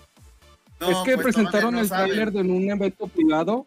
No, 0.81 0.91
es 0.91 0.97
que 1.05 1.15
pues 1.15 1.25
presentaron 1.35 1.75
no 1.75 1.81
el 1.81 1.89
tráiler 1.89 2.29
en 2.37 2.51
un 2.51 2.71
evento 2.71 3.07
privado. 3.07 3.65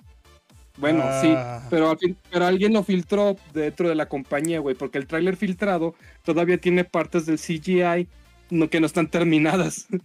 Bueno, 0.78 1.02
Ah. 1.06 1.22
sí, 1.22 1.68
pero, 1.70 1.92
al 1.92 1.98
fin- 1.98 2.18
pero 2.30 2.46
alguien 2.46 2.74
lo 2.74 2.84
filtró 2.84 3.38
dentro 3.54 3.88
de 3.88 3.96
la 3.96 4.08
compañía, 4.10 4.60
güey, 4.60 4.76
porque 4.76 4.98
el 4.98 5.08
tráiler 5.08 5.38
filtrado 5.38 5.96
todavía 6.24 6.58
tiene 6.58 6.84
partes 6.84 7.26
del 7.26 7.40
CGI 7.40 8.10
no, 8.50 8.70
que 8.70 8.80
no 8.82 8.86
están 8.86 9.10
terminadas. 9.10 9.88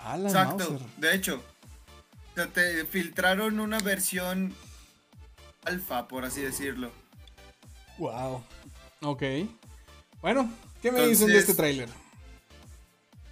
Ah, 0.00 0.16
la 0.16 0.28
Exacto, 0.28 0.70
Mauser. 0.70 0.86
de 0.96 1.14
hecho. 1.14 1.42
O 2.38 2.44
sea, 2.44 2.52
te 2.52 2.84
filtraron 2.84 3.58
una 3.58 3.78
versión 3.80 4.54
alfa, 5.64 6.06
por 6.06 6.24
así 6.24 6.40
decirlo. 6.40 6.92
Wow. 7.98 8.44
Ok. 9.02 9.22
Bueno, 10.20 10.52
¿qué 10.80 10.92
me 10.92 11.00
dicen 11.00 11.26
de 11.26 11.32
Entonces- 11.34 11.40
este 11.48 11.54
tráiler? 11.54 11.88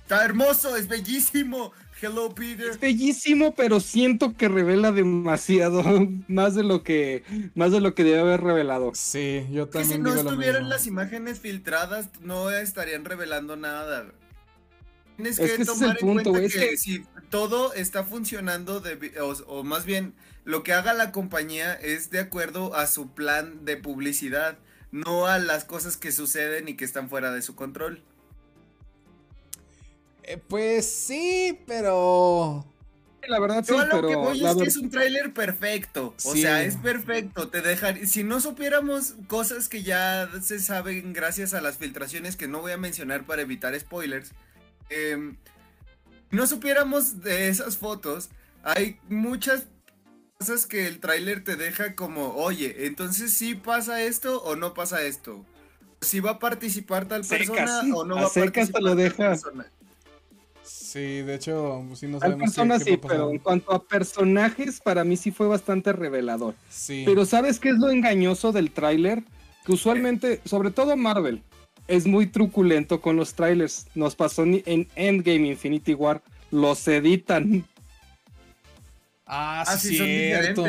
Está 0.02 0.24
hermoso, 0.24 0.76
es 0.76 0.88
bellísimo. 0.88 1.72
Hello, 2.02 2.34
Peter. 2.34 2.68
Es 2.70 2.80
bellísimo, 2.80 3.54
pero 3.54 3.78
siento 3.80 4.36
que 4.36 4.48
revela 4.48 4.90
demasiado, 4.92 5.82
más 6.28 6.54
de 6.57 6.62
lo 6.64 6.82
que, 6.82 7.22
más 7.54 7.70
de 7.72 7.80
lo 7.80 7.94
que 7.94 8.02
debe 8.04 8.20
haber 8.20 8.40
revelado. 8.42 8.90
Sí, 8.94 9.46
yo 9.52 9.66
Que 9.70 9.78
también 9.78 9.98
si 9.98 10.02
no 10.02 10.14
digo 10.14 10.28
estuvieran 10.28 10.68
las 10.68 10.86
imágenes 10.88 11.38
filtradas, 11.40 12.09
no 12.20 12.50
estarían 12.50 13.04
revelando 13.04 13.57
nada. 13.57 14.07
Tienes 15.16 15.38
Es 15.38 15.50
que, 15.50 15.56
que 15.56 15.62
ese 15.62 15.72
es 15.72 15.78
tomar 15.78 15.96
en 15.98 16.06
punto, 16.06 16.30
cuenta 16.30 16.46
es 16.46 16.54
que, 16.54 16.68
que- 16.70 16.76
si 16.76 17.04
todo 17.30 17.72
está 17.74 18.04
funcionando, 18.04 18.80
de- 18.80 19.12
o, 19.20 19.30
o 19.46 19.64
más 19.64 19.84
bien, 19.84 20.14
lo 20.44 20.62
que 20.62 20.72
haga 20.72 20.92
la 20.92 21.10
compañía 21.12 21.74
es 21.74 22.10
de 22.10 22.20
acuerdo 22.20 22.74
a 22.74 22.86
su 22.86 23.10
plan 23.12 23.64
de 23.64 23.76
publicidad, 23.76 24.58
no 24.92 25.26
a 25.26 25.38
las 25.38 25.64
cosas 25.64 25.96
que 25.96 26.12
suceden 26.12 26.68
y 26.68 26.76
que 26.76 26.84
están 26.84 27.08
fuera 27.08 27.32
de 27.32 27.42
su 27.42 27.54
control. 27.56 28.02
Eh, 30.22 30.38
pues 30.48 30.86
sí, 30.90 31.58
pero. 31.66 32.64
La 33.28 33.40
verdad 33.40 33.64
sí, 33.64 33.72
Yo 33.72 33.80
a 33.80 33.86
lo 33.86 33.90
pero 33.96 34.08
que 34.08 34.14
voy 34.16 34.44
es 34.46 34.54
que 34.54 34.62
es 34.64 34.76
un 34.76 34.88
tráiler 34.90 35.32
perfecto. 35.32 36.14
O 36.24 36.32
Sí. 36.32 36.42
sea, 36.42 36.62
es 36.62 36.76
perfecto. 36.76 37.48
Te 37.48 37.60
dejar. 37.60 38.06
Si 38.06 38.22
no 38.22 38.40
supiéramos 38.40 39.14
cosas 39.26 39.68
que 39.68 39.82
ya 39.82 40.28
se 40.42 40.60
saben 40.60 41.12
gracias 41.12 41.52
a 41.52 41.60
las 41.60 41.76
filtraciones 41.76 42.36
que 42.36 42.46
no 42.46 42.60
voy 42.60 42.70
a 42.72 42.76
mencionar 42.76 43.24
para 43.24 43.42
evitar 43.42 43.78
spoilers. 43.78 44.30
Em, 44.91 45.37
no 46.30 46.47
supiéramos 46.47 47.22
de 47.22 47.49
esas 47.49 47.76
fotos, 47.76 48.30
hay 48.62 48.99
muchas 49.09 49.66
cosas 50.39 50.66
que 50.66 50.87
el 50.87 51.01
tráiler 51.01 51.45
te 51.45 51.57
deja 51.57 51.95
como, 51.95 52.34
oye, 52.34 52.87
entonces 52.87 53.32
sí 53.32 53.55
pasa 53.55 54.03
esto 54.03 54.43
o 54.43 54.57
no 54.57 54.74
pasa 54.74 55.03
esto. 55.03 55.45
Si 56.01 56.20
va 56.20 56.32
a 56.32 56.39
participar 56.39 57.07
tal 57.07 57.24
persona 57.24 57.80
sí, 57.80 57.91
o 57.95 58.05
no 58.05 58.18
a 58.18 58.22
va 58.22 58.26
a 58.26 58.30
participar 58.30 58.82
lo 58.82 58.89
tal 58.91 58.99
deja. 58.99 59.28
persona. 59.30 59.66
Sí, 60.62 61.22
de 61.22 61.34
hecho, 61.34 61.84
pues, 61.87 62.01
sí 62.01 62.07
no 62.07 62.18
sabemos 62.18 62.41
personas 62.41 62.82
qué 62.82 62.93
sí, 62.93 62.97
pero 62.97 63.30
en 63.30 63.39
cuanto 63.39 63.72
a 63.72 63.82
personajes, 63.82 64.80
para 64.80 65.05
mí 65.05 65.16
sí 65.16 65.30
fue 65.30 65.47
bastante 65.47 65.93
revelador. 65.93 66.55
Sí. 66.70 67.03
Pero 67.07 67.24
¿sabes 67.26 67.61
qué 67.61 67.70
es 67.70 67.76
lo 67.76 67.91
engañoso 67.91 68.51
del 68.51 68.70
tráiler? 68.70 69.22
Que 69.64 69.72
usualmente, 69.72 70.41
sobre 70.45 70.70
todo 70.70 70.97
Marvel, 70.97 71.43
es 71.89 72.07
muy 72.07 72.26
truculento 72.26 73.01
con 73.01 73.16
los 73.16 73.34
trailers. 73.34 73.87
Nos 73.95 74.14
pasó 74.16 74.43
en 74.45 74.89
Endgame 74.95 75.49
Infinity 75.49 75.95
War, 75.95 76.22
los 76.51 76.87
editan. 76.89 77.64
Ah, 79.26 79.64
Ah, 79.66 79.76
sí, 79.76 79.89
sí, 79.89 79.97
son 79.99 80.07
cierto. 80.07 80.64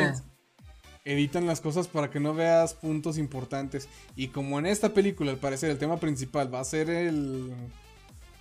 Editan 1.04 1.46
las 1.46 1.60
cosas 1.60 1.88
para 1.88 2.10
que 2.10 2.20
no 2.20 2.34
veas 2.34 2.74
puntos 2.74 3.16
importantes. 3.16 3.88
Y 4.14 4.28
como 4.28 4.58
en 4.58 4.66
esta 4.66 4.92
película, 4.92 5.30
al 5.30 5.38
parecer, 5.38 5.70
el 5.70 5.78
tema 5.78 5.98
principal 5.98 6.52
va 6.52 6.60
a 6.60 6.64
ser 6.64 6.90
el. 6.90 7.52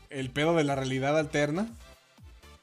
El 0.09 0.29
pedo 0.31 0.55
de 0.55 0.63
la 0.63 0.75
realidad 0.75 1.17
alterna. 1.17 1.69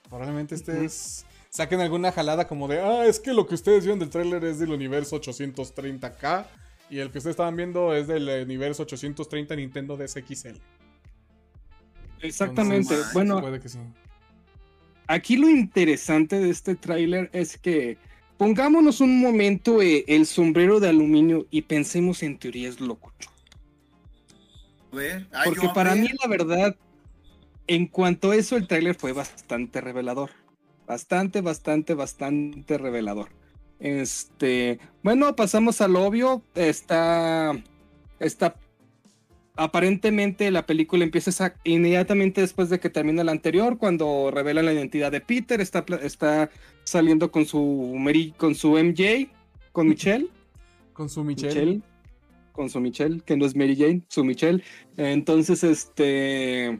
Probablemente 0.08 0.54
estés. 0.54 1.24
Saquen 1.50 1.80
alguna 1.80 2.10
jalada 2.10 2.48
como 2.48 2.68
de. 2.68 2.80
Ah, 2.80 3.06
es 3.06 3.20
que 3.20 3.32
lo 3.32 3.46
que 3.46 3.54
ustedes 3.54 3.84
vieron 3.84 3.98
del 3.98 4.10
tráiler 4.10 4.44
es 4.44 4.58
del 4.58 4.72
universo 4.72 5.20
830K. 5.20 6.46
Y 6.90 6.98
el 6.98 7.10
que 7.10 7.18
ustedes 7.18 7.32
estaban 7.34 7.56
viendo 7.56 7.94
es 7.94 8.06
del 8.06 8.28
universo 8.44 8.82
830 8.82 9.56
Nintendo 9.56 9.96
DSXL. 9.96 10.60
Exactamente. 12.20 12.94
Entonces, 12.94 13.12
bueno, 13.12 13.40
Puede 13.40 13.60
que 13.60 13.68
sí. 13.68 13.78
aquí 15.06 15.36
lo 15.36 15.48
interesante 15.48 16.38
de 16.38 16.50
este 16.50 16.74
tráiler 16.74 17.30
es 17.32 17.58
que 17.58 17.98
pongámonos 18.36 19.00
un 19.00 19.20
momento 19.20 19.82
eh, 19.82 20.04
el 20.08 20.26
sombrero 20.26 20.80
de 20.80 20.88
aluminio 20.88 21.46
y 21.50 21.62
pensemos 21.62 22.22
en 22.22 22.38
teorías 22.38 22.80
locucho. 22.80 23.30
Porque 25.44 25.68
para 25.74 25.94
mí, 25.94 26.08
la 26.22 26.28
verdad, 26.28 26.76
en 27.66 27.86
cuanto 27.88 28.30
a 28.30 28.36
eso, 28.36 28.56
el 28.56 28.66
tráiler 28.68 28.94
fue 28.94 29.12
bastante 29.12 29.80
revelador. 29.80 30.30
Bastante, 30.86 31.40
bastante, 31.40 31.94
bastante 31.94 32.78
revelador. 32.78 33.30
Este, 33.84 34.78
bueno, 35.02 35.36
pasamos 35.36 35.82
al 35.82 35.94
obvio. 35.96 36.42
Está, 36.54 37.52
está, 38.18 38.56
aparentemente 39.56 40.50
la 40.50 40.64
película 40.64 41.04
empieza 41.04 41.54
inmediatamente 41.64 42.40
después 42.40 42.70
de 42.70 42.80
que 42.80 42.88
termina 42.88 43.22
la 43.24 43.32
anterior, 43.32 43.76
cuando 43.76 44.30
revelan 44.32 44.64
la 44.64 44.72
identidad 44.72 45.12
de 45.12 45.20
Peter, 45.20 45.60
está, 45.60 45.84
está 46.00 46.48
saliendo 46.84 47.30
con 47.30 47.44
su, 47.44 47.94
Mary- 47.98 48.32
con 48.38 48.54
su 48.54 48.70
MJ, 48.78 49.28
con 49.72 49.88
Michelle. 49.88 50.28
Con 50.94 51.08
su 51.10 51.24
Michelle. 51.24 51.48
Michelle, 51.48 51.80
con 52.52 52.70
su 52.70 52.78
Michelle, 52.80 53.20
que 53.22 53.36
no 53.36 53.44
es 53.46 53.56
Mary 53.56 53.74
Jane, 53.76 54.02
su 54.08 54.24
Michelle. 54.24 54.62
Entonces, 54.96 55.64
este. 55.64 56.78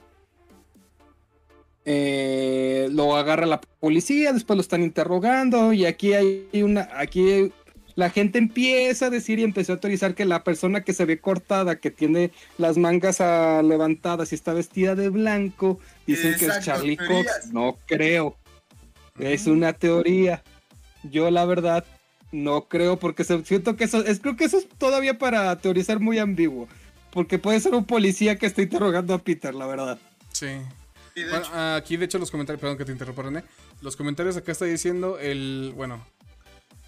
Eh, 1.85 2.89
lo 2.93 3.17
agarra 3.17 3.47
la 3.47 3.61
policía, 3.61 4.33
después 4.33 4.57
lo 4.57 4.61
están 4.63 4.83
interrogando. 4.83 5.73
Y 5.73 5.85
aquí 5.87 6.13
hay 6.15 6.47
una. 6.55 6.89
Aquí 6.97 7.53
la 7.97 8.11
gente 8.11 8.39
empieza 8.39 9.07
a 9.07 9.11
decir 9.11 9.39
y 9.39 9.45
empezó 9.45 9.73
a 9.73 9.77
autorizar 9.77 10.15
que 10.15 10.25
la 10.25 10.43
persona 10.43 10.83
que 10.83 10.93
se 10.93 11.05
ve 11.05 11.19
cortada, 11.21 11.77
que 11.77 11.91
tiene 11.91 12.31
las 12.59 12.77
mangas 12.77 13.21
ah, 13.21 13.63
levantadas 13.63 14.33
y 14.33 14.35
está 14.35 14.53
vestida 14.53 14.95
de 14.95 15.11
blanco, 15.11 15.79
dicen 16.07 16.35
que 16.39 16.47
es 16.47 16.61
Charlie 16.61 16.97
teorías. 16.97 17.27
Cox. 17.43 17.53
No 17.53 17.77
creo. 17.87 18.37
Es 19.19 19.47
una 19.47 19.73
teoría. 19.75 20.43
Yo 21.05 21.31
la 21.31 21.45
verdad 21.45 21.85
no 22.33 22.63
creo 22.67 22.99
porque 22.99 23.23
se- 23.23 23.45
siento 23.45 23.77
que 23.77 23.85
eso 23.85 24.05
es 24.05 24.19
creo 24.19 24.35
que 24.37 24.45
eso 24.45 24.59
es 24.59 24.67
todavía 24.79 25.19
para 25.19 25.55
teorizar 25.61 26.01
muy 26.01 26.19
ambiguo, 26.19 26.67
porque 27.13 27.39
puede 27.39 27.61
ser 27.61 27.75
un 27.75 27.85
policía 27.85 28.39
que 28.39 28.47
está 28.47 28.63
interrogando 28.63 29.15
a 29.15 29.19
Peter, 29.19 29.55
la 29.55 29.67
verdad. 29.67 29.99
Sí. 30.33 30.49
Sí, 31.15 31.23
de 31.23 31.31
Bueno, 31.31 31.47
hecho, 31.47 31.55
aquí 31.75 31.97
de 31.97 32.05
hecho 32.07 32.19
los 32.19 32.31
comentarios, 32.31 32.61
perdón 32.61 32.77
que 32.77 32.85
te 32.85 32.93
interrumpa 32.93 33.23
René, 33.23 33.45
los 33.81 33.97
comentarios 33.97 34.37
acá 34.37 34.53
está 34.53 34.65
diciendo 34.65 35.19
el, 35.19 35.73
bueno, 35.77 36.05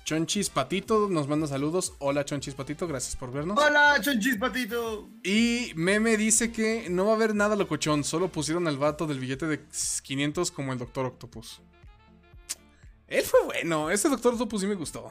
Chonchis 0.05 0.51
Patito 0.51 1.09
nos 1.09 1.27
manda 1.27 1.47
saludos, 1.47 1.95
hola 1.99 2.25
Chonchis 2.25 2.55
Patito, 2.55 2.87
gracias 2.87 3.17
por 3.17 3.33
vernos. 3.33 3.59
Hola, 3.59 3.99
chonchis 4.01 4.37
patito. 4.37 5.09
Y 5.25 5.73
Meme 5.75 6.17
dice 6.17 6.53
que 6.53 6.89
no 6.89 7.07
va 7.07 7.13
a 7.13 7.17
haber 7.17 7.35
nada 7.35 7.57
locochón, 7.57 8.05
solo 8.05 8.29
pusieron 8.29 8.69
al 8.69 8.79
vato 8.79 9.09
del 9.09 9.19
billete 9.19 9.47
de 9.47 9.65
500 10.03 10.53
como 10.53 10.73
el 10.73 10.79
Doctor 10.79 11.07
Octopus. 11.07 11.61
Él 13.09 13.25
fue 13.25 13.45
bueno, 13.47 13.91
ese 13.91 14.09
Doctor 14.09 14.35
Octopus 14.35 14.61
sí 14.61 14.67
me 14.69 14.75
gustó. 14.75 15.11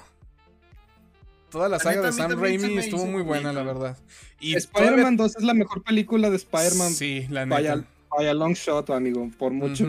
Toda 1.51 1.69
la 1.69 1.77
La 1.77 1.83
saga 1.83 1.95
neta, 1.97 2.07
de 2.07 2.13
Sam 2.13 2.39
Raimi 2.39 2.77
estuvo 2.77 3.05
muy 3.05 3.21
buena, 3.21 3.53
la 3.53 3.63
verdad. 3.63 3.97
Y 4.39 4.55
Spider-Man 4.55 5.17
2 5.17 5.37
es 5.37 5.43
la 5.43 5.53
mejor 5.53 5.83
película 5.83 6.29
de 6.29 6.37
Spider-Man. 6.37 6.93
Sí, 6.93 7.27
la 7.29 7.45
neta. 7.45 7.55
vaya 7.55 7.85
long 8.23 8.53
shot, 8.53 8.89
amigo, 8.91 9.29
por 9.37 9.51
mucho, 9.51 9.85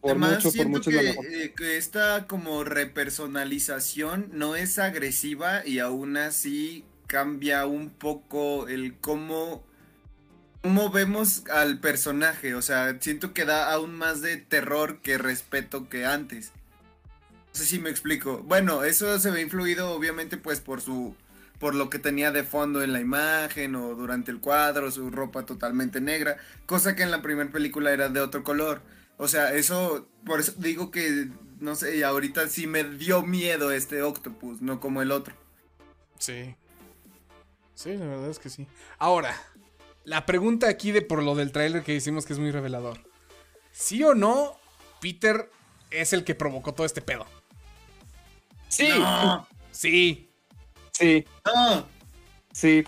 por 0.00 0.12
Además, 0.12 0.44
mucho, 0.44 0.52
por 0.52 0.52
siento 0.52 0.68
mucho 0.68 0.90
que, 0.90 0.96
la 0.96 1.02
mejor. 1.02 1.26
eh, 1.26 1.54
que 1.56 1.76
esta 1.76 2.26
como 2.26 2.64
repersonalización 2.64 4.30
no 4.32 4.56
es 4.56 4.78
agresiva 4.78 5.66
y 5.66 5.78
aún 5.80 6.16
así 6.16 6.84
cambia 7.06 7.66
un 7.66 7.90
poco 7.90 8.68
el 8.68 8.96
cómo, 8.98 9.64
cómo 10.62 10.90
vemos 10.90 11.44
al 11.50 11.80
personaje. 11.80 12.54
O 12.54 12.62
sea, 12.62 12.98
siento 13.00 13.32
que 13.34 13.44
da 13.44 13.72
aún 13.72 13.94
más 13.96 14.20
de 14.22 14.36
terror 14.36 15.00
que 15.02 15.18
respeto 15.18 15.88
que 15.88 16.06
antes. 16.06 16.52
No 17.48 17.54
sé 17.54 17.66
si 17.66 17.78
me 17.80 17.90
explico. 17.90 18.42
Bueno, 18.44 18.84
eso 18.84 19.18
se 19.18 19.30
ve 19.30 19.40
influido 19.40 19.92
obviamente 19.92 20.36
pues 20.36 20.60
por 20.60 20.80
su 20.80 21.16
por 21.58 21.74
lo 21.74 21.90
que 21.90 21.98
tenía 21.98 22.30
de 22.30 22.44
fondo 22.44 22.82
en 22.82 22.92
la 22.92 23.00
imagen 23.00 23.74
o 23.74 23.94
durante 23.94 24.30
el 24.30 24.40
cuadro, 24.40 24.90
su 24.90 25.10
ropa 25.10 25.44
totalmente 25.44 26.00
negra, 26.00 26.36
cosa 26.66 26.94
que 26.94 27.02
en 27.02 27.10
la 27.10 27.22
primera 27.22 27.50
película 27.50 27.92
era 27.92 28.08
de 28.08 28.20
otro 28.20 28.44
color. 28.44 28.82
O 29.16 29.26
sea, 29.26 29.52
eso, 29.54 30.08
por 30.24 30.40
eso 30.40 30.52
digo 30.56 30.90
que, 30.90 31.28
no 31.58 31.74
sé, 31.74 31.96
y 31.96 32.02
ahorita 32.02 32.48
sí 32.48 32.66
me 32.66 32.84
dio 32.84 33.22
miedo 33.22 33.72
este 33.72 34.02
octopus, 34.02 34.62
no 34.62 34.78
como 34.78 35.02
el 35.02 35.10
otro. 35.10 35.34
Sí. 36.18 36.54
Sí, 37.74 37.96
la 37.96 38.06
verdad 38.06 38.30
es 38.30 38.38
que 38.38 38.48
sí. 38.48 38.66
Ahora, 38.98 39.34
la 40.04 40.26
pregunta 40.26 40.68
aquí 40.68 40.92
de 40.92 41.02
por 41.02 41.22
lo 41.22 41.34
del 41.34 41.52
tráiler 41.52 41.82
que 41.82 41.94
hicimos 41.94 42.26
que 42.26 42.32
es 42.32 42.38
muy 42.38 42.50
revelador. 42.50 42.98
¿Sí 43.72 44.02
o 44.02 44.14
no 44.14 44.58
Peter 45.00 45.50
es 45.90 46.12
el 46.12 46.24
que 46.24 46.34
provocó 46.34 46.74
todo 46.74 46.86
este 46.86 47.02
pedo? 47.02 47.26
Sí, 48.68 48.88
No, 48.88 49.46
Sí. 49.70 50.27
Sí, 50.98 51.24
no. 51.44 51.86
sí. 52.52 52.84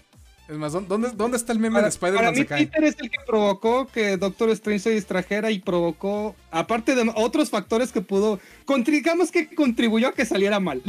Es 0.48 0.56
más, 0.56 0.72
¿dó- 0.72 0.80
¿dónde, 0.80 1.10
dónde 1.14 1.36
está 1.36 1.52
el 1.52 1.60
meme 1.60 1.76
Para, 1.76 1.88
de 1.90 1.96
para 1.96 2.08
Spider-Man 2.08 2.32
mí 2.34 2.38
se 2.40 2.46
cae? 2.46 2.66
Peter 2.66 2.82
es 2.84 2.96
el 2.98 3.08
que 3.08 3.18
provocó 3.24 3.86
que 3.86 4.16
Doctor 4.16 4.50
Strange 4.50 4.80
se 4.80 4.90
distrajera 4.90 5.52
y 5.52 5.60
provocó, 5.60 6.34
aparte 6.50 6.96
de 6.96 7.08
otros 7.14 7.50
factores 7.50 7.92
que 7.92 8.00
pudo, 8.00 8.40
digamos 8.84 9.30
que 9.30 9.54
contribuyó 9.54 10.08
a 10.08 10.12
que 10.12 10.24
saliera 10.26 10.58
mal. 10.58 10.82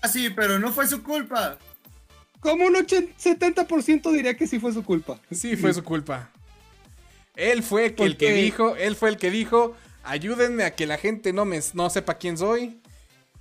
Ah, 0.00 0.08
sí, 0.08 0.30
pero 0.30 0.60
no 0.60 0.72
fue 0.72 0.86
su 0.86 1.02
culpa. 1.02 1.58
Como 2.38 2.66
un 2.66 2.76
80, 2.76 3.12
70% 3.18 4.12
diría 4.12 4.36
que 4.36 4.46
sí 4.46 4.60
fue 4.60 4.72
su 4.72 4.84
culpa. 4.84 5.18
Sí, 5.32 5.56
fue 5.56 5.74
su 5.74 5.82
culpa. 5.82 6.30
Él 7.34 7.62
fue 7.62 7.94
que 7.94 8.04
el 8.04 8.16
que 8.16 8.32
dijo, 8.32 8.76
él 8.76 8.94
fue 8.94 9.08
el 9.08 9.16
que 9.16 9.30
dijo, 9.30 9.74
ayúdenme 10.04 10.64
a 10.64 10.74
que 10.74 10.86
la 10.86 10.98
gente 10.98 11.32
no 11.32 11.44
me 11.44 11.60
no 11.74 11.88
sepa 11.90 12.14
quién 12.14 12.36
soy. 12.38 12.78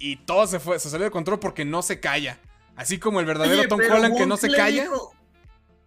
Y 0.03 0.15
todo 0.17 0.47
se 0.47 0.59
fue, 0.59 0.79
se 0.79 0.89
salió 0.89 1.05
de 1.05 1.11
control 1.11 1.39
porque 1.39 1.63
no 1.63 1.81
se 1.83 1.99
calla. 1.99 2.39
Así 2.75 2.97
como 2.97 3.19
el 3.19 3.25
verdadero 3.27 3.59
Oye, 3.59 3.67
Tom 3.67 3.79
Holland 3.79 4.17
que 4.17 4.25
no 4.25 4.35
se 4.37 4.49
calla. 4.49 4.83
dijo- 4.83 5.13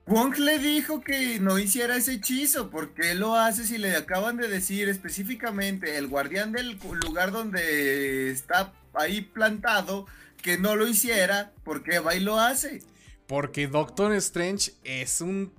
Wong 0.07 0.37
le 0.39 0.59
dijo 0.59 1.01
que 1.01 1.41
no 1.41 1.59
hiciera 1.59 1.97
ese 1.97 2.13
hechizo. 2.13 2.69
¿Por 2.71 2.93
qué 2.95 3.15
lo 3.15 3.35
hace 3.35 3.67
si 3.67 3.79
le 3.79 3.97
acaban 3.97 4.37
de 4.37 4.49
decir 4.49 4.89
específicamente 4.91 5.97
el 5.97 6.09
guardián 6.09 6.53
del 6.53 6.79
lugar 7.03 7.33
donde 7.33 8.31
está 8.31 8.73
ahí 8.93 9.23
plantado 9.23 10.07
que 10.43 10.59
no 10.59 10.77
lo 10.77 10.87
hiciera? 10.87 11.53
¿Por 11.65 11.83
qué 11.83 11.99
va 12.01 12.15
y 12.15 12.21
lo 12.21 12.39
hace? 12.39 12.83
Porque 13.27 13.67
Doctor 13.67 14.13
Strange 14.15 14.73
es 14.85 15.23
un. 15.23 15.53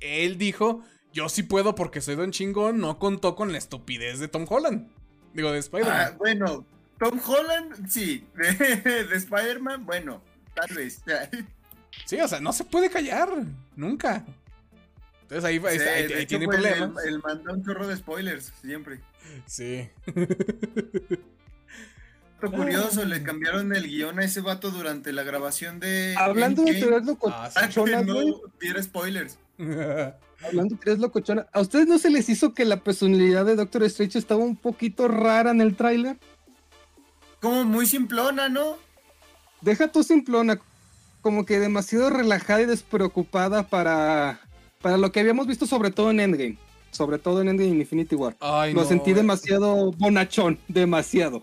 Él 0.00 0.36
dijo: 0.38 0.82
Yo 1.12 1.28
sí 1.28 1.44
puedo 1.44 1.76
porque 1.76 2.00
soy 2.00 2.16
don 2.16 2.32
chingón. 2.32 2.80
No 2.80 2.98
contó 2.98 3.36
con 3.36 3.52
la 3.52 3.58
estupidez 3.58 4.18
de 4.18 4.26
Tom 4.26 4.44
Holland. 4.48 4.88
Digo, 5.34 5.50
de 5.52 5.58
Ah, 5.58 5.60
Spider-Man. 5.60 6.14
bueno, 6.18 6.66
Tom 6.98 7.20
Holland, 7.26 7.88
sí. 7.88 8.26
De, 8.36 9.04
de 9.04 9.16
Spider-Man, 9.16 9.84
bueno, 9.86 10.22
tal 10.54 10.74
vez. 10.76 11.02
Sí, 12.06 12.20
o 12.20 12.26
sea, 12.28 12.40
no 12.40 12.52
se 12.52 12.64
puede 12.64 12.90
callar. 12.90 13.28
Nunca. 13.76 14.24
Entonces 15.22 15.44
ahí, 15.44 15.62
ahí, 15.64 15.78
Sí, 15.78 15.84
ahí- 15.84 16.06
de 16.08 16.14
ahí 16.14 16.22
hecho, 16.22 16.28
tiene 16.28 16.46
pues, 16.46 16.58
problemas. 16.60 17.04
El, 17.04 17.14
el 17.14 17.18
manda 17.22 17.52
un 17.52 17.64
chorro 17.64 17.86
de 17.86 17.96
spoilers, 17.96 18.52
siempre. 18.60 19.00
Sí. 19.46 19.88
Curioso, 22.40 23.04
le 23.06 23.22
cambiaron 23.22 23.74
el 23.74 23.86
guion 23.88 24.18
a 24.18 24.24
ese 24.24 24.40
vato 24.42 24.70
durante 24.70 25.12
la 25.14 25.22
grabación 25.22 25.80
de. 25.80 26.14
Hablando 26.18 26.62
de 26.64 26.74
teorías 26.74 27.02
Ah, 27.30 27.48
sí. 27.50 27.56
locochonas, 27.56 28.04
no 28.04 28.22
diera 28.60 28.82
spoilers. 28.82 29.38
Hablando 30.44 30.74
de 30.74 30.80
tres 30.82 30.98
locochonas, 30.98 31.46
¿a 31.52 31.60
ustedes 31.60 31.86
no 31.86 31.96
se 31.98 32.10
les 32.10 32.28
hizo 32.28 32.52
que 32.52 32.66
la 32.66 32.82
personalidad 32.82 33.46
de 33.46 33.54
Doctor 33.56 33.84
Strange 33.84 34.18
estaba 34.18 34.44
un 34.44 34.56
poquito 34.56 35.08
rara 35.08 35.52
en 35.52 35.62
el 35.62 35.74
tráiler? 35.74 36.18
Como 37.44 37.64
muy 37.64 37.84
simplona, 37.86 38.48
¿no? 38.48 38.78
Deja 39.60 39.88
tu 39.92 40.02
simplona, 40.02 40.58
como 41.20 41.44
que 41.44 41.58
demasiado 41.60 42.08
relajada 42.08 42.62
y 42.62 42.66
despreocupada 42.66 43.68
para, 43.68 44.40
para 44.80 44.96
lo 44.96 45.12
que 45.12 45.20
habíamos 45.20 45.46
visto 45.46 45.66
sobre 45.66 45.90
todo 45.90 46.10
en 46.10 46.20
Endgame. 46.20 46.56
Sobre 46.90 47.18
todo 47.18 47.42
en 47.42 47.48
Endgame 47.48 47.70
Infinity 47.80 48.14
War. 48.14 48.34
Ay, 48.40 48.72
lo 48.72 48.80
no, 48.80 48.88
sentí 48.88 49.10
eh, 49.10 49.14
demasiado 49.14 49.92
bonachón, 49.92 50.58
demasiado. 50.68 51.42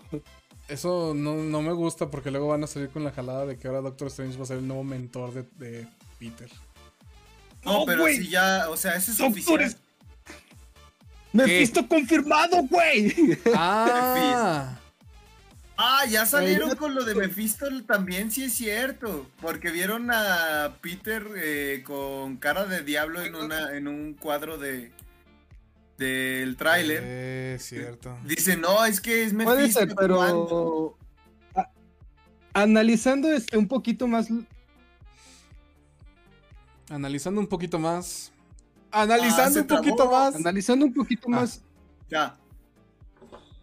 Eso 0.66 1.12
no, 1.14 1.34
no 1.36 1.62
me 1.62 1.72
gusta 1.72 2.10
porque 2.10 2.32
luego 2.32 2.48
van 2.48 2.64
a 2.64 2.66
salir 2.66 2.88
con 2.88 3.04
la 3.04 3.12
jalada 3.12 3.46
de 3.46 3.56
que 3.56 3.68
ahora 3.68 3.80
Doctor 3.82 4.08
Strange 4.08 4.36
va 4.38 4.42
a 4.42 4.46
ser 4.46 4.58
el 4.58 4.66
nuevo 4.66 4.82
mentor 4.82 5.32
de, 5.34 5.42
de 5.58 5.86
Peter. 6.18 6.50
No, 7.64 7.80
No, 7.80 7.84
pero 7.86 8.00
güey. 8.02 8.16
si 8.16 8.28
ya, 8.28 8.66
o 8.70 8.76
sea, 8.76 8.96
eso 8.96 9.12
es 9.12 9.18
Doctor 9.18 9.32
oficial. 9.32 9.60
Est- 9.62 9.78
Mephisto 11.32 11.86
confirmado, 11.86 12.62
güey. 12.68 13.38
Ah, 13.54 14.78
Ah, 15.76 16.04
ya 16.08 16.26
salieron 16.26 16.76
con 16.76 16.94
lo 16.94 17.04
de 17.04 17.14
Mephisto 17.14 17.66
también, 17.84 18.30
sí 18.30 18.44
es 18.44 18.54
cierto. 18.54 19.26
Porque 19.40 19.70
vieron 19.70 20.10
a 20.12 20.76
Peter 20.80 21.26
eh, 21.36 21.82
con 21.84 22.36
cara 22.36 22.66
de 22.66 22.82
diablo 22.82 23.22
en 23.22 23.34
una, 23.34 23.74
en 23.76 23.88
un 23.88 24.14
cuadro 24.14 24.58
de 24.58 24.92
del 25.98 26.56
tráiler. 26.56 27.00
Eh, 27.04 27.56
cierto. 27.60 28.16
Dice, 28.24 28.56
no, 28.56 28.84
es 28.84 29.00
que 29.00 29.24
es 29.24 29.32
Mephisto. 29.32 29.54
Puede 29.54 29.72
ser, 29.72 29.82
actuando". 29.90 30.96
pero 31.54 31.62
a- 31.62 31.70
analizando 32.62 33.30
este 33.32 33.56
un 33.56 33.68
poquito 33.68 34.06
más, 34.06 34.28
Analizando 36.90 37.40
un 37.40 37.46
poquito 37.46 37.78
más. 37.78 38.32
Analizando 38.90 39.60
un 39.60 39.66
poquito 39.66 40.10
más. 40.10 40.34
analizando 40.34 40.84
un 40.86 40.92
poquito 40.92 41.28
Ah. 41.28 41.30
más 41.30 41.62
Ya. 42.10 42.36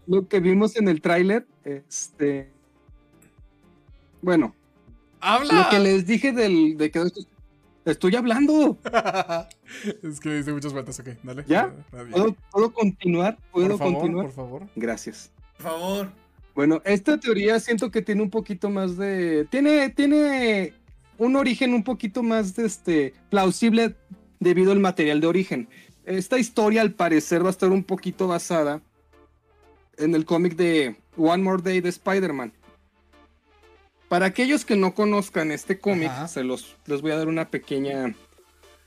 Lo 0.10 0.28
que 0.28 0.39
vimos 0.39 0.76
en 0.76 0.88
el 0.88 1.01
tráiler, 1.01 1.45
este, 1.64 2.49
bueno, 4.24 4.55
¡Habla! 5.22 5.53
lo 5.53 5.70
que 5.70 5.80
les 5.80 6.07
dije 6.07 6.32
del 6.32 6.78
de 6.78 6.89
que 6.89 7.03
estoy 7.86 8.16
hablando. 8.16 8.80
es 10.03 10.20
que 10.20 10.34
dice 10.34 10.51
muchas 10.51 10.74
vueltas, 10.74 10.99
ok, 10.99 11.10
dale. 11.22 11.45
¿Ya? 11.47 11.72
¿Puedo, 11.91 12.36
puedo 12.51 12.74
continuar? 12.74 13.38
¿Puedo 13.51 13.70
por 13.70 13.78
favor, 13.78 13.93
continuar? 13.93 14.26
por 14.26 14.34
favor. 14.34 14.68
Gracias. 14.76 15.32
Por 15.57 15.64
favor. 15.64 16.10
Bueno, 16.55 16.82
esta 16.86 17.20
teoría 17.20 17.60
siento 17.60 17.91
que 17.91 18.01
tiene 18.01 18.24
un 18.24 18.32
poquito 18.32 18.72
más 18.72 18.97
de. 18.97 19.47
Tiene, 19.51 19.91
tiene 19.91 20.74
un 21.20 21.36
origen 21.36 21.76
un 21.76 21.84
poquito 21.84 22.24
más 22.24 22.55
de 22.55 22.66
este, 22.66 23.14
plausible 23.30 23.95
debido 24.39 24.72
al 24.72 24.80
material 24.80 25.22
de 25.22 25.28
origen. 25.28 25.70
Esta 26.03 26.39
historia, 26.39 26.82
al 26.82 26.93
parecer, 26.93 27.43
va 27.43 27.49
a 27.49 27.51
estar 27.51 27.70
un 27.70 27.84
poquito 27.84 28.28
basada 28.28 28.82
en 30.00 30.16
el 30.16 30.26
cómic 30.26 30.56
de 30.56 30.95
One 31.18 31.43
More 31.43 31.62
Day 31.62 31.82
de 31.82 31.89
Spider-Man. 31.89 32.54
Para 34.08 34.26
aquellos 34.26 34.66
que 34.66 34.76
no 34.76 34.95
conozcan 34.95 35.52
este 35.52 35.80
cómic, 35.80 36.12
se 36.28 36.43
los 36.43 36.76
les 36.88 37.02
voy 37.02 37.12
a 37.12 37.18
dar 37.18 37.28
una 37.28 37.50
pequeña. 37.50 38.16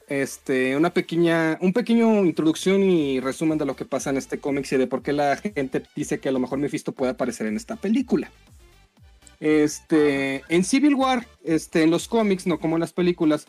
Este, 0.09 0.77
una 0.77 0.93
pequeña, 0.93 1.57
un 1.63 1.73
pequeño 1.73 2.25
introducción 2.25 2.83
y 2.83 3.21
resumen 3.21 3.57
de 3.57 3.65
lo 3.65 3.77
que 3.77 3.85
pasa 3.85 4.11
en 4.11 4.17
este 4.17 4.39
cómic 4.39 4.71
y 4.71 4.77
de 4.77 4.87
por 4.87 5.03
qué 5.03 5.13
la 5.13 5.37
gente 5.37 5.85
dice 5.95 6.19
que 6.19 6.29
a 6.29 6.33
lo 6.33 6.41
mejor 6.41 6.59
Mephisto 6.59 6.93
puede 6.93 7.13
aparecer 7.13 7.47
en 7.47 7.57
esta 7.57 7.77
película. 7.77 8.31
Este, 9.41 10.43
en 10.49 10.65
Civil 10.65 10.97
War, 10.97 11.27
este, 11.45 11.83
en 11.83 11.91
los 11.91 12.09
cómics, 12.09 12.47
no 12.47 12.59
como 12.59 12.77
en 12.77 12.81
las 12.81 12.93
películas, 12.93 13.47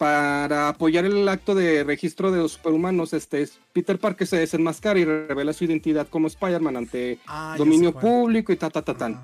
para 0.00 0.68
apoyar 0.68 1.04
el 1.04 1.28
acto 1.28 1.54
de 1.54 1.84
registro 1.84 2.32
de 2.32 2.38
los 2.38 2.52
superhumanos, 2.52 3.12
este, 3.12 3.46
Peter 3.74 3.98
Parker 3.98 4.26
se 4.26 4.38
desenmascara 4.38 4.98
y 4.98 5.04
revela 5.04 5.52
su 5.52 5.64
identidad 5.64 6.08
como 6.08 6.26
Spider-Man 6.26 6.78
ante 6.78 7.18
Ah, 7.26 7.54
dominio 7.58 7.92
público 7.92 8.50
y 8.50 8.56
ta, 8.56 8.70
ta, 8.70 8.80
ta, 8.80 8.96
tan 8.96 9.20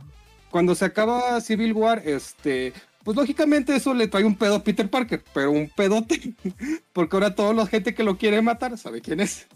cuando 0.51 0.75
se 0.75 0.85
acaba 0.85 1.41
Civil 1.41 1.73
War, 1.73 2.03
este, 2.05 2.73
pues 3.05 3.17
lógicamente 3.17 3.75
eso 3.75 3.95
le 3.95 4.09
trae 4.09 4.25
un 4.25 4.37
pedo 4.37 4.57
a 4.57 4.63
Peter 4.65 4.89
Parker, 4.89 5.23
pero 5.33 5.51
un 5.51 5.69
pedote, 5.69 6.35
porque 6.93 7.17
ahora 7.17 7.35
toda 7.35 7.53
la 7.53 7.67
gente 7.67 7.95
que 7.95 8.05
lo 8.05 8.17
quiere 8.17 8.41
matar 8.43 8.77
sabe 8.79 9.01
quién 9.01 9.21
es. 9.21 9.47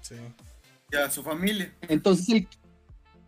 Sí. 0.00 0.16
Ya, 0.90 1.10
su 1.10 1.22
familia. 1.22 1.72
Entonces 1.88 2.28
el, 2.28 2.48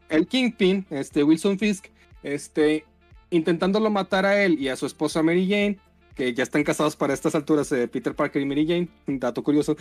el 0.09 0.26
Kingpin, 0.26 0.87
este, 0.91 1.22
Wilson 1.22 1.59
Fisk, 1.59 1.87
este, 2.22 2.84
intentándolo 3.30 3.91
matar 3.91 4.26
a 4.26 4.43
él 4.43 4.59
y 4.59 4.68
a 4.68 4.76
su 4.76 4.87
esposa 4.87 5.22
Mary 5.22 5.49
Jane, 5.49 5.78
que 6.16 6.34
ya 6.34 6.42
están 6.42 6.64
casados 6.64 6.96
para 6.96 7.14
estas 7.14 7.36
alturas, 7.36 7.70
eh, 7.70 7.86
Peter 7.86 8.16
Parker 8.16 8.42
y 8.42 8.46
Mary 8.46 8.66
Jane, 8.66 8.88
un 9.06 9.20
dato 9.20 9.44
curioso, 9.44 9.76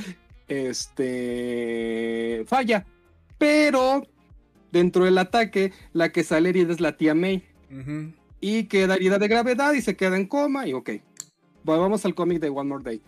este, 0.47 2.43
falla, 2.45 2.85
pero 3.39 4.05
dentro 4.71 5.05
del 5.05 5.17
ataque, 5.17 5.71
la 5.93 6.11
que 6.11 6.23
sale 6.23 6.49
herida 6.49 6.71
es 6.73 6.81
la 6.81 6.97
tía 6.97 7.15
May. 7.15 7.43
Ujú. 7.71 8.13
y 8.39 8.65
queda 8.65 8.93
herida 8.93 9.17
de 9.17 9.27
gravedad 9.27 9.73
y 9.73 9.81
se 9.81 9.95
queda 9.95 10.17
en 10.17 10.27
coma 10.27 10.67
y 10.67 10.73
ok. 10.73 10.91
Bueno, 11.63 11.81
vamos 11.81 12.05
al 12.05 12.13
cómic 12.13 12.39
de 12.39 12.49
One 12.49 12.69
More 12.69 12.83
Day. 12.83 13.01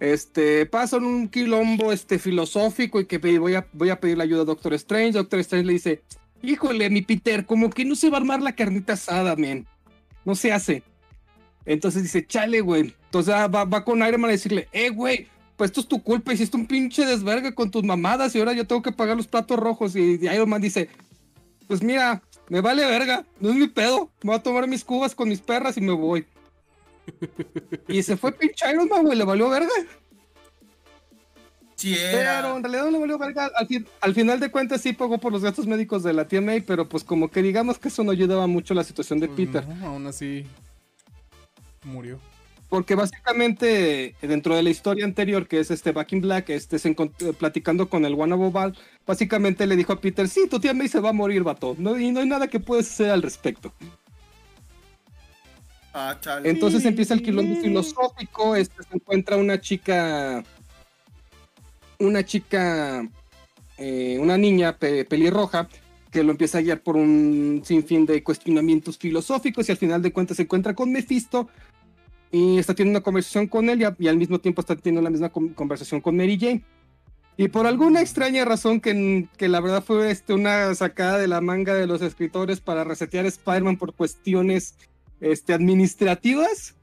Este, 0.00 0.66
pasan 0.66 1.04
un 1.04 1.28
quilombo 1.28 1.92
este, 1.92 2.18
filosófico 2.18 2.98
y 3.00 3.06
que 3.06 3.18
voy 3.38 3.54
a, 3.54 3.68
voy 3.72 3.90
a 3.90 4.00
pedir 4.00 4.18
la 4.18 4.24
ayuda 4.24 4.42
a 4.42 4.44
Doctor 4.44 4.74
Strange. 4.74 5.12
Doctor 5.12 5.38
Strange 5.40 5.66
le 5.66 5.72
dice, 5.74 6.02
híjole, 6.42 6.90
mi 6.90 7.02
Peter, 7.02 7.46
como 7.46 7.70
que 7.70 7.84
no 7.84 7.94
se 7.94 8.10
va 8.10 8.16
a 8.16 8.20
armar 8.20 8.42
la 8.42 8.56
carnita 8.56 8.94
asada, 8.94 9.36
men. 9.36 9.64
No 10.24 10.34
se 10.34 10.52
hace. 10.52 10.82
Entonces 11.66 12.02
dice, 12.04 12.26
chale, 12.26 12.60
güey. 12.60 12.94
Entonces 13.06 13.34
ah, 13.34 13.48
va, 13.48 13.64
va 13.64 13.84
con 13.84 13.98
Iron 14.06 14.20
Man 14.20 14.30
a 14.30 14.32
decirle, 14.32 14.68
eh, 14.72 14.88
güey, 14.90 15.26
pues 15.56 15.70
esto 15.70 15.80
es 15.80 15.88
tu 15.88 16.02
culpa, 16.02 16.32
hiciste 16.32 16.56
un 16.56 16.66
pinche 16.66 17.04
desvergue 17.04 17.54
con 17.54 17.70
tus 17.70 17.82
mamadas 17.82 18.34
y 18.34 18.38
ahora 18.38 18.52
yo 18.52 18.66
tengo 18.66 18.82
que 18.82 18.92
pagar 18.92 19.16
los 19.16 19.26
platos 19.26 19.58
rojos. 19.58 19.96
Y 19.96 20.20
Iron 20.24 20.48
Man 20.48 20.60
dice, 20.62 20.88
pues 21.66 21.82
mira, 21.82 22.22
me 22.48 22.60
vale 22.60 22.84
verga, 22.86 23.24
no 23.40 23.50
es 23.50 23.56
mi 23.56 23.66
pedo. 23.68 24.10
Me 24.22 24.28
voy 24.30 24.36
a 24.36 24.42
tomar 24.42 24.66
mis 24.68 24.84
cubas 24.84 25.14
con 25.14 25.28
mis 25.28 25.40
perras 25.40 25.76
y 25.76 25.80
me 25.80 25.92
voy. 25.92 26.24
y 27.88 28.02
se 28.02 28.16
fue 28.16 28.32
pinche 28.32 28.70
Iron 28.70 28.88
Man, 28.88 29.02
güey, 29.04 29.16
le 29.18 29.24
valió 29.24 29.48
verga. 29.48 29.68
Sí, 31.74 31.94
Pero 32.10 32.56
en 32.56 32.62
realidad 32.62 32.84
no 32.84 32.90
le 32.92 32.98
valió 33.00 33.18
verga. 33.18 33.50
Al, 33.54 33.66
fin- 33.66 33.86
al 34.00 34.14
final 34.14 34.40
de 34.40 34.50
cuentas 34.50 34.80
sí 34.80 34.94
pagó 34.94 35.18
por 35.18 35.30
los 35.32 35.42
gastos 35.42 35.66
médicos 35.66 36.02
de 36.02 36.14
la 36.14 36.26
tía 36.26 36.40
May, 36.40 36.62
pero 36.62 36.88
pues 36.88 37.04
como 37.04 37.28
que 37.30 37.42
digamos 37.42 37.78
que 37.78 37.88
eso 37.88 38.02
no 38.02 38.12
ayudaba 38.12 38.46
mucho 38.46 38.72
a 38.72 38.76
la 38.76 38.84
situación 38.84 39.20
de 39.20 39.28
Pues 39.28 39.46
Peter. 39.48 39.68
no, 39.68 39.86
aún 39.88 40.06
así 40.06 40.46
murió. 41.86 42.18
Porque 42.68 42.96
básicamente 42.96 44.16
dentro 44.20 44.56
de 44.56 44.62
la 44.64 44.70
historia 44.70 45.04
anterior, 45.04 45.46
que 45.46 45.60
es 45.60 45.70
este 45.70 45.92
Back 45.92 46.12
in 46.12 46.20
Black, 46.20 46.50
este 46.50 46.80
se 46.80 46.88
eh, 46.88 47.32
platicando 47.38 47.88
con 47.88 48.04
el 48.04 48.14
One 48.14 48.50
Val, 48.50 48.76
básicamente 49.06 49.66
le 49.68 49.76
dijo 49.76 49.92
a 49.92 50.00
Peter, 50.00 50.28
sí, 50.28 50.48
tu 50.50 50.58
tía 50.58 50.74
May 50.74 50.88
se 50.88 50.98
va 50.98 51.10
a 51.10 51.12
morir, 51.12 51.44
vato. 51.44 51.76
No, 51.78 51.98
y 51.98 52.10
no 52.10 52.20
hay 52.20 52.26
nada 52.26 52.48
que 52.48 52.58
puedes 52.58 52.90
hacer 52.90 53.10
al 53.10 53.22
respecto. 53.22 53.72
Ah, 55.94 56.18
chale. 56.20 56.50
Entonces 56.50 56.84
empieza 56.84 57.14
el 57.14 57.22
quilombo 57.22 57.54
filosófico, 57.60 58.56
este, 58.56 58.82
se 58.82 58.96
encuentra 58.96 59.36
una 59.36 59.60
chica, 59.60 60.42
una 62.00 62.24
chica, 62.24 63.08
eh, 63.78 64.18
una 64.20 64.36
niña 64.36 64.76
pe- 64.76 65.04
pelirroja, 65.04 65.68
que 66.10 66.22
lo 66.24 66.32
empieza 66.32 66.58
a 66.58 66.62
guiar 66.62 66.80
por 66.80 66.96
un 66.96 67.62
sinfín 67.64 68.06
de 68.06 68.22
cuestionamientos 68.22 68.98
filosóficos 68.98 69.68
y 69.68 69.72
al 69.72 69.78
final 69.78 70.02
de 70.02 70.12
cuentas 70.12 70.36
se 70.36 70.42
encuentra 70.42 70.74
con 70.74 70.90
Mephisto 70.90 71.48
y 72.36 72.58
está 72.58 72.74
teniendo 72.74 72.98
una 72.98 73.04
conversación 73.04 73.46
con 73.46 73.68
él 73.70 73.80
y, 73.80 73.84
a- 73.84 73.96
y 73.98 74.08
al 74.08 74.16
mismo 74.18 74.38
tiempo 74.40 74.60
está 74.60 74.76
teniendo 74.76 75.00
la 75.02 75.10
misma 75.10 75.28
con- 75.30 75.50
conversación 75.54 76.00
con 76.00 76.16
Mary 76.16 76.38
Jane. 76.38 76.64
Y 77.38 77.48
por 77.48 77.66
alguna 77.66 78.00
extraña 78.00 78.44
razón 78.44 78.80
que, 78.80 79.28
que 79.36 79.48
la 79.48 79.60
verdad 79.60 79.84
fue 79.84 80.10
este, 80.10 80.32
una 80.32 80.74
sacada 80.74 81.18
de 81.18 81.28
la 81.28 81.40
manga 81.40 81.74
de 81.74 81.86
los 81.86 82.00
escritores 82.02 82.60
para 82.60 82.82
resetear 82.84 83.26
Spider-Man 83.26 83.76
por 83.76 83.94
cuestiones 83.94 84.74
este, 85.20 85.52
administrativas, 85.52 86.74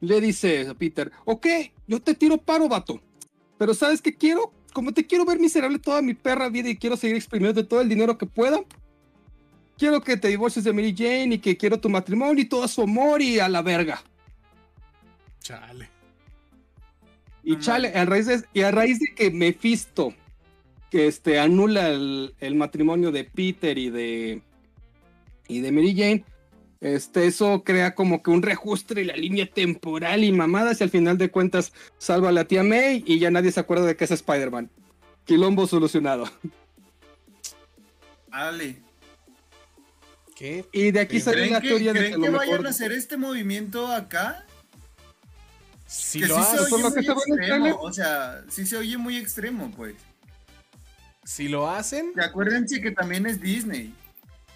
le 0.00 0.20
dice 0.20 0.68
a 0.68 0.74
Peter, 0.74 1.10
ok, 1.24 1.46
yo 1.86 2.00
te 2.00 2.14
tiro 2.14 2.36
paro, 2.38 2.68
vato, 2.68 3.00
pero 3.58 3.74
¿sabes 3.74 4.02
qué 4.02 4.14
quiero? 4.14 4.52
Como 4.72 4.92
te 4.92 5.06
quiero 5.06 5.24
ver 5.24 5.38
miserable 5.38 5.78
toda 5.78 6.02
mi 6.02 6.14
perra 6.14 6.48
vida 6.50 6.68
y 6.68 6.76
quiero 6.76 6.96
seguir 6.96 7.16
exprimiendo 7.16 7.66
todo 7.66 7.80
el 7.80 7.88
dinero 7.88 8.18
que 8.18 8.26
pueda, 8.26 8.60
quiero 9.78 10.00
que 10.00 10.16
te 10.16 10.28
divorcies 10.28 10.64
de 10.64 10.72
Mary 10.72 10.94
Jane 10.96 11.34
y 11.34 11.38
que 11.38 11.56
quiero 11.56 11.80
tu 11.80 11.88
matrimonio 11.88 12.42
y 12.42 12.48
todo 12.48 12.66
su 12.68 12.82
amor 12.82 13.22
y 13.22 13.38
a 13.38 13.48
la 13.48 13.62
verga. 13.62 14.02
Chale. 15.40 15.90
Y 17.42 17.52
No 17.52 17.60
chale, 17.60 17.88
a 17.88 18.04
raíz 18.04 18.26
de, 18.26 18.42
y 18.52 18.62
a 18.62 18.70
raíz 18.70 18.98
de 18.98 19.14
que 19.14 19.30
Mephisto 19.30 20.12
que 20.90 21.06
este, 21.06 21.38
anula 21.38 21.88
el, 21.88 22.34
el 22.40 22.54
matrimonio 22.54 23.12
de 23.12 23.24
Peter 23.24 23.76
y 23.76 23.90
de, 23.90 24.42
y 25.48 25.60
de 25.60 25.72
Mary 25.72 25.94
Jane, 25.96 26.24
este, 26.80 27.26
eso 27.26 27.64
crea 27.64 27.94
como 27.94 28.22
que 28.22 28.30
un 28.30 28.42
reajuste 28.42 28.94
de 28.94 29.04
la 29.04 29.16
línea 29.16 29.46
temporal 29.46 30.24
y 30.24 30.32
mamadas 30.32 30.80
y 30.80 30.84
al 30.84 30.90
final 30.90 31.18
de 31.18 31.30
cuentas 31.30 31.72
salva 31.98 32.28
a 32.28 32.32
la 32.32 32.44
tía 32.44 32.62
May 32.62 33.02
y 33.06 33.18
ya 33.18 33.30
nadie 33.30 33.50
se 33.50 33.60
acuerda 33.60 33.86
de 33.86 33.96
que 33.96 34.04
es 34.04 34.10
Spider-Man. 34.10 34.70
Quilombo 35.24 35.66
solucionado. 35.66 36.30
Ale. 38.30 38.85
¿Qué? 40.36 40.66
Y 40.72 40.90
de 40.92 41.00
aquí 41.00 41.20
¿Creen 41.20 41.24
sale 41.24 41.36
¿Creen 41.38 41.50
una 41.50 41.60
teoría 41.62 41.92
de 41.94 42.00
que 42.00 42.10
que 42.20 42.30
lo 42.30 42.32
vayan 42.32 42.50
mejor... 42.52 42.66
a 42.66 42.70
hacer 42.70 42.92
este 42.92 43.16
movimiento 43.16 43.88
acá? 43.90 44.44
Si 45.86 46.20
que 46.20 46.26
lo, 46.26 46.36
sí 46.36 46.40
hace- 46.42 46.56
se 46.58 46.62
oye 46.62 46.70
por 46.70 46.80
lo 46.80 46.92
que 46.94 47.00
muy 47.14 47.38
extremo, 47.38 47.76
o 47.80 47.92
sea, 47.92 48.44
sí 48.50 48.66
se 48.66 48.76
oye 48.76 48.98
muy 48.98 49.16
extremo, 49.16 49.70
pues. 49.76 49.94
si 51.24 51.48
lo 51.48 51.68
hacen, 51.70 52.12
Y 52.16 52.20
acuérdense 52.20 52.80
que 52.80 52.90
también 52.90 53.26
es 53.26 53.40
Disney. 53.40 53.94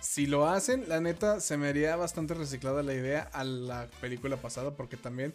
si 0.01 0.27
lo 0.27 0.49
hacen, 0.49 0.85
la 0.89 1.01
neta 1.01 1.41
se 1.41 1.57
me 1.57 1.69
haría 1.69 1.97
bastante 1.97 2.35
reciclada 2.35 2.83
la 2.83 2.95
idea 2.95 3.29
a 3.33 3.45
la 3.45 3.87
película 4.01 4.37
pasada 4.37 4.73
porque 4.77 4.97
también 4.97 5.35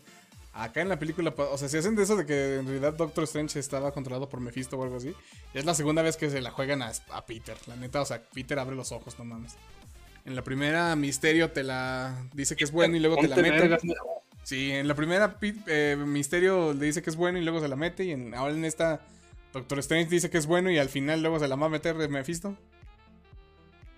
acá 0.53 0.81
en 0.81 0.89
la 0.89 0.99
película, 0.99 1.33
o 1.37 1.57
sea, 1.57 1.69
si 1.69 1.77
hacen 1.77 1.95
de 1.95 2.03
eso 2.03 2.15
de 2.15 2.25
que 2.25 2.55
en 2.57 2.65
realidad 2.67 2.93
Doctor 2.93 3.23
Strange 3.25 3.59
estaba 3.59 3.91
controlado 3.93 4.29
por 4.29 4.39
Mephisto 4.41 4.77
o 4.77 4.83
algo 4.83 4.97
así, 4.97 5.13
es 5.53 5.65
la 5.65 5.75
segunda 5.75 6.01
vez 6.01 6.17
que 6.17 6.29
se 6.29 6.41
la 6.41 6.51
juegan 6.51 6.81
a, 6.81 6.91
a 7.11 7.25
Peter, 7.25 7.57
la 7.67 7.75
neta, 7.75 8.01
o 8.01 8.05
sea, 8.05 8.21
Peter 8.21 8.57
abre 8.59 8.75
los 8.75 8.91
ojos, 8.91 9.17
no 9.19 9.25
mames. 9.25 9.53
En 10.25 10.35
la 10.35 10.43
primera 10.43 10.95
Misterio 10.95 11.51
te 11.51 11.63
la 11.63 12.27
dice 12.33 12.55
que 12.55 12.63
es 12.63 12.71
bueno 12.71 12.97
y 12.97 12.99
luego 12.99 13.15
te 13.17 13.27
la 13.27 13.35
mete. 13.35 13.77
Sí, 14.43 14.71
en 14.71 14.87
la 14.87 14.95
primera 14.95 15.37
eh, 15.67 15.97
Misterio 16.05 16.73
le 16.73 16.85
dice 16.85 17.01
que 17.01 17.09
es 17.09 17.15
bueno 17.15 17.39
y 17.39 17.43
luego 17.43 17.61
se 17.61 17.67
la 17.67 17.75
mete. 17.75 18.03
Y 18.05 18.11
en, 18.11 18.33
ahora 18.33 18.53
en 18.53 18.65
esta 18.65 19.01
Doctor 19.53 19.79
Strange 19.79 20.09
dice 20.09 20.29
que 20.29 20.37
es 20.37 20.47
bueno 20.47 20.69
y 20.71 20.77
al 20.77 20.89
final 20.89 21.21
luego 21.21 21.39
se 21.39 21.47
la 21.47 21.55
va 21.55 21.67
a 21.67 21.69
meter 21.69 21.95
de 21.97 22.07
Mephisto. 22.07 22.57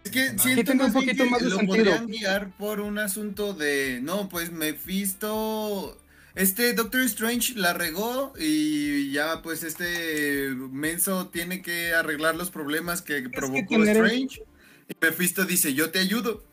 Es 0.04 0.12
que 0.12 0.22
Aquí 0.30 0.40
siento 0.40 0.72
tengo 0.72 0.86
un 0.86 0.94
poquito 0.94 1.24
que 1.24 1.30
más 1.30 1.42
de 1.42 1.50
lo 1.50 1.58
sentido. 1.58 1.84
podrían 1.84 2.08
guiar 2.08 2.52
por 2.58 2.80
un 2.82 3.00
asunto 3.00 3.54
de, 3.54 4.00
no, 4.02 4.30
pues 4.30 4.52
Mephisto, 4.52 5.98
este 6.36 6.74
Doctor 6.74 7.02
Strange 7.02 7.56
la 7.56 7.74
regó 7.74 8.34
y 8.40 9.12
ya 9.12 9.42
pues 9.42 9.64
este 9.64 10.50
menso 10.72 11.28
tiene 11.30 11.62
que 11.62 11.94
arreglar 11.94 12.36
los 12.36 12.52
problemas 12.52 13.02
que 13.02 13.30
provocó 13.30 13.84
Strange. 13.84 14.44
Y 14.90 14.96
Mephisto 15.02 15.46
dice, 15.46 15.74
yo 15.74 15.92
te 15.92 16.00
ayudo. 16.00 16.44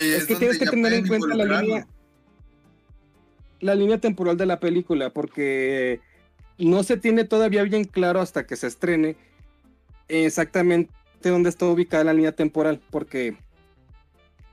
Y 0.00 0.06
Es 0.06 0.26
que 0.26 0.36
tienes 0.36 0.58
que 0.58 0.66
tener 0.66 0.92
en 0.92 1.06
cuenta 1.06 1.34
la 1.34 1.60
línea, 1.60 1.86
la 3.60 3.74
línea 3.74 3.98
temporal 3.98 4.36
de 4.36 4.46
la 4.46 4.58
película, 4.58 5.10
porque 5.10 6.00
no 6.58 6.82
se 6.82 6.96
tiene 6.96 7.24
todavía 7.24 7.62
bien 7.62 7.84
claro 7.84 8.20
hasta 8.20 8.46
que 8.46 8.56
se 8.56 8.66
estrene 8.66 9.16
exactamente 10.08 10.92
dónde 11.22 11.48
está 11.48 11.66
ubicada 11.66 12.04
la 12.04 12.14
línea 12.14 12.32
temporal, 12.32 12.80
porque 12.90 13.36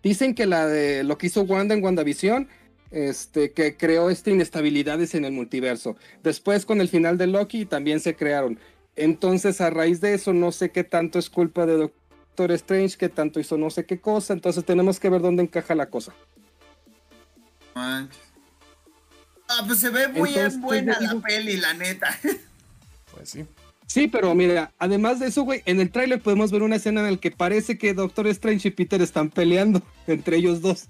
dicen 0.04 0.36
que 0.36 0.46
la 0.46 0.68
de 0.68 1.04
lo 1.04 1.18
que 1.18 1.28
hizo 1.28 1.42
Wanda 1.42 1.74
en 1.74 1.84
WandaVision, 1.84 2.48
este, 2.92 3.52
que 3.52 3.76
creó 3.78 4.10
esta 4.10 4.30
inestabilidades 4.30 5.14
en 5.16 5.26
el 5.26 5.32
multiverso. 5.32 5.96
Después 6.24 6.66
con 6.66 6.82
el 6.82 6.90
final 6.90 7.18
de 7.18 7.28
Loki 7.28 7.66
también 7.66 8.00
se 8.00 8.16
crearon. 8.16 8.60
Entonces 9.00 9.62
a 9.62 9.70
raíz 9.70 10.02
de 10.02 10.14
eso 10.14 10.34
no 10.34 10.52
sé 10.52 10.72
qué 10.72 10.84
tanto 10.84 11.20
es 11.20 11.30
culpa 11.30 11.66
de 11.66 11.78
Doctor 11.78 12.52
Strange, 12.52 12.98
qué 12.98 13.10
tanto 13.10 13.40
hizo 13.40 13.58
no 13.58 13.70
sé 13.70 13.86
qué 13.86 14.00
cosa, 14.02 14.34
entonces 14.34 14.66
tenemos 14.66 15.00
que 15.00 15.10
ver 15.10 15.22
dónde 15.22 15.44
encaja 15.44 15.74
la 15.76 15.90
cosa. 15.90 16.14
Manches. 17.76 18.20
Ah, 19.48 19.64
pues 19.66 19.80
se 19.80 19.90
ve 19.90 20.08
muy 20.10 20.30
Entonces, 20.30 20.62
buena 20.62 20.94
pues, 20.94 21.00
yo 21.00 21.06
la 21.06 21.14
digo- 21.14 21.22
peli, 21.22 21.58
la 21.58 21.74
neta. 21.74 22.18
Pues 23.16 23.30
sí. 23.32 23.44
Sí, 23.88 24.08
pero 24.08 24.36
mira, 24.36 24.72
además 24.78 25.20
de 25.20 25.26
eso, 25.28 25.42
güey, 25.42 25.64
en 25.66 25.80
el 25.82 25.90
tráiler 25.92 26.22
podemos 26.22 26.52
ver 26.52 26.62
una 26.62 26.76
escena 26.76 27.02
en 27.08 27.16
la 27.16 27.20
que 27.20 27.32
parece 27.32 27.76
que 27.80 27.96
Doctor 27.96 28.28
Strange 28.28 28.68
y 28.68 28.72
Peter 28.72 29.02
están 29.02 29.32
peleando 29.32 29.82
entre 30.08 30.38
ellos 30.38 30.62
dos. 30.62 30.86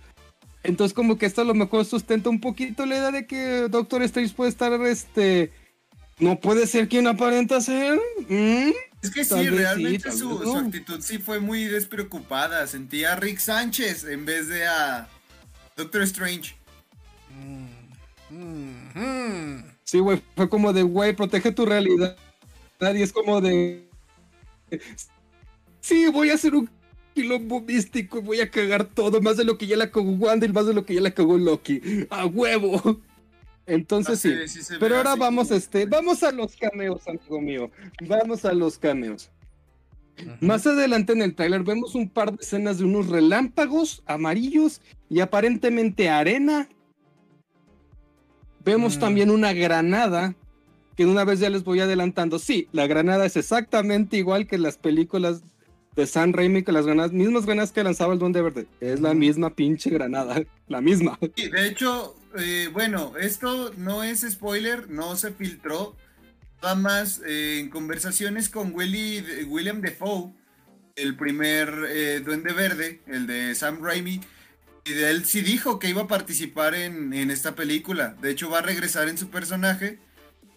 Entonces, 0.63 0.93
como 0.93 1.17
que 1.17 1.25
esto 1.25 1.41
a 1.41 1.45
lo 1.45 1.53
mejor 1.53 1.85
sustenta 1.85 2.29
un 2.29 2.41
poquito 2.41 2.85
la 2.85 2.97
idea 2.97 3.11
de 3.11 3.25
que 3.25 3.69
Doctor 3.69 4.03
Strange 4.03 4.33
puede 4.35 4.49
estar, 4.49 4.73
este, 4.85 5.49
no 6.19 6.39
puede 6.39 6.67
ser 6.67 6.87
quien 6.87 7.07
aparenta 7.07 7.61
ser. 7.61 7.99
¿Mm? 8.27 8.71
Es 9.01 9.11
que 9.11 9.23
sí, 9.23 9.49
realmente 9.49 10.11
su, 10.11 10.57
actitud 10.57 11.01
sí 11.01 11.19
fue 11.19 11.39
muy 11.39 11.65
despreocupada. 11.65 12.67
Sentía 12.67 13.13
a 13.13 13.15
Rick 13.15 13.39
Sánchez 13.39 14.03
en 14.03 14.25
vez 14.25 14.49
de 14.49 14.67
a 14.67 15.07
Doctor 15.77 16.01
Strange. 16.03 16.55
Mm. 18.29 19.61
Sí, 19.83 19.99
güey, 19.99 20.21
fue 20.35 20.49
como 20.49 20.73
de, 20.73 20.83
güey, 20.83 21.15
protege 21.15 21.51
tu 21.51 21.65
realidad. 21.65 22.15
Y 22.81 23.01
es 23.01 23.11
como 23.11 23.41
de, 23.41 23.89
sí, 25.81 26.07
voy 26.07 26.29
a 26.29 26.35
hacer 26.35 26.53
un 26.53 26.69
quilombo 27.13 27.61
místico 27.61 28.19
y 28.19 28.21
voy 28.21 28.41
a 28.41 28.49
cagar 28.51 28.85
todo, 28.85 29.21
más 29.21 29.37
de 29.37 29.43
lo 29.43 29.57
que 29.57 29.67
ya 29.67 29.75
la 29.75 29.91
cagó 29.91 30.11
Wanda 30.11 30.45
y 30.45 30.51
más 30.51 30.65
de 30.65 30.73
lo 30.73 30.85
que 30.85 30.95
ya 30.95 31.01
la 31.01 31.11
cagó 31.11 31.37
Loki. 31.37 31.81
¡A 32.09 32.25
huevo! 32.25 33.01
Entonces 33.69 34.19
sí. 34.19 34.33
Sí 34.47 34.61
se 34.63 34.77
Pero 34.79 34.97
ahora 34.97 35.11
así 35.11 35.19
vamos, 35.19 35.47
como- 35.47 35.57
este, 35.57 35.85
vamos 35.85 36.23
a 36.23 36.31
los 36.31 36.55
cameos, 36.55 37.07
amigo 37.07 37.39
mío. 37.41 37.71
Vamos 38.07 38.43
a 38.45 38.53
los 38.53 38.77
cameos. 38.77 39.29
Más 40.41 40.67
adelante 40.67 41.13
en 41.13 41.21
el 41.21 41.33
tráiler 41.33 41.63
vemos 41.63 41.95
un 41.95 42.09
par 42.09 42.31
de 42.35 42.43
escenas 42.43 42.77
de 42.79 42.83
unos 42.83 43.07
relámpagos 43.07 44.03
amarillos 44.05 44.81
y 45.09 45.21
aparentemente 45.21 46.09
arena. 46.09 46.67
Vemos 48.65 48.97
Mm. 48.97 48.99
también 48.99 49.29
una 49.31 49.53
granada, 49.53 50.35
que 50.97 51.05
de 51.05 51.11
una 51.11 51.23
vez 51.23 51.39
ya 51.39 51.49
les 51.49 51.63
voy 51.63 51.79
adelantando. 51.79 52.39
Sí, 52.39 52.67
la 52.73 52.85
granada 52.87 53.25
es 53.25 53.37
exactamente 53.37 54.17
igual 54.17 54.45
que 54.47 54.57
las 54.57 54.77
películas 54.77 55.41
de 55.95 56.05
San 56.05 56.33
Raimi, 56.33 56.63
que 56.63 56.71
las 56.73 56.85
granadas, 56.85 57.13
mismas 57.13 57.45
granadas 57.45 57.71
que 57.71 57.83
lanzaba 57.83 58.13
el 58.13 58.19
Duende 58.19 58.41
Verde. 58.41 58.67
Es 58.81 58.99
la 58.99 59.13
misma 59.13 59.49
pinche 59.51 59.89
granada, 59.89 60.43
la 60.67 60.81
misma. 60.81 61.17
Sí, 61.35 61.49
de 61.49 61.67
hecho, 61.67 62.15
eh, 62.37 62.69
bueno, 62.71 63.13
esto 63.19 63.71
no 63.77 64.03
es 64.03 64.21
spoiler, 64.29 64.89
no 64.89 65.15
se 65.15 65.31
filtró. 65.31 65.95
Nada 66.61 66.75
más 66.75 67.21
eh, 67.25 67.59
en 67.59 67.69
conversaciones 67.69 68.49
con 68.49 68.73
Willy, 68.73 69.23
William 69.47 69.79
Defoe, 69.81 70.33
el 70.95 71.15
primer 71.15 71.73
eh, 71.89 72.19
Duende 72.19 72.51
Verde, 72.53 73.01
el 73.07 73.27
de 73.27 73.55
Sam 73.55 73.79
Raimi, 73.81 74.19
y 74.85 74.91
de 74.91 75.09
él 75.11 75.25
sí 75.25 75.41
dijo 75.41 75.79
que 75.79 75.87
iba 75.89 76.01
a 76.01 76.07
participar 76.07 76.75
en, 76.75 77.13
en 77.13 77.31
esta 77.31 77.55
película. 77.55 78.15
De 78.21 78.31
hecho, 78.31 78.49
va 78.49 78.59
a 78.59 78.61
regresar 78.63 79.07
en 79.07 79.17
su 79.17 79.29
personaje, 79.29 79.99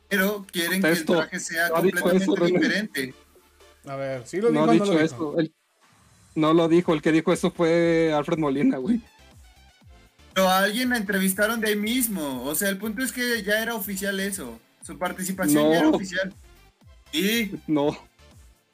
pero 0.08 0.44
quieren 0.50 0.82
que 0.82 0.88
el 0.88 1.04
traje 1.04 1.38
sea 1.38 1.68
No 1.68 1.74
completamente 1.76 2.24
eso, 2.24 2.44
diferente. 2.46 3.14
A 3.86 3.96
ver, 3.96 4.26
sí 4.26 4.38
lo 4.40 4.50
No 4.50 4.62
dijo. 4.62 4.66
no 4.66 4.72
dicho 4.72 4.94
lo 4.94 5.02
dijo? 5.02 5.38
el- 5.38 5.54
no 6.34 6.54
lo 6.54 6.66
dijo, 6.66 6.94
el 6.94 7.02
que 7.02 7.12
dijo 7.12 7.32
eso 7.32 7.50
fue 7.50 8.12
Alfred 8.12 8.38
Molina, 8.38 8.78
güey. 8.78 9.00
Pero 10.34 10.48
a 10.48 10.58
alguien 10.58 10.90
la 10.90 10.96
entrevistaron 10.96 11.60
de 11.60 11.68
ahí 11.68 11.76
mismo. 11.76 12.42
O 12.44 12.54
sea, 12.54 12.68
el 12.68 12.78
punto 12.78 13.02
es 13.02 13.12
que 13.12 13.42
ya 13.42 13.62
era 13.62 13.74
oficial 13.74 14.18
eso. 14.20 14.58
Su 14.84 14.98
participación 14.98 15.70
ya 15.70 15.78
era 15.78 15.88
oficial. 15.88 16.32
Y 17.12 17.50
No. 17.66 17.96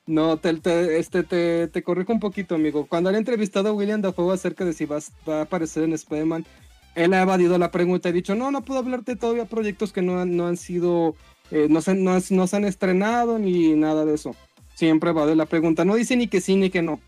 No, 0.07 0.39
te, 0.39 0.55
te- 0.55 0.99
este, 0.99 1.23
te, 1.23 1.69
te 1.69 1.83
corrijo 1.83 2.13
un 2.15 2.21
poquito, 2.21 2.55
amigo. 2.55 2.87
Cuando 2.87 3.11
han 3.11 3.17
entrevistado 3.17 3.69
a 3.69 3.73
William 3.73 4.01
Dafoe 4.01 4.33
acerca 4.33 4.65
de 4.65 4.73
si 4.73 4.87
va 4.87 4.99
a 5.27 5.41
aparecer 5.43 5.83
en 5.83 5.93
Spider-Man, 5.93 6.47
él 6.95 7.13
ha 7.13 7.21
evadido 7.23 7.59
la 7.59 7.71
pregunta 7.71 8.09
y 8.09 8.11
ha 8.11 8.15
dicho, 8.15 8.35
no, 8.35 8.51
no 8.51 8.63
puedo 8.65 8.81
hablarte 8.81 9.17
todavía 9.17 9.43
de 9.43 9.49
proyectos 9.51 9.93
que 9.93 10.01
no 10.01 10.19
han, 10.19 10.35
no 10.35 10.47
han 10.47 10.57
sido, 10.57 11.15
eh, 11.51 11.67
no, 11.69 11.83
se, 11.83 11.91
han- 11.91 12.05
no, 12.05 12.19
no 12.31 12.47
se 12.47 12.57
han 12.57 12.65
estrenado 12.65 13.39
ni 13.39 13.75
nada 13.75 14.07
de 14.07 14.15
eso. 14.15 14.35
Siempre 14.75 15.11
evade 15.11 15.37
la 15.37 15.45
pregunta. 15.45 15.85
No 15.85 15.97
dice 15.97 16.17
ni 16.17 16.27
que 16.29 16.41
sí 16.41 16.57
ni 16.57 16.71
que 16.71 16.81
no. 16.81 17.01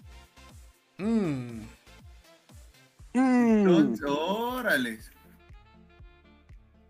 Mm. 0.98 1.61
Mm. 3.14 3.94
órale. 4.06 4.98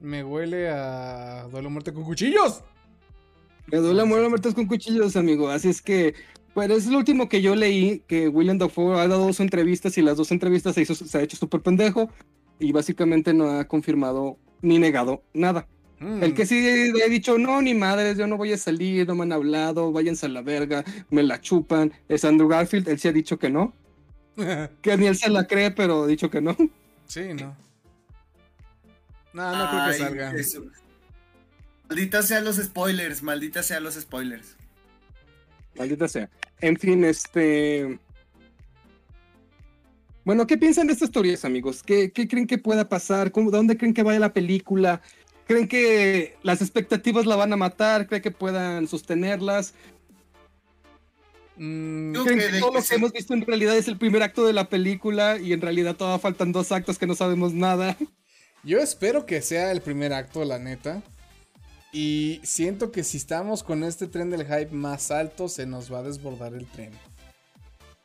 Me 0.01 0.25
huele 0.25 0.71
a 0.71 1.47
duelo 1.51 1.69
a 1.69 1.71
muerte 1.71 1.93
con 1.93 2.05
cuchillos. 2.05 2.63
Me 3.71 3.79
duele 3.79 4.05
muerte 4.05 4.53
con 4.55 4.67
cuchillos, 4.67 5.17
amigo. 5.17 5.49
Así 5.49 5.69
es 5.69 5.81
que, 5.83 6.15
pues 6.55 6.71
es 6.71 6.87
lo 6.87 6.99
último 6.99 7.29
que 7.29 7.43
yo 7.43 7.55
leí, 7.55 8.03
que 8.07 8.29
William 8.29 8.59
Dafoe 8.59 8.99
ha 8.99 9.07
dado 9.07 9.27
dos 9.27 9.41
entrevistas 9.41 9.97
y 9.99 10.03
las 10.03 10.17
dos 10.17 10.33
entrevistas 10.33 10.75
se, 10.75 10.83
hizo, 10.83 10.95
se 10.95 11.19
ha 11.19 11.23
hecho 11.23 11.37
súper 11.37 11.61
pendejo 11.61 12.11
y 12.59 12.73
básicamente 12.73 13.33
no 13.33 13.51
ha 13.51 13.65
confirmado 13.67 14.39
ni 14.63 14.79
negado 14.79 15.23
nada. 15.33 15.69
Mm. 16.01 16.23
El 16.23 16.35
que 16.35 16.47
sí 16.47 16.93
ha 17.05 17.09
dicho, 17.09 17.39
no, 17.39 17.61
ni 17.61 17.75
madres, 17.75 18.17
yo 18.17 18.27
no 18.27 18.39
voy 18.39 18.53
a 18.53 18.57
salir, 18.57 19.07
no 19.07 19.15
me 19.15 19.23
han 19.25 19.33
hablado, 19.33 19.93
váyanse 19.93 20.27
a 20.27 20.31
la 20.31 20.43
verga, 20.43 20.85
me 21.11 21.23
la 21.23 21.41
chupan. 21.41 21.93
Es 22.09 22.25
Andrew 22.25 22.49
Garfield, 22.49 22.89
él 22.89 22.99
sí 22.99 23.09
ha 23.09 23.13
dicho 23.13 23.39
que 23.39 23.51
no. 23.51 23.75
Que 24.83 24.97
ni 24.97 25.07
él 25.07 25.17
se 25.17 25.31
la 25.31 25.47
cree, 25.47 25.71
pero 25.71 26.07
dicho 26.07 26.31
que 26.31 26.41
no. 26.41 26.57
sí, 27.07 27.35
no. 27.35 27.57
No, 29.33 29.57
no 29.57 29.71
creo 29.71 29.87
que 29.87 29.95
salga. 29.95 30.33
eso. 30.35 30.65
Maldita 31.89 32.23
sean 32.23 32.45
los 32.45 32.57
spoilers, 32.57 33.23
maldita 33.23 33.63
sean 33.63 33.83
los 33.83 33.95
spoilers. 33.95 34.57
Maldita 35.77 36.09
sea. 36.09 36.29
En 36.61 36.77
fin, 36.77 37.05
este. 37.05 37.99
Bueno, 40.25 40.47
¿qué 40.47 40.59
piensan 40.59 40.87
de 40.87 40.93
estas 40.93 41.11
teorías, 41.11 41.45
amigos? 41.45 41.83
¿Qué, 41.83 42.13
qué 42.13 42.29
creen 42.29 42.47
que 42.47 42.59
pueda 42.59 42.89
pasar? 42.89 43.33
¿Cómo, 43.33 43.51
¿Dónde 43.51 43.77
creen 43.77 43.95
que 43.95 44.03
vaya 44.03 44.21
la 44.21 44.33
película? 44.33 45.01
¿Creen 45.47 45.67
que 45.67 46.37
las 46.43 46.61
expectativas 46.61 47.27
la 47.27 47.37
van 47.37 47.53
a 47.53 47.57
matar? 47.57 48.07
¿Creen 48.07 48.23
que 48.23 48.31
puedan 48.31 48.87
sostenerlas? 48.87 49.75
Mm, 51.57 52.15
Yo- 52.15 52.25
¿Creen 52.25 52.39
que 52.39 52.61
todo 52.61 52.73
lo 52.75 52.83
que 52.83 52.95
hemos 52.95 53.13
visto 53.13 53.35
en 53.35 53.43
realidad 53.47 53.77
es 53.77 53.89
el 53.89 53.99
primer 53.99 54.23
acto 54.23 54.47
de 54.47 54.53
la 54.53 54.69
película 54.69 55.39
y 55.39 55.53
en 55.53 55.61
realidad 55.61 55.97
todavía 55.97 56.19
faltan 56.19 56.53
dos 56.53 56.73
actos 56.73 56.99
que 56.99 57.07
no 57.07 57.15
sabemos 57.15 57.53
nada? 57.53 57.97
Yo 58.65 58.79
espero 58.79 59.27
que 59.27 59.41
sea 59.43 59.73
el 59.73 59.81
primer 59.81 60.13
acto, 60.13 60.45
la 60.45 60.59
neta. 60.59 61.03
Y 61.93 62.41
siento 62.45 62.93
que 62.93 63.03
si 63.03 63.17
estamos 63.17 63.63
con 63.65 63.83
este 63.85 64.07
tren 64.07 64.31
del 64.31 64.45
hype 64.45 64.71
más 64.71 65.11
alto, 65.11 65.49
se 65.49 65.67
nos 65.67 65.93
va 65.93 65.99
a 65.99 66.03
desbordar 66.03 66.55
el 66.55 66.67
tren. 66.67 66.93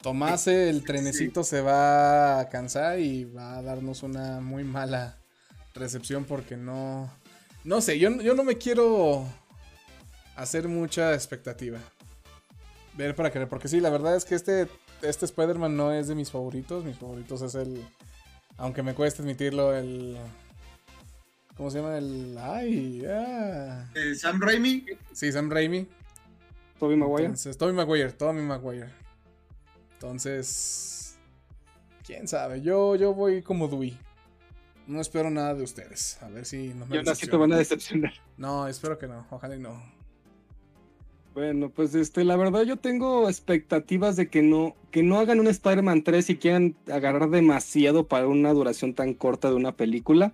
Tomás, 0.02 0.48
el 0.48 0.84
trenecito 0.84 1.44
se 1.44 1.62
va 1.62 2.40
a 2.40 2.50
cansar 2.50 3.00
y 3.00 3.26
va 3.26 3.58
a 3.58 3.62
darnos 3.62 4.02
una 4.04 4.40
muy 4.42 4.64
mala 4.64 5.18
recepción 5.76 6.26
porque 6.26 6.58
no. 6.58 7.12
No 7.64 7.82
sé, 7.82 8.00
yo, 8.00 8.10
yo 8.22 8.34
no 8.36 8.44
me 8.44 8.58
quiero 8.58 9.28
hacer 10.36 10.68
mucha 10.68 11.14
expectativa. 11.14 11.80
Ver 12.98 13.16
para 13.16 13.32
creer, 13.32 13.50
porque 13.50 13.68
sí, 13.68 13.80
la 13.82 13.90
verdad 13.90 14.16
es 14.16 14.24
que 14.26 14.36
este, 14.36 14.68
este 15.02 15.26
Spider-Man 15.26 15.76
no 15.76 15.92
es 15.92 16.08
de 16.08 16.16
mis 16.16 16.32
favoritos. 16.32 16.86
Mis 16.86 16.98
favoritos 16.98 17.42
es 17.42 17.56
el. 17.56 17.84
Aunque 18.58 18.84
me 18.84 18.94
cueste 18.94 19.22
admitirlo, 19.22 19.76
el. 19.76 20.18
¿Cómo 21.58 21.70
se 21.70 21.80
llama? 21.80 21.98
El. 21.98 22.38
¡Ay! 22.40 23.04
ah. 23.10 23.90
Eh, 23.96 24.16
Sam 24.16 24.40
Raimi. 24.42 24.86
Sí, 25.12 25.32
Sam 25.32 25.50
Raimi. 25.50 25.88
Tobey 26.80 26.98
Maguire. 26.98 27.26
Entonces, 27.26 27.58
Tommy 27.58 27.74
Maguire, 27.74 28.12
Tommy 28.12 28.42
Maguire. 28.42 28.90
Entonces, 29.94 31.18
quién 32.06 32.28
sabe. 32.28 32.62
Yo, 32.62 32.96
yo 32.96 33.14
voy 33.14 33.42
como 33.42 33.68
Dewey. 33.68 33.98
No 34.88 35.02
espero 35.02 35.30
nada 35.32 35.54
de 35.56 35.64
ustedes. 35.64 36.22
A 36.22 36.30
ver 36.30 36.46
si 36.46 36.74
no 36.74 36.86
me 36.86 36.96
Y 36.96 37.00
aún 37.00 37.10
así 37.10 37.26
te 37.28 37.32
decepcionan. 37.32 37.40
van 37.40 37.54
a 37.54 37.58
decepcionar. 37.58 38.14
No, 38.38 38.68
espero 38.68 38.98
que 38.98 39.08
no. 39.08 39.26
Ojalá 39.32 39.56
y 39.56 39.60
no. 39.60 39.82
Bueno, 41.36 41.70
pues 41.70 41.94
este, 41.96 42.24
la 42.24 42.38
verdad 42.38 42.64
yo 42.64 42.78
tengo 42.78 43.28
expectativas 43.28 44.16
de 44.16 44.30
que 44.30 44.42
no, 44.42 44.74
que 44.90 45.04
no 45.04 45.20
hagan 45.20 45.42
un 45.42 45.48
Spider-Man 45.48 46.04
3 46.04 46.30
y 46.30 46.38
quieran 46.38 46.76
agarrar 46.90 47.30
demasiado 47.30 48.08
para 48.08 48.26
una 48.30 48.54
duración 48.54 48.94
tan 48.94 49.14
corta 49.14 49.50
de 49.50 49.56
una 49.56 49.74
película. 49.74 50.32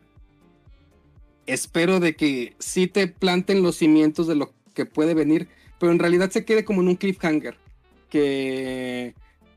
Espero 1.48 2.00
de 2.00 2.16
que 2.16 2.54
sí 2.60 2.86
te 2.86 3.08
planten 3.08 3.64
los 3.64 3.78
cimientos 3.78 4.28
de 4.28 4.36
lo 4.36 4.54
que 4.76 4.86
puede 4.86 5.16
venir, 5.16 5.48
pero 5.80 5.92
en 5.92 5.98
realidad 5.98 6.30
se 6.30 6.46
quede 6.46 6.64
como 6.64 6.82
en 6.82 6.90
un 6.90 6.98
cliffhanger. 6.98 7.56
Que, 8.12 9.16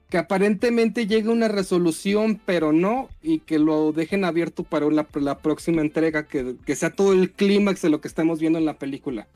que 0.09 0.17
aparentemente 0.17 1.07
llegue 1.07 1.29
una 1.29 1.49
resolución, 1.49 2.41
pero 2.47 2.73
no, 2.73 3.11
y 3.23 3.41
que 3.41 3.59
lo 3.59 3.93
dejen 3.93 4.25
abierto 4.25 4.63
para 4.63 4.91
la, 4.91 5.07
la 5.13 5.37
próxima 5.37 5.83
entrega, 5.83 6.27
que, 6.27 6.57
que 6.65 6.75
sea 6.75 6.89
todo 6.89 7.13
el 7.13 7.33
clímax 7.33 7.83
de 7.83 7.91
lo 7.91 8.01
que 8.01 8.09
estamos 8.09 8.41
viendo 8.41 8.59
en 8.59 8.65
la 8.65 8.79
película. 8.79 9.29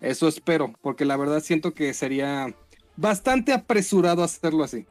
Eso 0.00 0.28
espero, 0.28 0.72
porque 0.80 1.04
la 1.04 1.16
verdad 1.16 1.42
siento 1.42 1.74
que 1.74 1.92
sería 1.92 2.54
bastante 2.96 3.52
apresurado 3.52 4.22
hacerlo 4.22 4.64
así. 4.64 4.86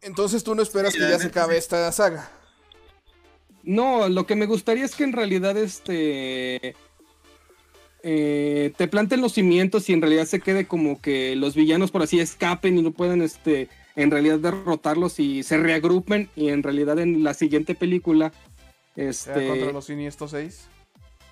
Entonces 0.00 0.44
tú 0.44 0.54
no 0.54 0.62
esperas 0.62 0.92
Sí, 0.92 0.98
que 0.98 1.08
ya 1.08 1.18
se 1.18 1.28
acabe 1.28 1.56
esta 1.56 1.90
saga. 1.92 2.30
No, 3.62 4.08
lo 4.08 4.26
que 4.26 4.36
me 4.36 4.46
gustaría 4.46 4.84
es 4.84 4.94
que 4.94 5.04
en 5.04 5.12
realidad 5.12 5.56
este 5.56 6.76
eh, 8.02 8.72
te 8.76 8.86
planten 8.86 9.22
los 9.22 9.32
cimientos 9.32 9.88
y 9.88 9.94
en 9.94 10.02
realidad 10.02 10.26
se 10.26 10.40
quede 10.40 10.66
como 10.66 11.00
que 11.00 11.34
los 11.36 11.54
villanos 11.54 11.90
por 11.90 12.02
así 12.02 12.20
escapen 12.20 12.78
y 12.78 12.82
no 12.82 12.92
puedan 12.92 13.22
este 13.22 13.70
en 13.96 14.10
realidad 14.10 14.38
derrotarlos 14.38 15.18
y 15.18 15.42
se 15.42 15.56
reagrupen 15.56 16.28
y 16.36 16.48
en 16.50 16.62
realidad 16.62 16.98
en 16.98 17.24
la 17.24 17.32
siguiente 17.32 17.74
película 17.74 18.32
este 18.96 19.48
contra 19.48 19.72
los 19.72 19.86
siniestros 19.86 20.32
6. 20.32 20.68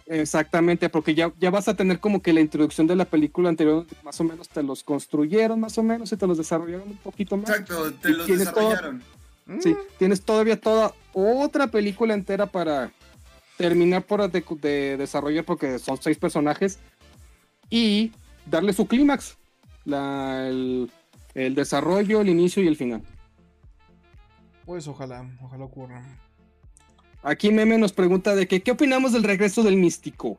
Exactamente, 0.07 0.89
porque 0.89 1.15
ya, 1.15 1.33
ya 1.39 1.51
vas 1.51 1.69
a 1.69 1.77
tener 1.77 2.01
como 2.01 2.21
que 2.23 2.33
la 2.33 2.41
introducción 2.41 2.87
de 2.87 2.97
la 2.97 3.05
película 3.05 3.49
anterior, 3.49 3.87
más 4.03 4.21
o 4.21 4.25
menos 4.25 4.49
te 4.49 4.63
los 4.63 4.83
construyeron, 4.83 5.61
más 5.61 5.79
o 5.79 5.83
menos, 5.83 6.13
y 6.13 6.17
te 6.17 6.27
los 6.27 6.39
desarrollaron 6.39 6.89
un 6.89 6.97
poquito 6.97 7.37
más. 7.37 7.49
Exacto, 7.51 7.93
te 7.95 8.11
Y 8.11 8.13
los 8.15 8.27
tienes 8.27 8.53
todo- 8.53 8.71
desarrollaron. 8.71 9.03
Sí, 9.61 9.75
tienes 9.99 10.23
todavía 10.23 10.61
toda 10.61 10.95
otra 11.13 11.67
película 11.67 12.15
entera 12.15 12.47
para 12.47 12.91
terminar 13.59 14.03
por 14.03 14.31
de, 14.31 14.41
de 14.61 14.97
desarrollar, 14.97 15.45
porque 15.45 15.79
son 15.79 15.99
seis 16.01 16.17
personajes, 16.19 16.79
y 17.71 18.13
darle 18.47 18.73
su 18.73 18.87
clímax, 18.87 19.37
la- 19.85 20.47
el, 20.49 20.91
el 21.35 21.55
desarrollo, 21.55 22.21
el 22.21 22.29
inicio 22.29 22.63
y 22.63 22.67
el 22.69 22.77
final. 22.77 23.03
Pues 24.65 24.87
ojalá, 24.89 25.29
ojalá 25.43 25.65
ocurra. 25.65 26.03
Aquí 27.23 27.51
Meme 27.53 27.79
nos 27.79 27.93
pregunta 27.93 28.35
de 28.35 28.49
que, 28.49 28.63
¿qué 28.63 28.73
opinamos 28.73 29.13
del 29.13 29.23
regreso 29.23 29.63
del 29.63 29.77
místico? 29.77 30.39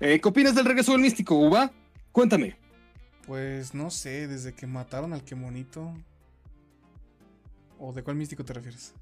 Eh, 0.00 0.20
¿Qué 0.20 0.28
opinas 0.28 0.54
del 0.54 0.66
regreso 0.66 0.92
del 0.92 1.00
místico, 1.00 1.34
Uba? 1.36 1.70
Cuéntame. 2.12 2.56
Pues 3.26 3.74
no 3.74 3.90
sé, 3.90 4.28
desde 4.28 4.52
que 4.52 4.66
mataron 4.66 5.14
al 5.14 5.24
que 5.24 5.34
monito. 5.34 5.94
¿O 7.78 7.92
de 7.92 8.02
cuál 8.02 8.16
místico 8.16 8.44
te 8.44 8.52
refieres? 8.52 8.92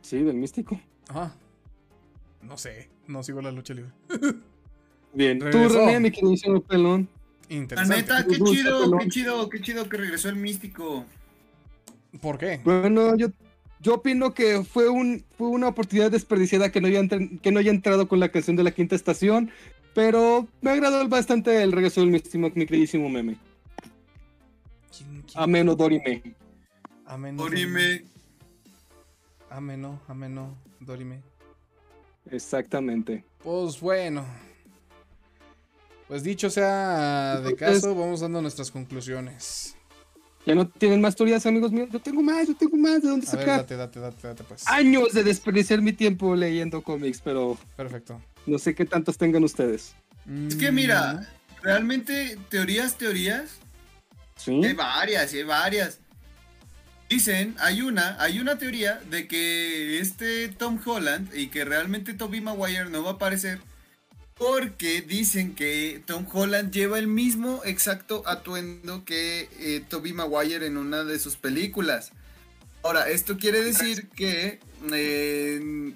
Sí, 0.00 0.22
del 0.22 0.36
místico. 0.36 0.80
Ah. 1.08 1.32
No 2.42 2.56
sé, 2.56 2.88
no 3.06 3.22
sigo 3.22 3.42
la 3.42 3.52
lucha 3.52 3.74
libre. 3.74 3.90
Bien. 5.12 5.38
Tú, 5.38 5.44
Regresó. 5.46 5.78
René, 5.86 6.00
mi 6.00 6.10
queridísimo 6.10 6.60
pelón. 6.62 7.08
La 7.48 7.56
Interesante. 7.56 7.96
neta, 7.96 8.26
qué 8.26 8.38
chido, 8.40 8.80
pelón. 8.80 8.98
qué 9.00 9.08
chido, 9.08 9.48
qué 9.50 9.60
chido 9.60 9.88
que 9.88 9.96
regresó 9.98 10.28
el 10.30 10.36
místico. 10.36 11.04
¿Por 12.20 12.38
qué? 12.38 12.60
Bueno, 12.64 13.14
yo, 13.16 13.28
yo 13.84 13.96
opino 13.96 14.32
que 14.32 14.64
fue, 14.64 14.88
un, 14.88 15.22
fue 15.36 15.48
una 15.48 15.68
oportunidad 15.68 16.10
desperdiciada 16.10 16.72
que 16.72 16.80
no, 16.80 16.88
haya 16.88 17.02
que 17.42 17.52
no 17.52 17.60
haya 17.60 17.70
entrado 17.70 18.08
con 18.08 18.18
la 18.18 18.30
canción 18.30 18.56
de 18.56 18.64
la 18.64 18.70
quinta 18.70 18.96
estación, 18.96 19.50
pero 19.94 20.48
me 20.62 20.70
agradó 20.70 21.06
bastante 21.06 21.62
el 21.62 21.70
regreso 21.70 22.00
del 22.00 22.08
místico, 22.08 22.50
mi 22.54 22.66
queridísimo 22.66 23.10
meme. 23.10 23.36
¿Quién, 24.96 25.22
quién? 25.22 25.42
Ameno 25.42 25.76
Dorime. 25.76 26.22
Ameno. 27.04 27.42
Dorime. 27.42 28.04
Ameno, 29.50 30.00
ameno, 30.08 30.56
Dorime. 30.80 31.20
Exactamente. 32.30 33.22
Pues 33.42 33.78
bueno. 33.78 34.24
Pues 36.08 36.22
dicho 36.22 36.48
sea 36.48 37.38
de 37.40 37.54
caso, 37.54 37.94
vamos 37.94 38.20
dando 38.20 38.40
nuestras 38.40 38.70
conclusiones. 38.70 39.76
¿Ya 40.46 40.54
no 40.54 40.68
tienen 40.68 41.00
más 41.00 41.16
teorías, 41.16 41.46
amigos 41.46 41.72
míos? 41.72 41.88
Yo 41.90 42.00
tengo 42.00 42.20
más, 42.22 42.46
yo 42.46 42.54
tengo 42.54 42.76
más 42.76 43.00
de 43.02 43.08
dónde 43.08 43.26
A 43.26 43.30
ver, 43.32 43.40
sacar. 43.40 43.60
date, 43.60 43.76
date, 43.76 44.00
date, 44.00 44.28
date, 44.28 44.44
pues. 44.44 44.68
Años 44.68 45.12
de 45.14 45.24
desperdiciar 45.24 45.80
mi 45.80 45.92
tiempo 45.92 46.36
leyendo 46.36 46.82
cómics, 46.82 47.20
pero 47.24 47.56
Perfecto. 47.76 48.20
no 48.46 48.58
sé 48.58 48.74
qué 48.74 48.84
tantos 48.84 49.16
tengan 49.16 49.42
ustedes. 49.42 49.94
Es 50.48 50.56
que 50.56 50.70
mira, 50.70 51.26
realmente, 51.62 52.38
teorías, 52.50 52.96
teorías, 52.98 53.52
¿Sí? 54.36 54.60
hay 54.64 54.74
varias, 54.74 55.32
hay 55.32 55.42
varias. 55.44 55.98
Dicen, 57.08 57.54
hay 57.60 57.80
una, 57.82 58.16
hay 58.20 58.38
una 58.40 58.58
teoría 58.58 59.00
de 59.10 59.28
que 59.28 59.98
este 60.00 60.48
Tom 60.48 60.78
Holland 60.84 61.28
y 61.34 61.46
que 61.48 61.64
realmente 61.64 62.12
Tobey 62.14 62.40
Maguire 62.40 62.90
no 62.90 63.02
va 63.02 63.10
a 63.10 63.14
aparecer 63.14 63.60
porque 64.46 65.00
dicen 65.00 65.54
que 65.54 66.02
Tom 66.04 66.26
Holland 66.30 66.70
lleva 66.70 66.98
el 66.98 67.06
mismo 67.06 67.62
exacto 67.64 68.22
atuendo 68.26 69.02
que 69.06 69.48
eh, 69.58 69.82
Tobey 69.88 70.12
Maguire 70.12 70.66
en 70.66 70.76
una 70.76 71.02
de 71.02 71.18
sus 71.18 71.36
películas. 71.36 72.12
Ahora, 72.82 73.08
esto 73.08 73.38
quiere 73.38 73.62
decir 73.62 74.08
que 74.10 74.60
eh, 74.92 75.94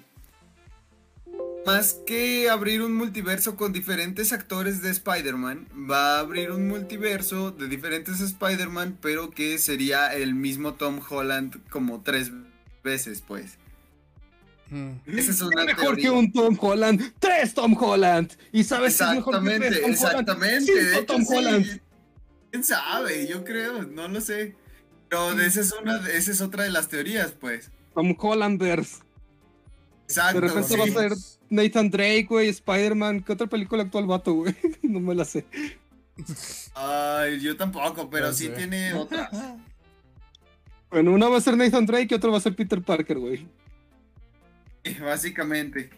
más 1.63 1.93
que 2.07 2.49
abrir 2.49 2.81
un 2.81 2.95
multiverso 2.95 3.55
con 3.55 3.71
diferentes 3.71 4.33
actores 4.33 4.81
de 4.81 4.89
Spider-Man, 4.89 5.67
va 5.87 6.15
a 6.15 6.19
abrir 6.21 6.49
un 6.49 6.67
multiverso 6.67 7.51
de 7.51 7.67
diferentes 7.67 8.19
Spider-Man, 8.19 8.97
pero 8.99 9.29
que 9.29 9.59
sería 9.59 10.11
el 10.15 10.33
mismo 10.33 10.73
Tom 10.73 11.01
Holland 11.07 11.59
como 11.69 12.01
tres 12.01 12.31
veces, 12.83 13.21
pues. 13.21 13.59
Mm. 14.69 14.91
Esa 15.17 15.31
es 15.31 15.41
una 15.41 15.65
mejor 15.65 15.83
teoría. 15.83 16.03
que 16.03 16.09
un 16.11 16.31
Tom 16.31 16.57
Holland. 16.59 17.13
¡Tres 17.19 17.53
Tom 17.53 17.75
Holland! 17.79 18.31
¿Y 18.51 18.63
sabes 18.63 18.97
qué 18.97 19.03
es 19.03 19.09
mejor 19.11 19.43
que 19.43 19.67
Exactamente, 19.87 20.71
tres 20.71 20.75
Tom 20.75 20.85
Holland? 20.85 20.95
Cinco 20.95 21.05
Tom 21.05 21.25
sí. 21.25 21.35
Holland. 21.35 21.81
¿Quién 22.51 22.63
sabe? 22.63 23.27
Yo 23.27 23.43
creo, 23.43 23.83
no 23.83 24.07
lo 24.07 24.21
sé. 24.21 24.55
Pero 25.09 25.31
esa 25.39 25.61
es 25.61 25.73
una, 25.73 25.97
esa 26.09 26.31
es 26.31 26.41
otra 26.41 26.63
de 26.63 26.71
las 26.71 26.87
teorías, 26.87 27.31
pues. 27.31 27.71
Tom 27.93 28.15
Hollanders. 28.17 28.99
Exacto. 30.03 30.41
De 30.41 30.47
repente 30.47 30.69
sí. 30.69 30.77
va 30.77 30.83
a 30.85 30.87
ser 30.87 31.13
Nathan 31.49 31.89
Drake, 31.89 32.27
güey, 32.29 32.49
Spider-Man. 32.49 33.21
¿Qué 33.21 33.33
otra 33.33 33.47
película 33.47 33.83
actual 33.83 34.05
vato, 34.05 34.33
güey? 34.33 34.55
no 34.83 34.99
me 34.99 35.15
la 35.15 35.25
sé. 35.25 35.45
Ay, 36.75 37.39
yo 37.39 37.55
tampoco, 37.57 38.09
pero 38.09 38.31
sí 38.33 38.45
sé. 38.45 38.51
tiene 38.51 38.93
otras. 38.93 39.29
Bueno, 40.91 41.11
una 41.11 41.27
va 41.27 41.37
a 41.37 41.41
ser 41.41 41.55
Nathan 41.55 41.85
Drake 41.85 42.07
y 42.09 42.13
otra 42.15 42.31
va 42.31 42.37
a 42.37 42.41
ser 42.41 42.55
Peter 42.55 42.81
Parker, 42.81 43.17
güey. 43.19 43.47
Básicamente. 45.01 45.89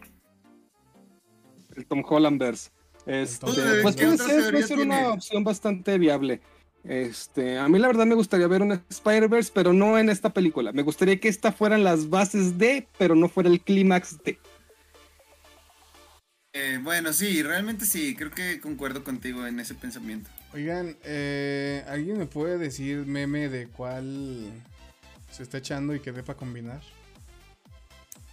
El 1.76 1.86
Tom 1.86 2.02
Hollandverse. 2.06 2.70
Este, 3.06 3.46
pues 3.46 3.58
Holland. 3.58 3.82
puede 3.82 3.96
¿Qué 3.96 4.06
otra 4.08 4.26
ser, 4.26 4.52
puede 4.52 4.66
ser 4.66 4.78
una 4.78 5.08
opción 5.10 5.44
bastante 5.44 5.98
viable. 5.98 6.40
Este, 6.84 7.58
a 7.58 7.68
mí 7.68 7.78
la 7.78 7.86
verdad 7.86 8.06
me 8.06 8.14
gustaría 8.14 8.48
ver 8.48 8.62
un 8.62 8.72
Spider-Verse, 8.88 9.52
pero 9.54 9.72
no 9.72 9.98
en 9.98 10.08
esta 10.08 10.30
película. 10.30 10.72
Me 10.72 10.82
gustaría 10.82 11.18
que 11.20 11.28
esta 11.28 11.52
fueran 11.52 11.84
las 11.84 12.10
bases 12.10 12.58
de, 12.58 12.88
pero 12.98 13.14
no 13.14 13.28
fuera 13.28 13.48
el 13.48 13.60
clímax 13.60 14.22
de. 14.24 14.38
Eh, 16.54 16.78
bueno, 16.82 17.12
sí, 17.12 17.42
realmente 17.42 17.86
sí, 17.86 18.14
creo 18.14 18.30
que 18.30 18.60
concuerdo 18.60 19.04
contigo 19.04 19.46
en 19.46 19.58
ese 19.58 19.74
pensamiento. 19.74 20.28
Oigan, 20.52 20.96
eh, 21.04 21.82
¿alguien 21.88 22.18
me 22.18 22.26
puede 22.26 22.58
decir 22.58 23.06
meme 23.06 23.48
de 23.48 23.68
cuál 23.68 24.50
se 25.30 25.44
está 25.44 25.58
echando 25.58 25.94
y 25.94 26.00
que 26.00 26.12
dé 26.12 26.22
para 26.22 26.36
combinar? 26.36 26.82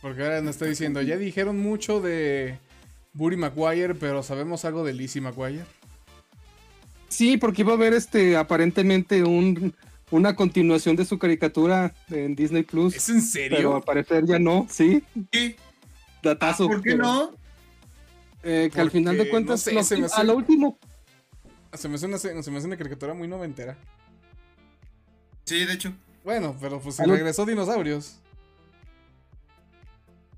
Porque 0.01 0.23
ahora 0.23 0.41
nos 0.41 0.51
está 0.55 0.65
diciendo, 0.65 1.01
ya 1.01 1.17
dijeron 1.17 1.59
mucho 1.59 1.99
de 2.01 2.57
Burry 3.13 3.35
Maguire, 3.37 3.95
pero 3.95 4.23
¿sabemos 4.23 4.63
algo 4.65 4.83
de 4.83 4.93
Lizzie 4.93 5.21
Maguire? 5.21 5.65
Sí, 7.09 7.37
porque 7.37 7.63
iba 7.63 7.71
a 7.73 7.75
haber 7.75 7.93
este 7.93 8.37
aparentemente 8.37 9.23
un, 9.23 9.73
una 10.11 10.35
continuación 10.35 10.95
de 10.95 11.05
su 11.05 11.17
caricatura 11.19 11.93
en 12.09 12.35
Disney 12.35 12.63
Plus. 12.63 12.95
¿Es 12.95 13.09
en 13.09 13.15
Pero 13.15 13.27
serio? 13.55 13.75
al 13.75 13.83
parecer 13.83 14.25
ya 14.25 14.39
no, 14.39 14.67
sí. 14.69 15.03
Sí, 15.33 15.55
datazo. 16.23 16.67
¿Por 16.67 16.81
qué 16.81 16.91
pero, 16.91 17.03
no? 17.03 17.31
eh, 18.43 18.69
que 18.73 18.79
al 18.79 18.91
final 18.91 19.17
de 19.17 19.29
cuentas, 19.29 19.53
no 19.53 19.57
sé, 19.57 19.73
lo- 19.73 19.83
se 19.83 19.97
me 19.97 20.05
hace- 20.05 20.21
a 20.21 20.23
lo 20.23 20.35
último, 20.37 20.77
Se 21.73 21.89
me 21.89 21.95
hace 21.95 22.05
una, 22.05 22.17
se 22.17 22.33
me 22.33 22.39
hace 22.57 22.67
una 22.67 22.77
caricatura 22.77 23.13
muy 23.13 23.27
noventera. 23.27 23.75
Sí, 25.45 25.65
de 25.65 25.73
hecho. 25.73 25.93
Bueno, 26.23 26.55
pero 26.61 26.79
pues 26.79 26.97
regresó 26.99 27.45
dinosaurios. 27.45 28.19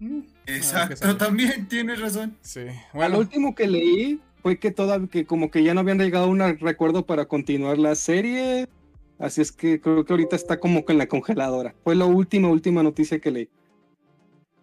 Mm, 0.01 0.21
Exacto, 0.47 1.15
también 1.15 1.67
tienes 1.67 1.99
razón. 2.01 2.35
Sí, 2.41 2.61
bueno, 2.91 3.19
último 3.19 3.53
que 3.53 3.67
leí 3.67 4.19
fue 4.41 4.57
que 4.57 4.71
toda, 4.71 5.07
que 5.07 5.25
como 5.25 5.51
que 5.51 5.63
ya 5.63 5.75
no 5.75 5.81
habían 5.81 5.99
llegado 5.99 6.25
a 6.25 6.27
un 6.27 6.39
recuerdo 6.59 7.05
para 7.05 7.25
continuar 7.25 7.77
la 7.77 7.93
serie. 7.95 8.67
Así 9.19 9.41
es 9.41 9.51
que 9.51 9.79
creo 9.79 10.03
que 10.03 10.13
ahorita 10.13 10.35
está 10.35 10.59
como 10.59 10.83
que 10.83 10.93
en 10.93 10.97
la 10.97 11.07
congeladora. 11.07 11.75
Fue 11.83 11.95
la 11.95 12.05
última, 12.05 12.49
última 12.49 12.81
noticia 12.81 13.19
que 13.19 13.29
leí. 13.29 13.49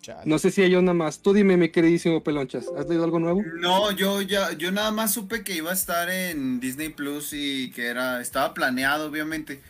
chale. 0.03 0.23
No 0.25 0.39
sé 0.41 0.51
si 0.51 0.63
hay 0.63 0.75
una 0.75 0.93
más. 0.95 1.23
Tú 1.23 1.33
dime, 1.33 1.57
mi 1.57 1.69
queridísimo 1.71 2.25
Pelonchas, 2.25 2.67
¿has 2.77 2.89
leído 2.89 3.05
algo 3.05 3.21
nuevo? 3.21 3.43
No, 3.61 3.93
yo 3.93 4.21
ya, 4.23 4.53
yo 4.55 4.73
nada 4.73 4.91
más 4.91 5.15
supe 5.15 5.45
que 5.45 5.55
iba 5.55 5.71
a 5.71 5.75
estar 5.75 6.11
en 6.11 6.59
Disney 6.59 6.89
Plus 6.89 7.33
y 7.33 7.71
que 7.71 7.87
era, 7.87 8.21
estaba 8.21 8.55
planeado, 8.55 9.07
obviamente. 9.09 9.61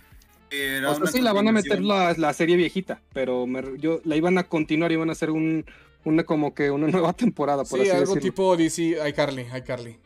Era 0.51 0.91
O 0.91 0.95
sea, 0.97 1.07
sí, 1.09 1.21
la 1.21 1.33
van 1.33 1.49
a 1.49 1.53
meter 1.53 1.83
la, 1.83 2.15
la 2.17 2.33
serie 2.33 2.57
viejita, 2.57 3.03
pero 3.13 3.47
me- 3.47 3.79
yo, 3.79 4.01
la 4.05 4.17
iban 4.17 4.39
a 4.39 4.45
continuar, 4.45 4.93
iban 4.93 5.09
a 5.09 5.13
hacer 5.13 5.31
un, 5.31 5.65
una 6.05 6.25
como 6.25 6.55
que 6.55 6.71
una 6.71 6.87
nueva 6.87 7.13
temporada, 7.15 7.65
por 7.65 7.79
Sí, 7.81 7.89
así 7.89 7.91
algo 7.91 8.15
decirlo. 8.15 8.21
tipo 8.33 8.57
DC, 8.57 8.97
iCarly, 9.09 9.47
iCarly. 9.57 9.97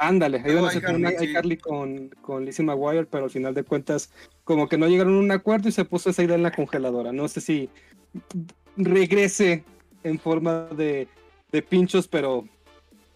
Ándale, 0.00 0.40
No, 0.40 0.50
iban 0.50 0.64
a 0.64 0.68
hacer 0.68 0.82
iCarly, 0.82 1.00
una 1.04 1.10
sí. 1.18 1.24
iCarly 1.26 1.56
con, 1.56 2.08
con 2.20 2.44
Lizzie 2.44 2.64
McGuire, 2.64 3.06
pero 3.06 3.24
al 3.24 3.30
final 3.30 3.52
de 3.54 3.64
cuentas, 3.64 4.10
como 4.44 4.68
que 4.68 4.78
no 4.78 4.86
llegaron 4.88 5.16
a 5.16 5.18
un 5.20 5.30
acuerdo 5.32 5.68
y 5.68 5.72
se 5.72 5.84
puso 5.84 6.10
esa 6.10 6.22
idea 6.22 6.36
en 6.36 6.42
la 6.44 6.52
congeladora. 6.52 7.12
No 7.12 7.26
sé 7.28 7.40
si 7.40 7.68
regrese 8.76 9.64
en 10.04 10.18
forma 10.18 10.68
de, 10.76 11.08
de 11.50 11.62
pinchos, 11.62 12.06
pero 12.08 12.44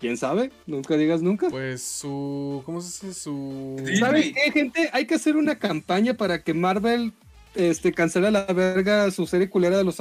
quién 0.03 0.19
sabe, 0.19 0.51
nunca 0.67 0.97
digas 0.99 1.23
nunca. 1.23 1.49
Pues 1.49 1.81
su. 1.83 2.61
¿Cómo 2.67 2.83
se 2.83 3.07
dice? 3.07 3.19
Su. 3.19 3.81
Sí. 3.87 3.97
¿Sabes 3.97 4.25
Disney. 4.27 4.45
qué, 4.45 4.51
gente? 4.53 4.91
Hay 4.93 5.07
que 5.07 5.15
hacer 5.15 5.37
una 5.37 5.59
campaña 5.59 6.13
para 6.15 6.43
que 6.43 6.53
Marvel 6.53 7.13
este, 7.55 7.93
cancele 7.95 8.27
a 8.27 8.31
la 8.33 8.45
verga 8.45 9.11
su 9.11 9.27
serie 9.27 9.49
culera 9.49 9.79
de 9.79 9.85
los 9.85 9.97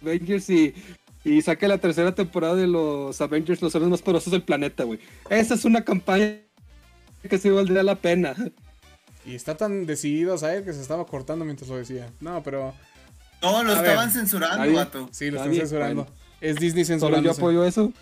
Avengers 0.00 0.48
y, 0.50 0.74
y 1.24 1.42
saque 1.42 1.68
la 1.68 1.78
tercera 1.78 2.14
temporada 2.14 2.54
de 2.54 2.66
los 2.66 3.20
Avengers, 3.20 3.60
los 3.60 3.74
héroes 3.74 3.90
más 3.90 4.02
poderosos 4.02 4.30
del 4.32 4.42
planeta, 4.42 4.84
güey. 4.84 5.00
Esa 5.28 5.54
es 5.54 5.64
una 5.64 5.84
campaña 5.84 6.36
que 7.28 7.38
sí 7.38 7.50
valdría 7.50 7.82
la 7.82 7.96
pena. 7.96 8.34
Y 9.26 9.34
está 9.34 9.56
tan 9.56 9.84
decidido 9.84 10.34
a 10.34 10.38
saber 10.38 10.64
que 10.64 10.72
se 10.72 10.80
estaba 10.80 11.04
cortando 11.06 11.44
mientras 11.44 11.68
lo 11.68 11.76
decía. 11.76 12.08
No, 12.20 12.42
pero. 12.42 12.72
No, 13.42 13.62
lo 13.62 13.72
A 13.72 13.74
ver. 13.82 13.90
estaban 13.90 14.10
censurando, 14.10 14.56
Nadie- 14.58 14.74
vato. 14.74 15.08
Sí, 15.12 15.30
lo 15.30 15.36
están 15.38 15.54
censurando. 15.54 16.04
bueno. 16.04 16.16
Es 16.40 16.56
Disney 16.56 16.84
Solo 16.84 16.98
yo 16.98 17.00
censurando. 17.00 17.30
apoyo 17.32 17.64
eso. 17.64 17.92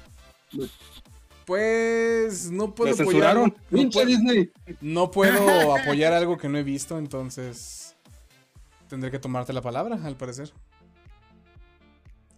Pues 1.45 2.51
no 2.51 2.75
puedo 2.75 2.91
Lo 2.91 2.95
apoyar. 2.95 3.13
censuraron. 3.13 3.55
No 3.71 3.91
puedo, 3.91 4.07
Disney. 4.07 4.51
no 4.81 5.11
puedo 5.11 5.77
apoyar 5.77 6.13
algo 6.13 6.37
que 6.37 6.49
no 6.49 6.59
he 6.59 6.63
visto, 6.65 6.99
entonces. 6.99 7.95
Tendré 8.89 9.11
que 9.11 9.19
tomarte 9.19 9.53
la 9.53 9.63
palabra, 9.63 9.99
al 10.05 10.17
parecer. 10.17 10.53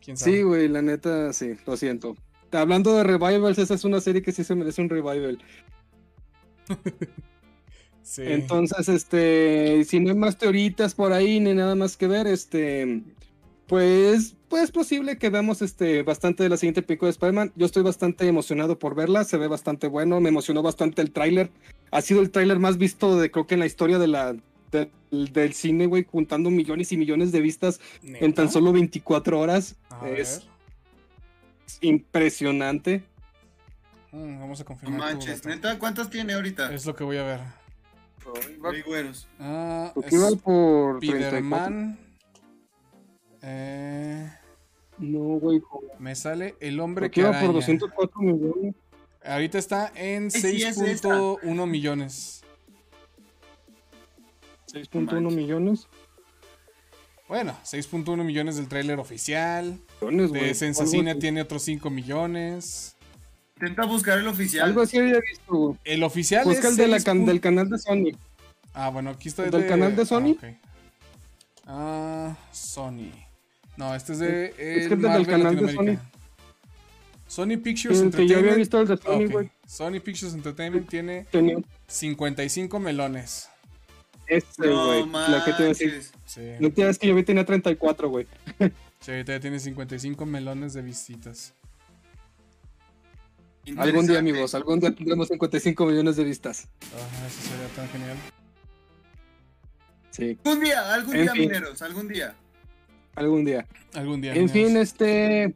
¿Quién 0.02 0.16
sabe? 0.16 0.32
Sí, 0.32 0.42
güey, 0.42 0.68
la 0.68 0.82
neta, 0.82 1.32
sí, 1.32 1.56
lo 1.66 1.76
siento. 1.76 2.16
Hablando 2.52 2.94
de 2.96 3.04
revivals, 3.04 3.58
esa 3.58 3.74
es 3.74 3.84
una 3.84 4.00
serie 4.00 4.22
que 4.22 4.32
sí 4.32 4.44
se 4.44 4.54
merece 4.54 4.80
un 4.82 4.88
revival. 4.88 5.38
Sí. 8.02 8.22
Entonces, 8.24 8.88
este, 8.88 9.84
si 9.84 10.00
no 10.00 10.08
hay 10.08 10.16
más 10.16 10.38
teoritas 10.38 10.94
por 10.94 11.12
ahí 11.12 11.40
ni 11.40 11.52
nada 11.52 11.74
más 11.74 11.94
que 11.98 12.06
ver, 12.06 12.26
este, 12.26 13.02
pues, 13.68 14.34
pues 14.48 14.64
es 14.64 14.70
posible 14.70 15.18
que 15.18 15.30
veamos 15.30 15.62
este 15.62 16.02
bastante 16.02 16.42
de 16.42 16.48
la 16.48 16.56
siguiente 16.56 16.82
pico 16.82 17.06
de 17.06 17.10
Spider-Man. 17.10 17.52
Yo 17.54 17.66
estoy 17.66 17.82
bastante 17.82 18.26
emocionado 18.26 18.78
por 18.78 18.94
verla, 18.94 19.24
se 19.24 19.36
ve 19.36 19.46
bastante 19.46 19.86
bueno, 19.86 20.20
me 20.20 20.30
emocionó 20.30 20.62
bastante 20.62 21.02
el 21.02 21.12
tráiler. 21.12 21.50
Ha 21.90 22.00
sido 22.00 22.22
el 22.22 22.30
tráiler 22.30 22.58
más 22.58 22.78
visto 22.78 23.18
de 23.18 23.30
creo 23.30 23.46
que 23.46 23.54
en 23.54 23.60
la 23.60 23.66
historia 23.66 23.98
de 23.98 24.08
la 24.08 24.34
del, 24.72 24.90
del 25.32 25.52
cine, 25.52 25.86
güey, 25.86 26.04
juntando 26.10 26.50
millones 26.50 26.92
y 26.92 26.96
millones 26.96 27.30
de 27.30 27.40
vistas 27.40 27.80
en 28.02 28.32
tan 28.34 28.50
solo 28.50 28.72
24 28.72 29.38
horas. 29.38 29.76
A 29.90 30.08
es 30.08 30.48
impresionante. 31.80 33.04
Mm, 34.12 34.40
vamos 34.40 34.60
a 34.60 34.64
No 34.64 34.66
confirmar. 34.66 34.98
tu 34.98 35.04
manches, 35.16 35.44
neta, 35.44 35.78
¿cuántas 35.78 36.08
tiene 36.10 36.32
ahorita? 36.32 36.72
Es 36.72 36.86
lo 36.86 36.94
que 36.94 37.04
voy 37.04 37.18
a 37.18 37.22
ver. 37.22 37.40
Ah, 39.38 39.92
es 39.94 40.36
por 40.42 41.00
34. 41.00 41.18
Spider-Man. 41.18 42.07
Eh, 43.42 44.30
No, 44.98 45.18
güey, 45.38 45.60
me 45.98 46.14
sale 46.16 46.56
el 46.60 46.80
hombre 46.80 47.10
que 47.10 47.20
iba 47.20 47.30
araña. 47.30 47.46
por 47.46 47.54
204 47.54 48.20
millones. 48.20 48.74
Ahorita 49.24 49.58
está 49.58 49.92
en 49.94 50.30
sí, 50.30 50.62
es 50.62 50.76
6.1 50.78 51.66
millones. 51.66 52.42
6.1 54.72 55.04
manches. 55.22 55.36
millones. 55.36 55.88
Bueno, 57.28 57.54
6.1 57.64 58.24
millones 58.24 58.56
del 58.56 58.68
tráiler 58.68 58.98
oficial. 58.98 59.78
millones, 60.00 60.32
De 60.32 60.40
algo 60.40 61.12
así. 61.12 61.18
tiene 61.20 61.42
otros 61.42 61.62
5 61.62 61.90
millones. 61.90 62.96
Intenta 63.56 63.84
buscar 63.86 64.18
el 64.18 64.28
oficial. 64.28 64.66
Algo 64.68 64.82
así 64.82 64.98
había 64.98 65.20
visto, 65.20 65.52
güey. 65.54 65.78
El 65.84 66.02
oficial 66.04 66.44
Busca 66.44 66.60
es 66.68 66.72
el 66.72 66.76
de 66.76 66.88
la 66.88 66.96
6 66.96 67.04
can- 67.04 67.20
pun- 67.22 67.26
del 67.26 67.40
canal 67.40 67.68
de 67.68 67.78
Sony. 67.78 68.12
Ah, 68.72 68.90
bueno, 68.90 69.10
aquí 69.10 69.28
está 69.28 69.44
¿El 69.44 69.50
del 69.50 69.66
canal 69.66 69.94
de 69.96 70.06
Sony? 70.06 70.36
Ah, 70.40 70.48
ok. 70.48 70.56
Ah, 71.66 72.36
Sony. 72.52 73.10
No, 73.78 73.94
este 73.94 74.12
es 74.12 74.18
de 74.18 74.46
Es 74.46 74.54
que 74.56 74.76
es 74.76 74.82
el 74.84 74.88
del 74.90 74.98
Marvel 75.00 75.26
canal 75.26 75.54
de 75.56 75.62
Latinoamérica. 75.62 76.02
Sony 77.28 77.56
Pictures 77.62 78.00
El 78.00 78.10
que 78.10 78.26
yo 78.26 78.38
había 78.38 78.52
Entertainment. 78.54 78.56
visto 78.58 78.80
el 78.80 78.88
de 78.88 78.96
Sony, 78.96 79.30
güey. 79.32 79.50
Sony 79.66 80.00
Pictures 80.02 80.34
Entertainment 80.34 80.88
tiene 80.88 81.26
Tenía 81.30 81.58
55 81.86 82.78
melones. 82.80 83.48
este, 84.26 84.66
no 84.66 84.86
güey. 84.86 85.06
Lo 85.06 85.44
que 85.44 85.52
te 85.52 85.62
iba 85.62 85.64
a 85.64 85.68
decir. 85.68 86.02
Sí. 86.26 86.40
No 86.58 86.72
te 86.72 86.98
que 86.98 87.06
yo 87.06 87.14
vi 87.14 87.22
tenía 87.22 87.44
34, 87.46 88.08
güey. 88.10 88.26
Sí, 89.00 89.12
ahorita 89.12 89.32
ya 89.34 89.38
tiene 89.40 89.60
55 89.60 90.26
melones 90.26 90.72
de 90.74 90.82
visitas. 90.82 91.54
Algún 93.76 94.08
día, 94.08 94.18
amigos, 94.18 94.56
algún 94.56 94.80
día 94.80 94.92
tendremos 94.92 95.28
55 95.28 95.86
millones 95.86 96.16
de 96.16 96.24
vistas. 96.24 96.66
Ah, 96.82 97.26
eso 97.28 97.48
sería 97.48 97.68
tan 97.76 97.88
genial. 97.90 98.16
Sí, 100.10 100.36
Algún 100.44 100.64
día, 100.64 100.94
algún 100.94 101.14
En 101.14 101.22
día, 101.22 101.32
fin. 101.32 101.40
mineros, 101.42 101.80
algún 101.82 102.08
día. 102.08 102.34
Algún 103.14 103.44
día. 103.44 103.66
Algún 103.94 104.20
día. 104.20 104.34
En 104.34 104.48
fin, 104.48 104.76
este. 104.76 105.54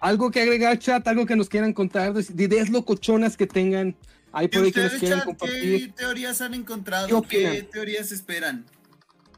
Algo 0.00 0.30
que 0.30 0.42
agregar, 0.42 0.78
chat, 0.78 1.06
algo 1.08 1.24
que 1.26 1.36
nos 1.36 1.48
quieran 1.48 1.72
contar, 1.72 2.12
de 2.12 2.22
de 2.22 2.44
ideas 2.44 2.68
locochonas 2.68 3.36
que 3.36 3.46
tengan. 3.46 3.96
Ahí 4.32 4.44
¿Y 4.46 4.48
por 4.48 4.64
ahí 4.64 4.72
que 4.72 4.82
nos 4.82 4.92
quieran 4.94 5.18
chat, 5.20 5.28
qué 5.28 5.36
compartir. 5.36 5.92
teorías 5.94 6.40
han 6.42 6.52
¿Qué 6.52 6.58
encontrado? 6.58 7.18
opinan? 7.18 7.52
¿Qué 7.52 7.62
teorías 7.62 8.12
esperan? 8.12 8.66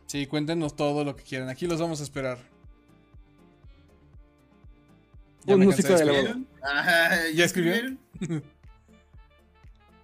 Sí, 0.06 0.26
cuéntenos 0.26 0.74
todo 0.74 1.04
lo 1.04 1.14
que 1.14 1.22
quieran. 1.22 1.48
Aquí 1.48 1.66
los 1.66 1.80
vamos 1.80 2.00
a 2.00 2.02
esperar. 2.02 2.38
Ya 5.44 5.56
me 5.56 5.66
música 5.66 5.94
de 5.94 6.04
de 6.04 6.04
la 6.04 6.38
¿Ya 6.62 7.30
¿Ya 7.34 7.44
escribieron? 7.44 7.98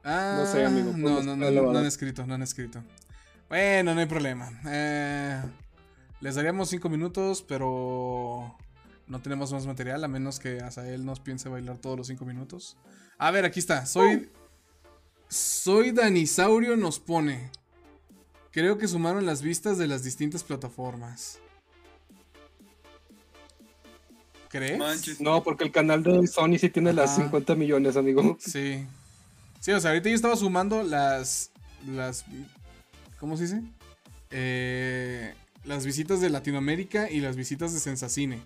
Ah, 0.06 0.36
No 0.38 0.46
sé, 0.46 0.64
amigo, 0.64 0.92
No, 0.94 1.22
no, 1.22 1.34
no, 1.34 1.50
la 1.50 1.62
no 1.62 1.78
han 1.78 1.86
escrito, 1.86 2.26
no 2.26 2.34
han 2.34 2.42
escrito. 2.42 2.82
Bueno, 3.48 3.94
no 3.94 4.00
hay 4.00 4.06
problema. 4.06 4.52
Eh, 4.66 5.40
les 6.24 6.36
daríamos 6.36 6.70
cinco 6.70 6.88
minutos, 6.88 7.44
pero 7.46 8.56
no 9.08 9.20
tenemos 9.20 9.52
más 9.52 9.66
material, 9.66 10.02
a 10.02 10.08
menos 10.08 10.38
que 10.38 10.58
Azael 10.62 11.04
nos 11.04 11.20
piense 11.20 11.50
bailar 11.50 11.76
todos 11.76 11.98
los 11.98 12.06
cinco 12.06 12.24
minutos. 12.24 12.78
A 13.18 13.30
ver, 13.30 13.44
aquí 13.44 13.60
está. 13.60 13.84
Soy. 13.84 14.30
Soy 15.28 15.90
Danisaurio 15.90 16.76
nos 16.76 16.98
pone. 16.98 17.50
Creo 18.52 18.78
que 18.78 18.88
sumaron 18.88 19.26
las 19.26 19.42
vistas 19.42 19.76
de 19.76 19.86
las 19.86 20.02
distintas 20.02 20.42
plataformas. 20.42 21.40
¿Crees? 24.48 24.78
Manches. 24.78 25.20
No, 25.20 25.42
porque 25.42 25.64
el 25.64 25.72
canal 25.72 26.02
de 26.02 26.26
Sony 26.26 26.56
sí 26.58 26.70
tiene 26.70 26.94
las 26.94 27.10
Ajá. 27.10 27.24
50 27.24 27.54
millones, 27.54 27.98
amigo. 27.98 28.38
Sí. 28.40 28.86
Sí, 29.60 29.72
o 29.72 29.80
sea, 29.80 29.90
ahorita 29.90 30.08
yo 30.08 30.14
estaba 30.14 30.36
sumando 30.36 30.84
las. 30.84 31.50
las 31.86 32.24
¿Cómo 33.20 33.36
se 33.36 33.42
dice? 33.42 33.62
Eh, 34.30 35.34
las 35.64 35.84
visitas 35.86 36.20
de 36.20 36.30
Latinoamérica 36.30 37.10
y 37.10 37.20
las 37.20 37.36
visitas 37.36 37.72
de 37.72 37.80
Sensacine. 37.80 38.40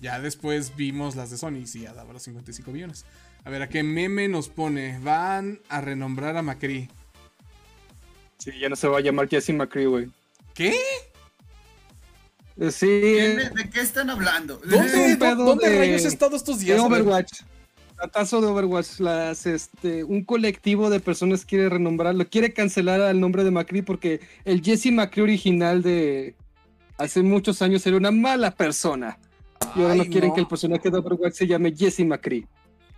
Ya 0.00 0.20
después 0.20 0.76
vimos 0.76 1.16
las 1.16 1.30
de 1.30 1.38
Sony 1.38 1.56
y 1.62 1.66
sí, 1.66 1.80
ya 1.82 1.92
daba 1.92 2.12
los 2.12 2.22
55 2.22 2.70
millones. 2.70 3.04
A 3.44 3.50
ver, 3.50 3.62
¿a 3.62 3.68
qué 3.68 3.82
meme 3.82 4.28
nos 4.28 4.48
pone? 4.48 4.98
Van 5.00 5.60
a 5.68 5.80
renombrar 5.80 6.36
a 6.36 6.42
Macri. 6.42 6.88
Sí, 8.38 8.52
ya 8.60 8.68
no 8.68 8.76
se 8.76 8.86
va 8.88 8.98
a 8.98 9.00
llamar 9.00 9.28
Jesse 9.28 9.50
McCree, 9.50 9.86
güey. 9.86 10.08
¿Qué? 10.54 10.70
Eh, 12.60 12.70
Sí, 12.72 12.86
¿Quién- 12.86 13.40
eh, 13.40 13.50
¿De 13.54 13.70
qué 13.70 13.80
están 13.80 14.10
hablando? 14.10 14.60
¿Dónde, 14.64 15.16
pedo 15.18 15.44
¿dónde 15.44 15.68
de- 15.70 15.78
rayos 15.78 16.04
he 16.04 16.08
estado 16.08 16.36
estos 16.36 16.58
de 16.58 16.64
días? 16.66 16.78
Ver. 16.78 17.02
Overwatch. 17.02 17.42
Tratazo 17.98 18.40
de 18.40 18.46
Overwatch. 18.46 19.00
Las, 19.00 19.44
este, 19.46 20.04
un 20.04 20.24
colectivo 20.24 20.88
de 20.88 21.00
personas 21.00 21.44
quiere 21.44 21.68
renombrarlo, 21.68 22.24
quiere 22.28 22.52
cancelar 22.52 23.00
al 23.00 23.18
nombre 23.18 23.42
de 23.42 23.50
McCree 23.50 23.82
porque 23.82 24.20
el 24.44 24.62
Jesse 24.62 24.92
McCree 24.92 25.24
original 25.24 25.82
de 25.82 26.36
hace 26.96 27.22
muchos 27.22 27.60
años 27.60 27.84
era 27.86 27.96
una 27.96 28.12
mala 28.12 28.52
persona. 28.52 29.18
Y 29.74 29.82
ahora 29.82 29.96
no 29.96 30.04
quieren 30.04 30.28
no. 30.28 30.34
que 30.34 30.40
el 30.40 30.46
personaje 30.46 30.90
de 30.90 30.98
Overwatch 30.98 31.34
se 31.34 31.46
llame 31.46 31.74
Jesse 31.76 32.04
McCree. 32.04 32.46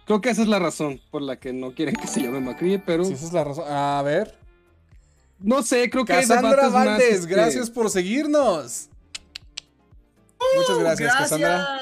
Creo 0.05 0.21
que 0.21 0.31
esa 0.31 0.43
es 0.43 0.49
la 0.49 0.59
razón 0.59 1.01
por 1.11 1.23
la 1.23 1.37
que 1.37 1.53
no 1.53 1.73
quieren 1.73 1.95
que 1.95 2.07
se 2.07 2.21
llame 2.21 2.41
McCree, 2.41 2.79
pero 2.79 3.05
Sí, 3.05 3.15
esa 3.15 3.27
es 3.27 3.33
la 3.33 3.45
razón. 3.45 3.65
A 3.69 4.03
ver. 4.03 4.37
no 5.39 5.63
sé, 5.63 5.89
creo 5.89 6.05
que 6.05 6.13
hay 6.13 6.27
Cassandra 6.27 6.69
Valdés, 6.69 7.21
este, 7.21 7.35
gracias 7.35 7.71
por 7.71 7.89
seguirnos. 7.89 8.91
Muchas 10.57 10.79
gracias, 10.79 11.15
Cassandra. 11.15 11.79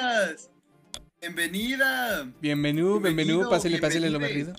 Bienvenida. 1.21 2.31
Bienvenido, 2.41 3.01
bienvenido, 3.01 3.01
Bienvenido, 3.01 3.51
pásale, 3.51 3.79
pásale 3.79 4.09
lo 4.11 4.21
mejor. 4.21 4.55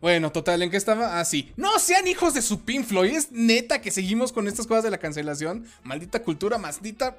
Bueno, 0.00 0.32
total, 0.32 0.60
¿en 0.62 0.70
qué 0.70 0.76
estaba? 0.76 1.20
Ah, 1.20 1.24
sí. 1.24 1.52
No 1.56 1.78
sean 1.78 2.08
hijos 2.08 2.34
de 2.34 2.42
su 2.42 2.62
Pink 2.62 2.84
Floyd. 2.84 3.12
Es 3.12 3.30
neta 3.30 3.80
que 3.80 3.92
seguimos 3.92 4.32
con 4.32 4.48
estas 4.48 4.66
cosas 4.66 4.82
de 4.82 4.90
la 4.90 4.98
cancelación. 4.98 5.64
Maldita 5.84 6.20
cultura, 6.24 6.58
maldita. 6.58 7.16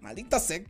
Maldita 0.00 0.38
sec. 0.38 0.66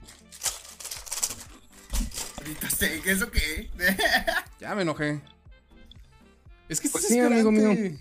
Sé, 2.76 3.00
¿qué 3.02 3.10
eso 3.12 3.30
qué? 3.30 3.70
Ya 4.60 4.74
me 4.74 4.82
enojé. 4.82 5.20
Es 6.70 6.80
que 6.80 6.88
Pues 6.88 7.04
es 7.04 7.10
sí, 7.10 7.20
amigo 7.20 7.50
desesperante. 7.50 7.98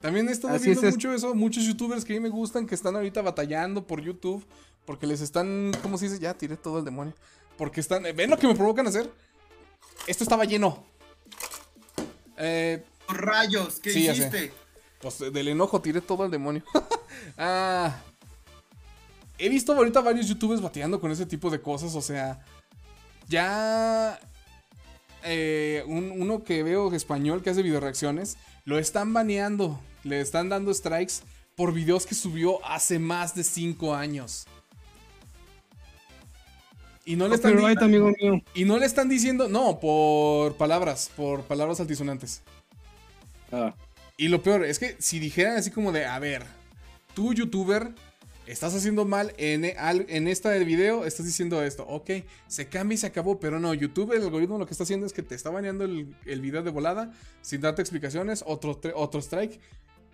También 0.00 0.28
he 0.28 0.32
estado 0.32 0.54
Así 0.54 0.66
viendo 0.66 0.80
es, 0.82 0.88
es- 0.88 0.94
mucho 0.94 1.12
eso, 1.12 1.34
muchos 1.34 1.64
youtubers 1.64 2.04
que 2.04 2.14
a 2.14 2.16
mí 2.16 2.20
me 2.20 2.28
gustan 2.30 2.66
que 2.66 2.74
están 2.74 2.96
ahorita 2.96 3.20
batallando 3.20 3.86
por 3.86 4.00
YouTube 4.00 4.44
porque 4.86 5.06
les 5.06 5.20
están, 5.22 5.72
¿cómo 5.82 5.96
se 5.98 6.06
dice? 6.06 6.18
Ya 6.18 6.34
tiré 6.34 6.56
todo 6.56 6.78
el 6.78 6.84
demonio. 6.86 7.14
Porque 7.56 7.80
están, 7.80 8.02
¿ven 8.14 8.30
lo 8.30 8.38
que 8.38 8.46
me 8.46 8.54
provocan 8.54 8.86
hacer? 8.86 9.10
Esto 10.06 10.24
estaba 10.24 10.44
lleno. 10.44 10.84
Eh, 12.36 12.84
Rayos, 13.08 13.80
¿qué 13.80 13.92
Sí, 13.92 14.08
hiciste? 14.08 14.52
pues 15.00 15.18
del 15.18 15.48
enojo 15.48 15.80
tiré 15.80 16.00
todo 16.00 16.24
el 16.24 16.30
demonio. 16.30 16.62
ah, 17.38 17.96
he 19.38 19.48
visto 19.48 19.72
ahorita 19.74 20.00
varios 20.00 20.26
youtubers 20.28 20.60
batallando 20.60 21.00
con 21.00 21.10
ese 21.12 21.26
tipo 21.26 21.50
de 21.50 21.60
cosas, 21.60 21.94
o 21.94 22.02
sea, 22.02 22.44
ya 23.28 24.18
eh, 25.22 25.84
un- 25.86 26.10
uno 26.20 26.42
que 26.44 26.62
veo 26.62 26.92
español 26.94 27.42
que 27.42 27.50
hace 27.50 27.62
video 27.62 27.80
reacciones, 27.80 28.36
lo 28.64 28.78
están 28.78 29.12
baneando, 29.12 29.80
le 30.02 30.20
están 30.20 30.48
dando 30.48 30.72
strikes 30.74 31.14
por 31.56 31.72
videos 31.72 32.04
que 32.06 32.14
subió 32.14 32.64
hace 32.66 32.98
más 32.98 33.34
de 33.34 33.44
5 33.44 33.94
años. 33.94 34.46
Y 37.04 37.16
no, 37.16 37.28
le 37.28 37.34
están 37.34 37.58
amigo 37.82 38.12
mío. 38.20 38.42
y 38.54 38.64
no 38.64 38.78
le 38.78 38.86
están 38.86 39.08
diciendo, 39.08 39.48
no, 39.48 39.78
por 39.78 40.56
palabras, 40.56 41.10
por 41.14 41.42
palabras 41.42 41.80
altisonantes. 41.80 42.42
Ah, 43.52 43.74
Y 44.16 44.28
lo 44.28 44.42
peor 44.42 44.64
es 44.64 44.78
que 44.78 44.96
si 44.98 45.18
dijeran 45.18 45.56
así 45.56 45.70
como 45.70 45.92
de, 45.92 46.06
a 46.06 46.18
ver, 46.18 46.44
tú 47.14 47.34
youtuber, 47.34 47.94
estás 48.46 48.74
haciendo 48.74 49.04
mal 49.04 49.34
en, 49.36 49.64
en 49.64 50.28
esta 50.28 50.50
del 50.50 50.64
video, 50.64 51.04
estás 51.04 51.26
diciendo 51.26 51.62
esto, 51.62 51.86
ok, 51.86 52.10
se 52.46 52.68
cambia 52.68 52.94
y 52.94 52.98
se 52.98 53.06
acabó, 53.06 53.38
pero 53.38 53.60
no, 53.60 53.74
YouTube, 53.74 54.12
el 54.12 54.22
algoritmo 54.22 54.58
lo 54.58 54.66
que 54.66 54.72
está 54.72 54.84
haciendo 54.84 55.06
es 55.06 55.12
que 55.12 55.22
te 55.22 55.34
está 55.34 55.50
baneando 55.50 55.84
el, 55.84 56.14
el 56.24 56.40
video 56.40 56.62
de 56.62 56.70
volada, 56.70 57.12
sin 57.42 57.60
darte 57.60 57.82
explicaciones, 57.82 58.42
otro, 58.46 58.80
otro 58.94 59.20
strike, 59.20 59.60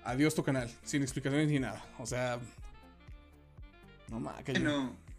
adiós 0.03 0.35
tu 0.35 0.43
canal, 0.43 0.71
sin 0.83 1.03
explicaciones 1.03 1.49
ni 1.49 1.61
nada, 1.61 1.85
o 1.99 2.07
sea... 2.07 2.41
No 4.09 4.19
mames, 4.19 4.45
que 4.45 4.59
No. 4.59 5.10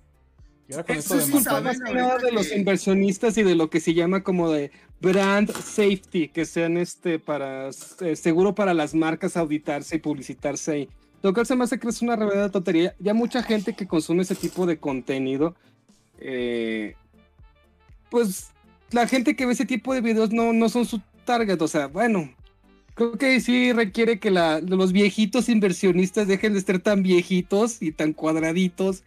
Y 0.72 0.74
ahora 0.74 0.86
con 0.86 0.96
Eso 0.98 1.18
esto 1.20 1.38
de 1.38 1.44
Saben 1.44 1.80
nada 1.94 2.18
de 2.18 2.32
los 2.32 2.52
inversionistas 2.56 3.38
y 3.38 3.44
de 3.44 3.56
lo 3.56 3.70
que 3.70 3.80
se 3.80 3.94
llama 3.94 4.24
como 4.24 4.50
de 4.50 4.72
brand 5.02 5.52
safety, 5.52 6.30
que 6.30 6.46
sean 6.46 6.78
este 6.78 7.20
para 7.20 7.70
eh, 8.02 8.16
seguro 8.16 8.56
para 8.56 8.74
las 8.74 8.96
marcas 8.96 9.36
auditarse 9.38 9.98
y 9.98 10.00
publicitarse 10.00 10.72
ahí. 10.72 10.90
Lo 11.24 11.34
cual 11.34 11.46
se 11.46 11.56
me 11.56 11.64
hace 11.66 11.78
que 11.78 11.88
es 11.90 12.02
una 12.02 12.16
reverenda 12.16 12.50
tontería. 12.50 12.96
Ya 13.00 13.14
mucha 13.14 13.44
gente 13.44 13.74
que 13.76 13.86
consume 13.86 14.24
ese 14.24 14.34
tipo 14.36 14.66
de 14.66 14.78
contenido, 14.78 15.56
eh, 16.20 16.96
pues 18.10 18.50
la 18.92 19.08
gente 19.08 19.36
que 19.36 19.46
ve 19.46 19.54
ese 19.54 19.66
tipo 19.66 19.94
de 19.94 20.02
videos 20.02 20.32
no, 20.32 20.54
no 20.54 20.70
son 20.70 20.86
su 20.86 21.02
target. 21.26 21.62
O 21.62 21.68
sea, 21.68 21.88
bueno, 21.88 22.34
creo 22.96 23.18
que 23.18 23.40
sí 23.40 23.72
requiere 23.74 24.20
que 24.20 24.32
la- 24.32 24.60
los 24.62 24.92
viejitos 24.92 25.48
inversionistas 25.50 26.28
dejen 26.28 26.54
de 26.54 26.62
ser 26.62 26.80
tan 26.80 27.04
viejitos 27.04 27.82
y 27.82 27.92
tan 27.92 28.14
cuadraditos 28.14 29.04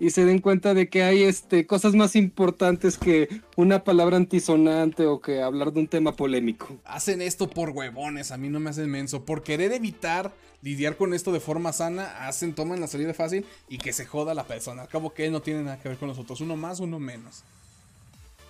y 0.00 0.10
se 0.10 0.24
den 0.24 0.40
cuenta 0.40 0.72
de 0.72 0.88
que 0.88 1.02
hay 1.02 1.22
este, 1.22 1.66
cosas 1.66 1.94
más 1.94 2.16
importantes 2.16 2.96
que 2.96 3.42
una 3.56 3.84
palabra 3.84 4.16
antisonante 4.16 5.06
o 5.06 5.20
que 5.20 5.42
hablar 5.42 5.72
de 5.72 5.80
un 5.80 5.88
tema 5.88 6.16
polémico. 6.16 6.78
Hacen 6.84 7.20
esto 7.20 7.48
por 7.50 7.70
huevones, 7.70 8.32
a 8.32 8.38
mí 8.38 8.48
no 8.48 8.58
me 8.58 8.70
hacen 8.70 8.90
menso. 8.90 9.26
Por 9.26 9.42
querer 9.42 9.72
evitar 9.72 10.32
lidiar 10.62 10.96
con 10.96 11.12
esto 11.12 11.32
de 11.32 11.40
forma 11.40 11.72
sana, 11.74 12.26
hacen, 12.26 12.54
toman 12.54 12.80
la 12.80 12.86
salida 12.86 13.12
fácil 13.12 13.44
y 13.68 13.76
que 13.76 13.92
se 13.92 14.06
joda 14.06 14.32
la 14.32 14.44
persona. 14.44 14.82
Al 14.82 14.88
cabo 14.88 15.12
que 15.12 15.30
no 15.30 15.42
tiene 15.42 15.62
nada 15.62 15.78
que 15.78 15.90
ver 15.90 15.98
con 15.98 16.08
nosotros. 16.08 16.40
Uno 16.40 16.56
más, 16.56 16.80
uno 16.80 16.98
menos. 16.98 17.44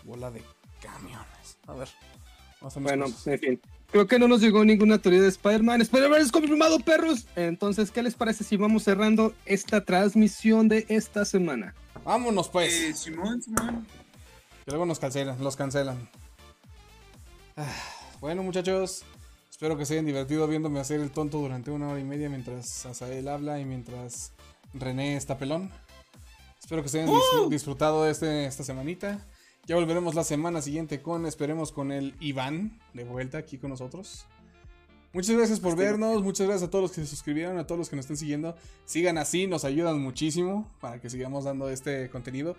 Bola 0.05 0.31
de 0.31 0.43
camiones. 0.81 1.59
A 1.67 1.75
ver. 1.75 1.89
vamos 2.61 2.77
a 2.77 2.81
Bueno, 2.81 3.05
cosas. 3.07 3.27
en 3.27 3.39
fin. 3.39 3.61
Creo 3.93 4.07
que 4.07 4.19
no 4.21 4.29
nos 4.29 4.41
llegó 4.41 4.65
ninguna 4.65 4.99
teoría 4.99 5.21
de 5.21 5.29
Spider-Man. 5.29 5.81
Spider-Man 5.83 6.21
es 6.21 6.31
confirmado, 6.31 6.79
perros. 6.79 7.27
Entonces, 7.35 7.91
¿qué 7.91 8.03
les 8.03 8.15
parece 8.15 8.45
si 8.45 8.57
vamos 8.57 8.85
cerrando 8.85 9.35
esta 9.47 9.85
transmisión 9.85 10.69
de 10.69 10.87
esta 10.89 11.25
semana? 11.25 11.75
Vámonos 12.05 12.49
pues. 12.49 12.73
Eh, 12.73 12.95
Simón, 12.95 13.43
Simón. 13.43 13.87
Que 14.65 14.71
luego 14.71 14.87
nos 14.87 15.01
cancelan, 15.01 15.43
los 15.43 15.57
cancelan. 15.57 16.09
Ah, 17.57 17.67
bueno, 18.21 18.43
muchachos. 18.45 19.03
Espero 19.51 19.77
que 19.77 19.85
se 19.85 19.95
hayan 19.95 20.07
divertido 20.07 20.47
viéndome 20.47 20.81
hacer 20.81 21.01
el 21.01 21.11
tonto 21.11 21.39
durante 21.39 21.71
una 21.71 21.89
hora 21.89 22.01
y 22.01 22.05
media 22.05 22.29
mientras 22.31 22.87
Azael 22.87 23.27
habla 23.29 23.61
y 23.61 23.65
mientras 23.65 24.33
René 24.73 25.17
está 25.17 25.37
pelón. 25.37 25.71
Espero 26.63 26.83
que 26.83 26.89
se 26.89 27.03
hayan 27.03 27.13
dis- 27.15 27.49
disfrutado 27.51 28.05
de 28.05 28.13
este, 28.13 28.47
esta 28.47 28.63
semanita. 28.63 29.19
Ya 29.67 29.77
volveremos 29.77 30.15
la 30.15 30.25
semana 30.25 30.63
siguiente 30.63 31.03
con, 31.03 31.27
esperemos, 31.27 31.71
con 31.71 31.93
el 31.93 32.15
Iván 32.21 32.81
de 32.95 33.05
vuelta 33.05 33.39
aquí 33.39 33.59
con 33.59 33.71
nosotros. 33.71 34.27
Muchas 35.13 35.37
gracias 35.37 35.59
por 35.59 35.77
vernos, 35.77 36.23
muchas 36.23 36.47
gracias 36.47 36.69
a 36.69 36.71
todos 36.71 36.83
los 36.83 36.93
que 36.93 37.01
se 37.01 37.07
suscribieron, 37.09 37.59
a 37.59 37.67
todos 37.67 37.79
los 37.79 37.89
que 37.89 37.97
nos 37.97 38.05
están 38.05 38.17
siguiendo. 38.17 38.55
Sigan 38.85 39.19
así, 39.19 39.49
nos 39.49 39.65
ayudan 39.65 40.01
muchísimo 40.01 40.71
para 40.81 41.01
que 41.01 41.11
sigamos 41.11 41.45
dando 41.45 41.69
este 41.69 42.09
contenido. 42.11 42.57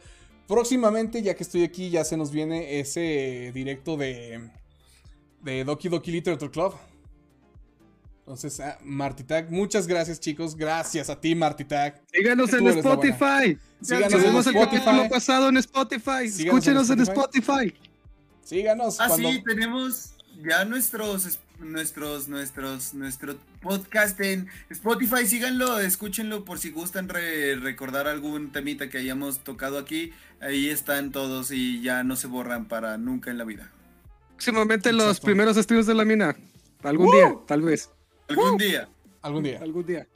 Próximamente, 0.47 1.21
ya 1.21 1.33
que 1.33 1.43
estoy 1.43 1.63
aquí, 1.63 1.89
ya 1.89 2.03
se 2.03 2.17
nos 2.17 2.31
viene 2.31 2.79
ese 2.81 3.51
directo 3.53 3.95
de, 3.95 4.49
de 5.41 5.63
Doki 5.63 5.87
Doki 5.87 6.11
Literature 6.11 6.51
Club. 6.51 6.73
Entonces, 8.19 8.59
ah, 8.59 8.77
Martitag, 8.83 9.49
muchas 9.49 9.87
gracias 9.87 10.19
chicos, 10.19 10.55
gracias 10.55 11.09
a 11.09 11.19
ti 11.19 11.35
Martitag. 11.35 12.01
Síganos 12.11 12.51
en. 12.53 12.67
Spotify. 12.67 13.57
Síganos 13.81 14.11
Subimos 14.11 14.47
en 14.47 14.55
el 14.55 14.61
Spotify. 14.61 14.85
capítulo 14.85 15.09
pasado 15.09 15.49
en 15.49 15.57
Spotify. 15.57 16.29
Síganos 16.29 16.39
Escúchenos 16.39 16.89
en 16.91 16.99
Spotify. 17.01 17.51
Spotify. 17.67 17.89
Síganos. 18.43 18.99
Ah, 18.99 19.07
cuando- 19.07 19.29
sí, 19.31 19.43
tenemos 19.45 20.13
ya 20.43 20.65
nuestros, 20.65 21.39
nuestros, 21.59 22.27
nuestros, 22.27 22.93
nuestro 22.93 23.35
podcast 23.61 24.19
en 24.19 24.47
Spotify. 24.69 25.25
Síganlo, 25.25 25.79
escúchenlo 25.79 26.45
por 26.45 26.59
si 26.59 26.69
gustan 26.71 27.09
re- 27.09 27.55
recordar 27.55 28.07
algún 28.07 28.51
temita 28.51 28.89
que 28.89 28.97
hayamos 28.99 29.39
tocado 29.43 29.77
aquí. 29.77 30.11
Ahí 30.41 30.69
están 30.69 31.11
todos 31.11 31.51
y 31.51 31.81
ya 31.81 32.03
no 32.03 32.15
se 32.15 32.27
borran 32.27 32.65
para 32.67 32.97
nunca 32.97 33.31
en 33.31 33.37
la 33.37 33.43
vida. 33.45 33.71
Próximamente 34.31 34.91
los 34.91 35.19
primeros 35.19 35.55
estudios 35.57 35.85
de 35.85 35.93
la 35.93 36.03
mina. 36.05 36.35
Algún 36.83 37.11
día, 37.11 37.35
tal 37.47 37.61
vez. 37.61 37.89
Algún 38.27 38.57
día. 38.57 38.89
Algún 39.21 39.43
día. 39.43 39.59
Algún 39.61 39.85
día. 39.85 40.07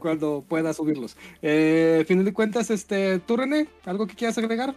Cuando 0.00 0.44
pueda 0.48 0.72
subirlos. 0.72 1.16
Eh, 1.42 2.04
final 2.08 2.24
de 2.24 2.32
cuentas, 2.32 2.70
este, 2.70 3.18
¿tú, 3.20 3.36
René? 3.36 3.68
¿Algo 3.84 4.06
que 4.06 4.14
quieras 4.14 4.38
agregar? 4.38 4.74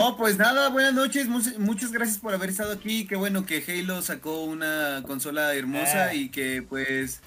Oh, 0.00 0.16
pues 0.16 0.38
nada, 0.38 0.68
buenas 0.68 0.94
noches, 0.94 1.26
mu- 1.26 1.40
muchas 1.58 1.90
gracias 1.90 2.18
por 2.18 2.32
haber 2.32 2.50
estado 2.50 2.72
aquí. 2.72 3.04
Qué 3.08 3.16
bueno 3.16 3.44
que 3.44 3.64
Halo 3.66 4.00
sacó 4.00 4.44
una 4.44 5.02
consola 5.04 5.54
hermosa 5.56 6.12
Eh. 6.12 6.16
y 6.18 6.28
que 6.28 6.62
pues 6.62 7.20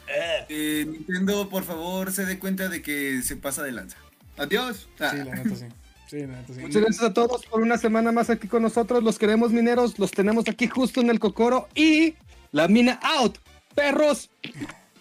eh, 0.48 0.86
Nintendo 0.90 1.50
por 1.50 1.64
favor 1.64 2.14
se 2.14 2.24
dé 2.26 2.40
cuenta 2.40 2.70
de 2.70 2.82
que 2.82 3.22
se 3.24 3.36
pasa 3.36 3.62
de 3.64 3.74
lanza. 3.74 3.98
Adiós. 4.38 4.88
Ah. 5.02 5.10
Sí, 5.12 5.18
la 5.18 5.36
neta 5.36 5.56
sí. 5.56 5.66
Sí, 6.08 6.20
la 6.22 6.28
neta 6.28 6.54
sí. 6.54 6.60
Muchas 6.62 6.82
gracias 6.82 7.04
a 7.04 7.14
todos 7.14 7.46
por 7.46 7.62
una 7.62 7.78
semana 7.78 8.14
más 8.14 8.30
aquí 8.30 8.48
con 8.48 8.62
nosotros. 8.64 9.04
Los 9.04 9.20
queremos 9.20 9.52
mineros, 9.52 10.00
los 10.00 10.12
tenemos 10.12 10.48
aquí 10.48 10.68
justo 10.70 11.02
en 11.02 11.10
el 11.10 11.20
Cocoro 11.20 11.68
y 11.76 12.16
la 12.54 12.70
mina 12.70 13.02
out. 13.04 13.38
Perros. 13.76 14.30